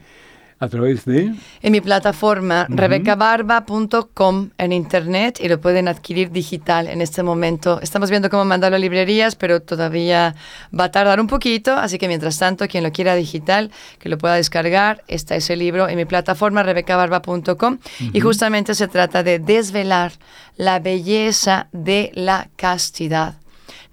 ¿A 0.63 0.69
través 0.69 1.07
de? 1.07 1.33
En 1.63 1.73
mi 1.73 1.81
plataforma, 1.81 2.67
rebecabarba.com 2.69 4.51
en 4.59 4.73
internet 4.75 5.39
y 5.41 5.49
lo 5.49 5.59
pueden 5.59 5.89
adquirir 5.89 6.31
digital 6.33 6.87
en 6.87 7.01
este 7.01 7.23
momento. 7.23 7.81
Estamos 7.81 8.11
viendo 8.11 8.29
cómo 8.29 8.45
mandarlo 8.45 8.77
a 8.77 8.79
librerías, 8.79 9.37
pero 9.37 9.63
todavía 9.63 10.35
va 10.79 10.85
a 10.85 10.91
tardar 10.91 11.19
un 11.19 11.29
poquito, 11.29 11.73
así 11.73 11.97
que 11.97 12.09
mientras 12.09 12.39
tanto, 12.39 12.69
quien 12.69 12.85
lo 12.85 12.93
quiera 12.93 13.15
digital, 13.15 13.71
que 13.99 14.11
lo 14.11 14.19
pueda 14.19 14.35
descargar, 14.35 15.03
está 15.09 15.35
ese 15.35 15.57
libro 15.57 15.89
en 15.89 15.97
mi 15.97 16.05
plataforma, 16.05 16.63
rebecabarba.com. 16.63 17.79
Y 18.13 18.21
justamente 18.21 18.75
se 18.75 18.87
trata 18.87 19.23
de 19.23 19.39
desvelar 19.39 20.13
la 20.59 20.79
belleza 20.79 21.69
de 21.73 22.13
la 22.15 22.51
castidad. 22.57 23.39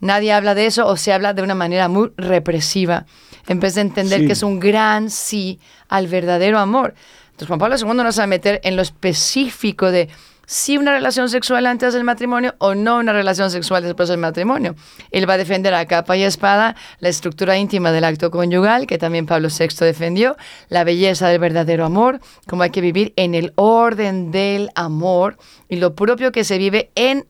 Nadie 0.01 0.33
habla 0.33 0.53
de 0.53 0.65
eso 0.65 0.85
o 0.85 0.97
se 0.97 1.13
habla 1.13 1.33
de 1.33 1.43
una 1.43 1.55
manera 1.55 1.87
muy 1.87 2.11
represiva 2.17 3.05
en 3.47 3.59
vez 3.59 3.75
de 3.75 3.81
entender 3.81 4.25
que 4.25 4.33
es 4.33 4.43
un 4.43 4.59
gran 4.59 5.09
sí 5.09 5.59
al 5.87 6.07
verdadero 6.07 6.59
amor. 6.59 6.93
Entonces 7.27 7.47
Juan 7.47 7.59
Pablo 7.59 7.75
II 7.77 8.03
no 8.03 8.11
se 8.11 8.19
va 8.19 8.23
a 8.25 8.27
meter 8.27 8.59
en 8.63 8.75
lo 8.75 8.81
específico 8.81 9.91
de 9.91 10.09
si 10.47 10.77
una 10.77 10.93
relación 10.93 11.29
sexual 11.29 11.65
antes 11.65 11.93
del 11.93 12.05
matrimonio 12.05 12.55
o 12.57 12.73
no 12.73 12.97
una 12.97 13.11
relación 13.11 13.51
sexual 13.51 13.83
después 13.83 14.07
del 14.09 14.17
matrimonio. 14.17 14.75
Él 15.11 15.29
va 15.29 15.33
a 15.33 15.37
defender 15.37 15.73
a 15.73 15.85
capa 15.85 16.15
y 16.15 16.23
espada 16.23 16.75
la 16.99 17.09
estructura 17.09 17.57
íntima 17.57 17.91
del 17.91 18.05
acto 18.05 18.31
conyugal, 18.31 18.87
que 18.87 18.97
también 18.97 19.25
Pablo 19.25 19.49
VI 19.49 19.85
defendió, 19.85 20.37
la 20.69 20.85
belleza 20.85 21.27
del 21.27 21.39
verdadero 21.39 21.85
amor, 21.85 22.21
cómo 22.47 22.63
hay 22.63 22.69
que 22.69 22.81
vivir 22.81 23.11
en 23.17 23.35
el 23.35 23.51
orden 23.55 24.31
del 24.31 24.69
amor 24.73 25.37
y 25.67 25.75
lo 25.75 25.95
propio 25.95 26.31
que 26.31 26.45
se 26.45 26.57
vive 26.57 26.91
en 26.95 27.27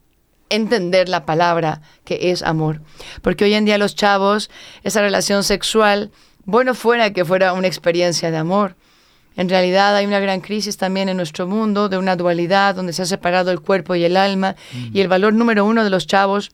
entender 0.50 1.08
la 1.08 1.26
palabra 1.26 1.82
que 2.04 2.30
es 2.30 2.42
amor. 2.42 2.80
Porque 3.22 3.44
hoy 3.44 3.54
en 3.54 3.64
día 3.64 3.78
los 3.78 3.94
chavos, 3.94 4.50
esa 4.82 5.00
relación 5.00 5.44
sexual, 5.44 6.10
bueno 6.44 6.74
fuera 6.74 7.12
que 7.12 7.24
fuera 7.24 7.52
una 7.52 7.66
experiencia 7.66 8.30
de 8.30 8.36
amor. 8.36 8.76
En 9.36 9.48
realidad 9.48 9.94
hay 9.94 10.06
una 10.06 10.18
gran 10.18 10.40
crisis 10.40 10.76
también 10.76 11.08
en 11.08 11.16
nuestro 11.16 11.46
mundo 11.46 11.88
de 11.88 11.96
una 11.98 12.16
dualidad 12.16 12.74
donde 12.74 12.92
se 12.92 13.02
ha 13.02 13.06
separado 13.06 13.52
el 13.52 13.60
cuerpo 13.60 13.94
y 13.94 14.04
el 14.04 14.16
alma. 14.16 14.56
Y 14.92 15.00
el 15.00 15.08
valor 15.08 15.32
número 15.32 15.64
uno 15.64 15.84
de 15.84 15.90
los 15.90 16.06
chavos, 16.06 16.50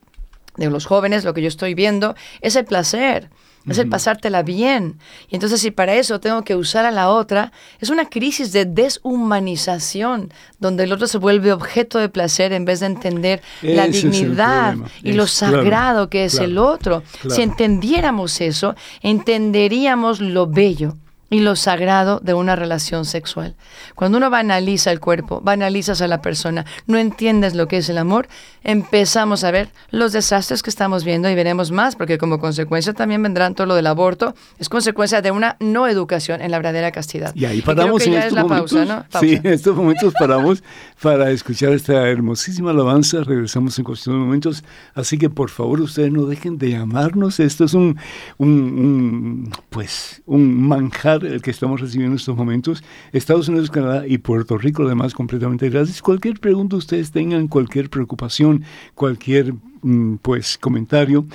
de 0.57 0.69
los 0.69 0.85
jóvenes, 0.85 1.25
lo 1.25 1.33
que 1.33 1.41
yo 1.41 1.49
estoy 1.49 1.75
viendo, 1.75 2.15
es 2.43 2.57
el 2.57 2.67
placer 2.67 3.31
es 3.67 3.79
el 3.79 3.89
pasártela 3.89 4.43
bien. 4.43 4.99
Y 5.29 5.37
entonces 5.37 5.61
si 5.61 5.71
para 5.71 5.95
eso 5.95 6.21
tengo 6.21 6.43
que 6.43 6.55
usar 6.55 6.85
a 6.85 6.91
la 6.91 7.09
otra, 7.09 7.53
es 7.81 7.89
una 7.91 8.09
crisis 8.09 8.53
de 8.53 8.65
deshumanización, 8.67 10.33
donde 10.59 10.85
el 10.85 10.93
otro 10.93 11.07
se 11.07 11.19
vuelve 11.19 11.53
objeto 11.53 11.99
de 11.99 12.09
placer 12.09 12.53
en 12.53 12.65
vez 12.65 12.81
de 12.81 12.87
entender 12.87 13.43
la 13.63 13.87
dignidad 13.87 14.77
y 15.03 15.13
lo 15.13 15.27
sagrado 15.27 16.11
que 16.11 16.27
es 16.27 16.35
el 16.35 16.59
otro. 16.59 17.03
Si 17.29 17.43
entendiéramos 17.43 18.41
eso, 18.41 18.75
entenderíamos 19.03 20.21
lo 20.21 20.47
bello 20.47 20.97
y 21.35 21.41
lo 21.41 21.57
sagrado 21.57 22.21
de 22.23 22.33
una 22.33 22.55
relación 22.55 23.05
sexual. 23.05 23.57
Cuando 23.97 24.19
uno 24.19 24.31
banaliza 24.31 24.93
el 24.93 25.01
cuerpo, 25.01 25.41
banalizas 25.41 26.01
a 26.01 26.07
la 26.07 26.23
persona, 26.23 26.65
no 26.87 26.97
entiendes 26.97 27.57
lo 27.57 27.67
que 27.67 27.79
es 27.79 27.89
el 27.89 27.99
amor, 27.99 28.29
empezamos 28.63 29.43
a 29.43 29.51
ver 29.51 29.71
los 29.91 30.13
desastres 30.13 30.63
que 30.63 30.71
estamos 30.71 31.03
viendo 31.03 31.29
y 31.29 31.35
veremos 31.35 31.73
más, 31.73 31.97
porque 31.97 32.19
como 32.19 32.39
consecuencia 32.39 32.93
también 32.93 33.21
vendrán 33.21 33.57
todo 33.57 33.67
lo 33.67 33.75
del 33.75 33.89
aborto, 33.89 34.37
es 34.61 34.69
consecuencia 34.69 35.23
de 35.23 35.33
una 35.33 35.57
no 35.59 35.89
educación 35.89 36.41
en 36.41 36.53
la 36.53 36.59
verdadera 36.59 36.93
castidad. 36.93 37.35
Y 37.35 37.47
ahí 37.47 37.63
paramos 37.63 38.07
en 38.07 38.15
estos 38.15 38.39
momentos. 38.39 38.89
Sí, 39.19 39.35
en 39.35 39.47
estos 39.47 39.75
momentos 39.75 40.15
paramos 40.17 40.63
para 41.03 41.33
escuchar 41.33 41.73
esta 41.73 42.09
hermosísima 42.09 42.71
alabanza. 42.71 43.25
Regresamos 43.25 43.77
en 43.77 43.85
cuestión 43.85 44.15
de 44.15 44.25
momentos. 44.25 44.63
Así 44.95 45.19
que 45.19 45.31
por 45.31 45.51
favor 45.51 45.81
ustedes 45.81 46.13
no 46.13 46.27
dejen 46.27 46.59
de 46.59 46.71
llamarnos. 46.71 47.41
Esto 47.41 47.65
es 47.65 47.75
un, 47.75 47.99
un 48.39 49.51
pues, 49.71 50.23
un 50.27 50.69
manjar 50.69 51.24
el 51.25 51.43
que 51.43 51.51
estamos 51.51 51.81
recibiendo 51.81 52.13
en 52.13 52.19
estos 52.19 52.37
momentos. 52.37 52.85
Estados 53.13 53.49
Unidos, 53.49 53.71
Canadá 53.71 54.07
y 54.07 54.19
Puerto 54.19 54.59
Rico, 54.59 54.85
además, 54.85 55.15
completamente 55.15 55.71
gratis. 55.71 56.03
Cualquier 56.03 56.41
pregunta 56.41 56.77
ustedes 56.77 57.11
tengan, 57.11 57.49
cualquier 57.49 57.91
preocupación, 57.91 58.65
cualquier 58.95 59.55
mm, 59.83 60.17
pues 60.23 60.59
comentario. 60.59 61.27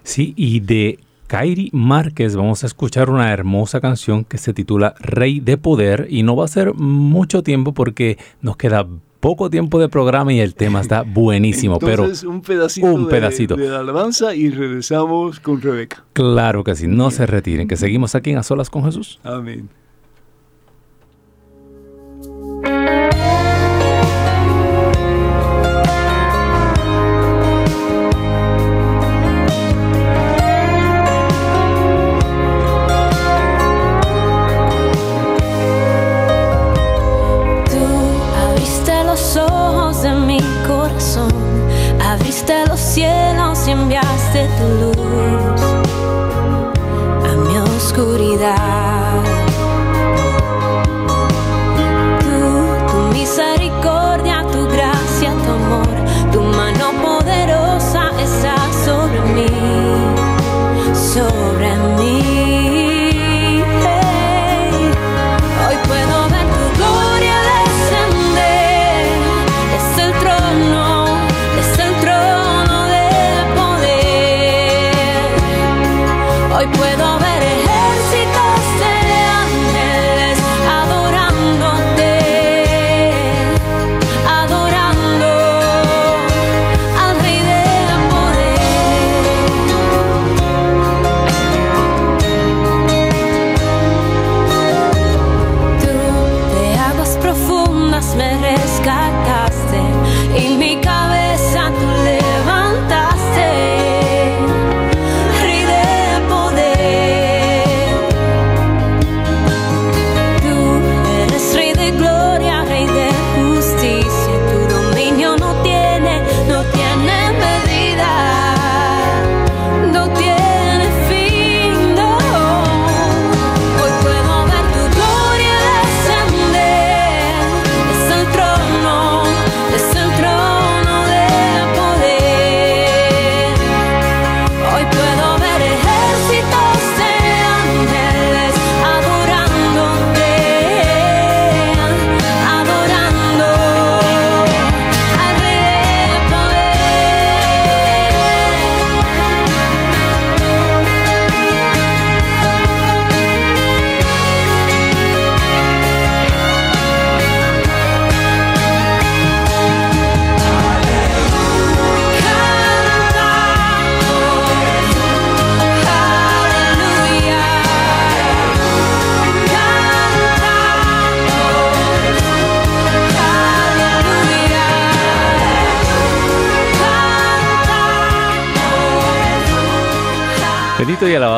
Sí, 0.03 0.33
y 0.37 0.61
de 0.61 0.99
Kairi 1.27 1.69
Márquez 1.73 2.37
vamos 2.37 2.63
a 2.63 2.67
escuchar 2.67 3.09
una 3.09 3.33
hermosa 3.33 3.81
canción 3.81 4.23
que 4.23 4.37
se 4.37 4.53
titula 4.53 4.95
Rey 4.99 5.41
de 5.41 5.57
Poder 5.57 6.07
y 6.09 6.23
no 6.23 6.37
va 6.37 6.45
a 6.45 6.47
ser 6.47 6.73
mucho 6.73 7.43
tiempo 7.43 7.73
porque 7.73 8.17
nos 8.41 8.55
queda 8.55 8.87
poco 9.19 9.49
tiempo 9.49 9.77
de 9.79 9.89
programa 9.89 10.31
y 10.31 10.39
el 10.39 10.55
tema 10.55 10.79
está 10.79 11.01
buenísimo. 11.05 11.79
Entonces, 11.81 12.21
pero 12.21 12.31
un 12.31 12.41
pedacito, 12.41 12.87
un 12.87 13.09
pedacito. 13.09 13.55
De, 13.57 13.67
la 13.67 13.79
alabanza 13.79 14.33
y 14.35 14.49
regresamos 14.49 15.41
con 15.41 15.61
Rebeca. 15.61 16.05
Claro 16.13 16.63
que 16.63 16.75
sí, 16.75 16.87
no 16.87 17.11
se 17.11 17.25
retiren, 17.25 17.67
que 17.67 17.75
seguimos 17.75 18.15
aquí 18.15 18.31
en 18.31 18.37
A 18.37 18.43
Solas 18.43 18.69
con 18.69 18.85
Jesús. 18.85 19.19
Amén. 19.23 19.67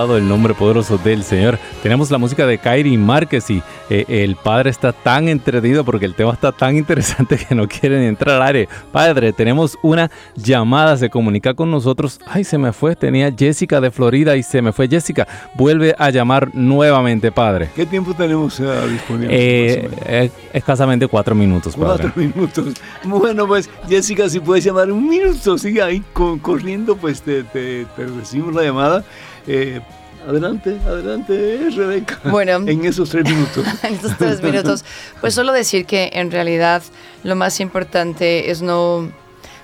El 0.08 0.28
nombre 0.28 0.54
poderoso 0.54 0.98
del 0.98 1.24
Señor. 1.24 1.60
Tenemos 1.82 2.12
la 2.12 2.18
música 2.18 2.46
de 2.46 2.58
Kairi 2.58 2.98
Márquez 2.98 3.50
y 3.50 3.64
eh, 3.90 4.04
el 4.10 4.36
padre 4.36 4.70
está 4.70 4.92
tan 4.92 5.30
entretenido 5.30 5.86
porque 5.86 6.06
el 6.06 6.14
tema 6.14 6.34
está 6.34 6.52
tan 6.52 6.76
interesante 6.78 7.38
que 7.38 7.56
no 7.56 7.70
quieren 7.70 8.02
entrar 8.04 8.36
al 8.36 8.48
aire. 8.48 8.70
Padre, 8.92 9.32
tenemos 9.32 9.78
una 9.82 10.12
llamada, 10.36 10.98
se 10.98 11.10
comunica 11.10 11.54
con 11.54 11.72
nosotros. 11.72 12.20
Ay, 12.28 12.44
se 12.44 12.58
me 12.58 12.74
fue, 12.74 12.98
tenía 12.98 13.34
Jessica 13.36 13.80
de 13.80 13.92
Florida 13.92 14.36
y 14.36 14.44
se 14.44 14.62
me 14.62 14.74
fue 14.74 14.90
Jessica. 14.90 15.26
Vuelve 15.56 15.96
a 15.98 16.10
llamar 16.10 16.54
nuevamente, 16.54 17.32
padre. 17.32 17.70
¿Qué 17.74 17.86
tiempo 17.86 18.14
tenemos 18.14 18.60
uh, 18.60 18.88
disponible? 18.90 19.30
Eh, 19.32 20.32
escasamente 20.52 21.08
cuatro 21.08 21.34
minutos, 21.34 21.78
padre. 21.78 22.04
Cuatro 22.04 22.12
minutos. 22.16 22.74
Bueno, 23.06 23.48
pues 23.48 23.70
Jessica, 23.88 24.28
si 24.28 24.42
puedes 24.42 24.66
llamar 24.66 24.92
un 24.92 25.08
minuto, 25.08 25.58
sigue 25.58 25.82
ahí 25.82 26.04
corriendo, 26.42 26.98
pues 26.98 27.22
te, 27.22 27.44
te, 27.44 27.86
te 27.96 28.06
recibimos 28.06 28.54
la 28.54 28.64
llamada. 28.64 29.06
Eh, 29.48 29.80
adelante, 30.28 30.78
adelante, 30.86 31.70
Rebeca. 31.76 32.20
Bueno, 32.26 32.58
en 32.68 32.86
esos 32.86 33.10
tres 33.10 33.26
minutos. 33.26 33.66
en 33.84 33.96
esos 33.96 34.18
tres 34.18 34.42
minutos. 34.42 34.84
Pues 35.22 35.34
solo 35.34 35.54
decir 35.54 35.86
que 35.86 36.12
en 36.14 36.32
realidad 36.32 36.82
lo 37.24 37.36
más 37.36 37.60
importante 37.60 38.52
es 38.52 38.62
no 38.62 39.12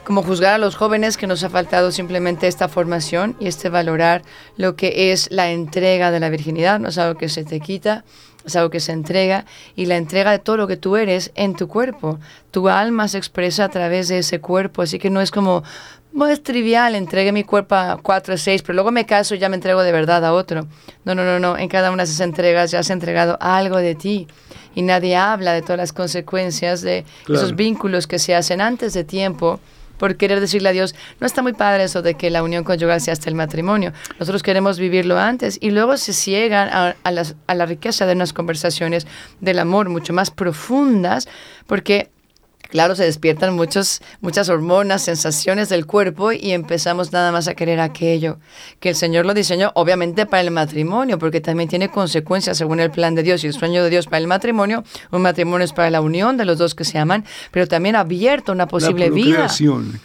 como 0.05 0.21
juzgar 0.21 0.53
a 0.53 0.57
los 0.59 0.75
jóvenes 0.75 1.17
que 1.17 1.25
nos 1.25 1.43
ha 1.43 1.49
faltado 1.49 1.91
simplemente 1.91 2.47
esta 2.47 2.67
formación 2.67 3.35
y 3.39 3.47
este 3.47 3.69
valorar 3.69 4.21
lo 4.55 4.75
que 4.75 5.11
es 5.11 5.31
la 5.31 5.51
entrega 5.51 6.11
de 6.11 6.19
la 6.19 6.29
virginidad, 6.29 6.79
no 6.79 6.89
es 6.89 6.97
algo 6.99 7.17
que 7.17 7.27
se 7.27 7.43
te 7.43 7.59
quita, 7.59 8.05
es 8.45 8.55
algo 8.55 8.69
que 8.69 8.79
se 8.79 8.91
entrega 8.91 9.45
y 9.75 9.87
la 9.87 9.97
entrega 9.97 10.31
de 10.31 10.39
todo 10.39 10.57
lo 10.57 10.67
que 10.67 10.77
tú 10.77 10.95
eres 10.95 11.31
en 11.33 11.55
tu 11.55 11.67
cuerpo. 11.67 12.19
Tu 12.51 12.69
alma 12.69 13.07
se 13.07 13.17
expresa 13.17 13.65
a 13.65 13.69
través 13.69 14.07
de 14.07 14.19
ese 14.19 14.39
cuerpo, 14.39 14.83
así 14.83 14.99
que 14.99 15.09
no 15.09 15.21
es 15.21 15.31
como, 15.31 15.63
no 16.15 16.27
es 16.27 16.41
trivial, 16.41 16.95
entregué 16.95 17.33
mi 17.33 17.43
cuerpo 17.43 17.75
a 17.75 17.99
cuatro 18.01 18.35
o 18.35 18.37
seis, 18.37 18.61
pero 18.61 18.73
luego 18.73 18.89
me 18.89 19.05
caso 19.05 19.35
y 19.35 19.37
ya 19.37 19.49
me 19.49 19.55
entrego 19.55 19.83
de 19.83 19.91
verdad 19.91 20.23
a 20.23 20.33
otro. 20.33 20.65
No, 21.03 21.13
no, 21.13 21.25
no, 21.25 21.39
no. 21.39 21.57
En 21.57 21.67
cada 21.67 21.91
una 21.91 22.03
de 22.03 22.09
esas 22.09 22.21
entregas 22.21 22.71
ya 22.71 22.79
has 22.79 22.89
entregado 22.89 23.37
algo 23.41 23.77
de 23.77 23.95
ti. 23.95 24.27
Y 24.73 24.81
nadie 24.81 25.17
habla 25.17 25.53
de 25.53 25.61
todas 25.61 25.77
las 25.77 25.93
consecuencias 25.93 26.81
de 26.81 27.05
esos 27.27 27.55
vínculos 27.55 28.07
que 28.07 28.17
se 28.17 28.33
hacen 28.33 28.61
antes 28.61 28.93
de 28.93 29.03
tiempo 29.03 29.59
por 29.97 30.17
querer 30.17 30.41
decirle 30.41 30.69
a 30.69 30.71
Dios, 30.73 30.93
no 31.21 31.27
está 31.27 31.41
muy 31.41 31.53
padre 31.53 31.85
eso 31.85 32.01
de 32.01 32.15
que 32.15 32.29
la 32.29 32.43
unión 32.43 32.65
conyugal 32.65 32.99
sea 32.99 33.13
hasta 33.13 33.29
el 33.29 33.35
matrimonio. 33.35 33.93
Nosotros 34.19 34.43
queremos 34.43 34.77
vivirlo 34.77 35.17
antes 35.17 35.57
y 35.61 35.71
luego 35.71 35.95
se 35.95 36.11
ciegan 36.11 36.67
a, 36.69 36.95
a 37.03 37.55
la 37.55 37.65
riqueza 37.65 38.05
de 38.05 38.13
unas 38.13 38.33
conversaciones 38.33 39.07
del 39.39 39.59
amor 39.59 39.87
mucho 39.89 40.11
más 40.11 40.31
profundas 40.31 41.29
porque 41.65 42.09
Claro, 42.75 42.93
se 42.93 43.05
despiertan 43.05 43.55
muchos, 43.55 44.01
muchas 44.19 44.49
hormonas, 44.49 45.01
sensaciones 45.01 45.69
del 45.69 45.85
cuerpo 45.85 46.33
y 46.33 46.51
empezamos 46.51 47.13
nada 47.13 47.31
más 47.31 47.47
a 47.47 47.53
querer 47.53 47.79
aquello. 47.79 48.37
Que 48.81 48.89
el 48.89 48.95
Señor 48.95 49.25
lo 49.25 49.33
diseñó 49.33 49.71
obviamente 49.75 50.25
para 50.25 50.41
el 50.41 50.51
matrimonio, 50.51 51.17
porque 51.17 51.39
también 51.39 51.69
tiene 51.69 51.89
consecuencias 51.89 52.57
según 52.57 52.81
el 52.81 52.91
plan 52.91 53.15
de 53.15 53.23
Dios 53.23 53.45
y 53.45 53.47
el 53.47 53.53
sueño 53.53 53.81
de 53.81 53.89
Dios 53.89 54.07
para 54.07 54.17
el 54.17 54.27
matrimonio. 54.27 54.83
Un 55.11 55.21
matrimonio 55.21 55.63
es 55.63 55.71
para 55.71 55.89
la 55.89 56.01
unión 56.01 56.35
de 56.35 56.43
los 56.43 56.57
dos 56.57 56.75
que 56.75 56.83
se 56.83 56.97
aman, 56.97 57.23
pero 57.51 57.65
también 57.65 57.95
abierto 57.95 58.51
una 58.51 58.67
posible 58.67 59.09
vida. 59.09 59.47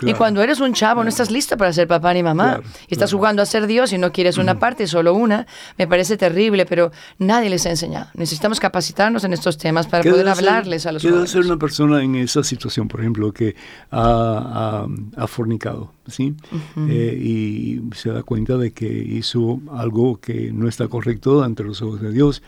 Y 0.02 0.14
cuando 0.14 0.40
eres 0.40 0.60
un 0.60 0.72
chavo 0.72 1.02
no 1.02 1.08
estás 1.08 1.32
listo 1.32 1.56
para 1.56 1.72
ser 1.72 1.88
papá 1.88 2.14
ni 2.14 2.22
mamá. 2.22 2.60
y 2.86 2.94
estás 2.94 3.12
jugando 3.12 3.42
a 3.42 3.46
ser 3.46 3.66
Dios 3.66 3.92
y 3.92 3.98
no 3.98 4.12
quieres 4.12 4.38
una 4.38 4.60
parte, 4.60 4.86
solo 4.86 5.14
una. 5.14 5.48
Me 5.76 5.88
parece 5.88 6.16
terrible, 6.16 6.66
pero 6.66 6.92
nadie 7.18 7.50
les 7.50 7.66
ha 7.66 7.70
enseñado. 7.70 8.10
Necesitamos 8.14 8.60
capacitarnos 8.60 9.24
en 9.24 9.32
estos 9.32 9.58
temas 9.58 9.88
para 9.88 10.04
poder 10.04 10.28
hablarles 10.28 10.86
a 10.86 10.92
los 10.92 11.02
jóvenes. 11.02 11.30
ser 11.30 11.40
una 11.46 11.56
persona 11.56 12.00
en 12.04 12.14
esas 12.14 12.46
situación, 12.50 12.59
por 12.88 13.00
ejemplo, 13.00 13.32
que 13.32 13.54
ha, 13.90 14.86
fornicado, 15.26 15.92
¿sí? 16.10 16.34
Eh, 16.88 17.18
y 17.20 17.80
se 17.94 18.10
da 18.10 18.22
cuenta 18.22 18.56
de 18.56 18.72
que 18.72 18.86
hizo 18.86 19.60
algo 19.72 20.20
que 20.20 20.52
no 20.52 20.68
está 20.68 20.88
correcto 20.88 21.42
ante 21.42 21.62
los 21.64 21.82
ojos 21.82 22.00
de 22.00 22.12
Dios. 22.12 22.42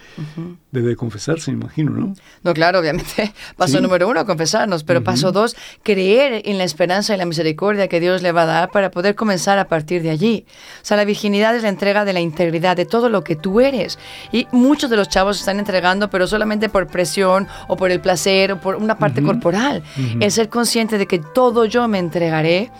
Debe 0.70 0.96
confesarse, 0.96 1.50
imagino, 1.50 1.92
¿no? 1.92 2.14
No, 2.42 2.54
claro, 2.54 2.80
obviamente. 2.80 3.32
Paso 3.56 3.80
número 3.80 4.08
uno, 4.08 4.24
confesarnos, 4.26 4.84
pero 4.84 5.04
paso 5.04 5.32
dos, 5.32 5.54
creer 5.82 6.42
en 6.44 6.58
la 6.58 6.64
esperanza 6.64 7.14
y 7.14 7.18
la 7.18 7.26
misericordia 7.26 7.88
que 7.88 8.00
Dios 8.00 8.22
le 8.22 8.32
va 8.32 8.42
a 8.42 8.46
dar 8.46 8.70
para 8.70 8.90
poder 8.90 9.14
comenzar 9.14 9.58
a 9.58 9.68
partir 9.68 10.02
de 10.02 10.10
allí. 10.10 10.46
O 10.82 10.84
sea, 10.84 10.96
la 10.96 11.04
virginidad 11.04 11.54
es 11.54 11.62
la 11.62 11.68
entrega 11.68 12.04
de 12.04 12.12
la 12.12 12.20
integridad, 12.20 12.76
de 12.76 12.86
todo 12.86 13.08
lo 13.08 13.22
que 13.22 13.36
tú 13.36 13.60
eres. 13.60 13.98
Y 14.32 14.46
muchos 14.52 14.88
de 14.90 14.96
los 14.96 15.08
chavos 15.08 15.38
están 15.38 15.58
entregando, 15.58 16.10
pero 16.10 16.26
solamente 16.26 16.68
por 16.68 16.86
presión 16.86 17.46
o 17.68 17.76
por 17.76 17.90
el 17.90 18.00
placer 18.00 18.52
o 18.52 18.60
por 18.60 18.76
una 18.76 18.98
parte 18.98 19.22
corporal 19.22 19.82
el 20.20 20.30
ser 20.30 20.48
consciente 20.48 20.98
de 20.98 21.06
que 21.06 21.18
todo 21.18 21.64
yo 21.64 21.88
me 21.88 21.98
entregaré 21.98 22.70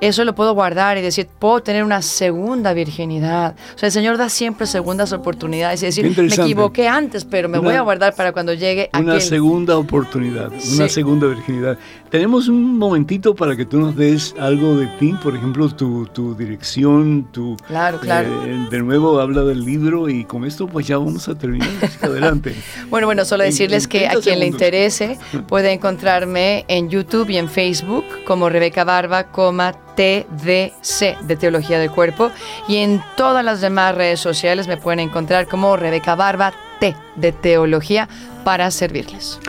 eso 0.00 0.24
lo 0.24 0.34
puedo 0.34 0.54
guardar 0.54 0.98
y 0.98 1.02
decir, 1.02 1.28
puedo 1.38 1.60
tener 1.60 1.84
una 1.84 2.02
segunda 2.02 2.72
virginidad. 2.72 3.54
O 3.74 3.78
sea, 3.78 3.86
el 3.86 3.92
Señor 3.92 4.16
da 4.16 4.28
siempre 4.28 4.66
segundas 4.66 5.12
oportunidades 5.12 5.82
y 5.82 5.86
decir, 5.86 6.16
me 6.16 6.26
equivoqué 6.26 6.88
antes, 6.88 7.24
pero 7.24 7.48
me 7.48 7.58
voy 7.58 7.74
a 7.74 7.80
guardar 7.80 8.14
para 8.14 8.32
cuando 8.32 8.54
llegue 8.54 8.90
Una 8.98 9.20
segunda 9.20 9.76
oportunidad, 9.78 10.52
una 10.74 10.88
segunda 10.88 11.26
virginidad. 11.26 11.78
Tenemos 12.10 12.48
un 12.48 12.78
momentito 12.78 13.34
para 13.34 13.56
que 13.56 13.64
tú 13.64 13.78
nos 13.78 13.96
des 13.96 14.34
algo 14.38 14.76
de 14.76 14.86
ti, 14.98 15.14
por 15.22 15.34
ejemplo, 15.34 15.68
tu, 15.68 16.06
tu 16.06 16.34
dirección, 16.34 17.26
tu... 17.32 17.56
Claro, 17.66 17.98
claro. 17.98 18.44
Eh, 18.44 18.68
de 18.70 18.78
nuevo 18.80 19.18
habla 19.20 19.42
del 19.42 19.64
libro 19.64 20.08
y 20.08 20.24
con 20.24 20.44
esto 20.44 20.66
pues 20.66 20.86
ya 20.86 20.98
vamos 20.98 21.28
a 21.28 21.34
terminar. 21.34 21.68
Adelante. 22.02 22.54
bueno, 22.90 23.06
bueno, 23.06 23.24
solo 23.24 23.44
decirles 23.44 23.88
que 23.88 24.06
a 24.06 24.14
quien 24.20 24.38
le 24.40 24.46
interese 24.46 25.18
puede 25.48 25.72
encontrarme 25.72 26.64
en 26.68 26.88
YouTube 26.88 27.30
y 27.30 27.38
en 27.38 27.48
Facebook 27.48 28.04
como 28.24 28.48
Rebeca 28.48 28.84
Barba, 28.84 29.24
coma 29.24 29.83
TDC 29.94 31.20
de 31.20 31.36
Teología 31.36 31.78
del 31.78 31.90
Cuerpo 31.90 32.30
y 32.68 32.76
en 32.78 33.02
todas 33.16 33.44
las 33.44 33.60
demás 33.60 33.94
redes 33.94 34.20
sociales 34.20 34.68
me 34.68 34.76
pueden 34.76 35.00
encontrar 35.00 35.46
como 35.46 35.76
Rebeca 35.76 36.14
Barba 36.14 36.52
T 36.80 36.94
de 37.16 37.32
Teología 37.32 38.08
para 38.44 38.70
servirles. 38.70 39.40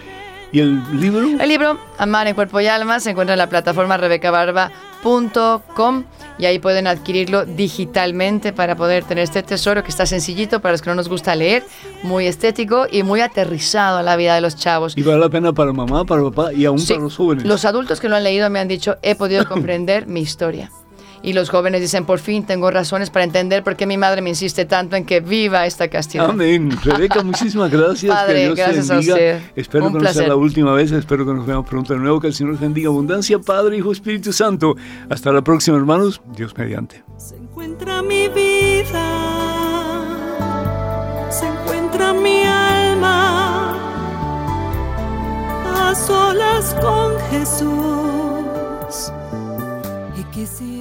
¿Y 0.51 0.61
el 0.61 0.81
libro? 0.99 1.27
El 1.39 1.49
libro 1.49 1.77
Amar 1.97 2.27
en 2.27 2.35
Cuerpo 2.35 2.61
y 2.61 2.67
Alma 2.67 2.99
se 2.99 3.09
encuentra 3.09 3.33
en 3.33 3.39
la 3.39 3.49
plataforma 3.49 3.97
y 6.37 6.45
ahí 6.45 6.59
pueden 6.59 6.87
adquirirlo 6.87 7.45
digitalmente 7.45 8.53
para 8.53 8.75
poder 8.75 9.03
tener 9.03 9.23
este 9.23 9.43
tesoro 9.43 9.83
que 9.83 9.89
está 9.89 10.05
sencillito 10.05 10.61
para 10.61 10.73
los 10.73 10.81
que 10.81 10.89
no 10.89 10.95
nos 10.95 11.09
gusta 11.09 11.35
leer, 11.35 11.63
muy 12.03 12.27
estético 12.27 12.87
y 12.91 13.03
muy 13.03 13.21
aterrizado 13.21 13.99
a 13.99 14.03
la 14.03 14.15
vida 14.15 14.35
de 14.35 14.41
los 14.41 14.55
chavos. 14.55 14.97
Y 14.97 15.03
vale 15.03 15.19
la 15.19 15.29
pena 15.29 15.53
para 15.53 15.71
mamá, 15.73 16.05
para 16.05 16.23
papá 16.23 16.53
y 16.53 16.65
aún 16.65 16.83
para 16.85 16.99
los 16.99 17.15
jóvenes. 17.15 17.45
Los 17.45 17.65
adultos 17.65 17.99
que 17.99 18.09
lo 18.09 18.15
han 18.15 18.23
leído 18.23 18.49
me 18.49 18.59
han 18.59 18.67
dicho, 18.67 18.97
he 19.01 19.15
podido 19.15 19.45
comprender 19.49 20.07
mi 20.07 20.21
historia 20.21 20.71
y 21.25 21.33
los 21.33 21.49
jóvenes 21.49 21.81
dicen, 21.81 22.05
por 22.05 22.19
fin 22.19 22.45
tengo 22.45 22.69
razones 22.69 23.09
para 23.09 23.25
entender 23.25 23.63
por 23.63 23.75
qué 23.75 23.87
mi 23.87 23.97
madre 23.97 24.21
me 24.21 24.29
insiste 24.29 24.65
tanto 24.65 24.95
en 24.95 25.05
que 25.05 25.21
viva 25.21 25.65
esta 25.65 25.87
castidad. 25.87 26.29
Amén. 26.29 26.69
Rebeca, 26.83 27.23
muchísimas 27.23 27.71
gracias. 27.71 28.15
Padre, 28.15 28.33
que 28.33 28.45
Dios 28.45 28.55
gracias 28.55 28.91
a 28.91 28.99
usted. 28.99 29.41
Espero 29.55 29.91
que 29.91 29.97
no 29.97 30.13
sea 30.13 30.27
la 30.27 30.35
última 30.35 30.73
vez, 30.73 30.91
espero 30.91 31.25
que 31.25 31.33
nos 31.33 31.47
veamos 31.47 31.67
pronto 31.67 31.93
de 31.93 31.99
nuevo, 31.99 32.21
que 32.21 32.27
el 32.27 32.35
Señor 32.35 32.53
les 32.53 32.61
bendiga 32.61 32.89
abundancia, 32.89 33.39
Padre, 33.39 33.77
Hijo, 33.77 33.91
Espíritu 33.91 34.31
Santo. 34.31 34.75
Hasta 35.09 35.31
la 35.31 35.43
próxima, 35.43 35.77
hermanos. 35.77 36.21
Dios 36.35 36.55
mediante. 36.55 37.03
Se 37.17 37.35
encuentra 37.37 38.03
mi 38.03 38.27
vida, 38.27 39.07
se 41.31 41.47
encuentra 41.47 42.13
mi 42.13 42.43
alma 42.43 43.73
a 45.73 45.95
solas 45.95 46.75
con 46.75 47.17
Jesús 47.31 49.11
y 50.19 50.23
quisiera 50.25 50.74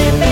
flip 0.00 0.29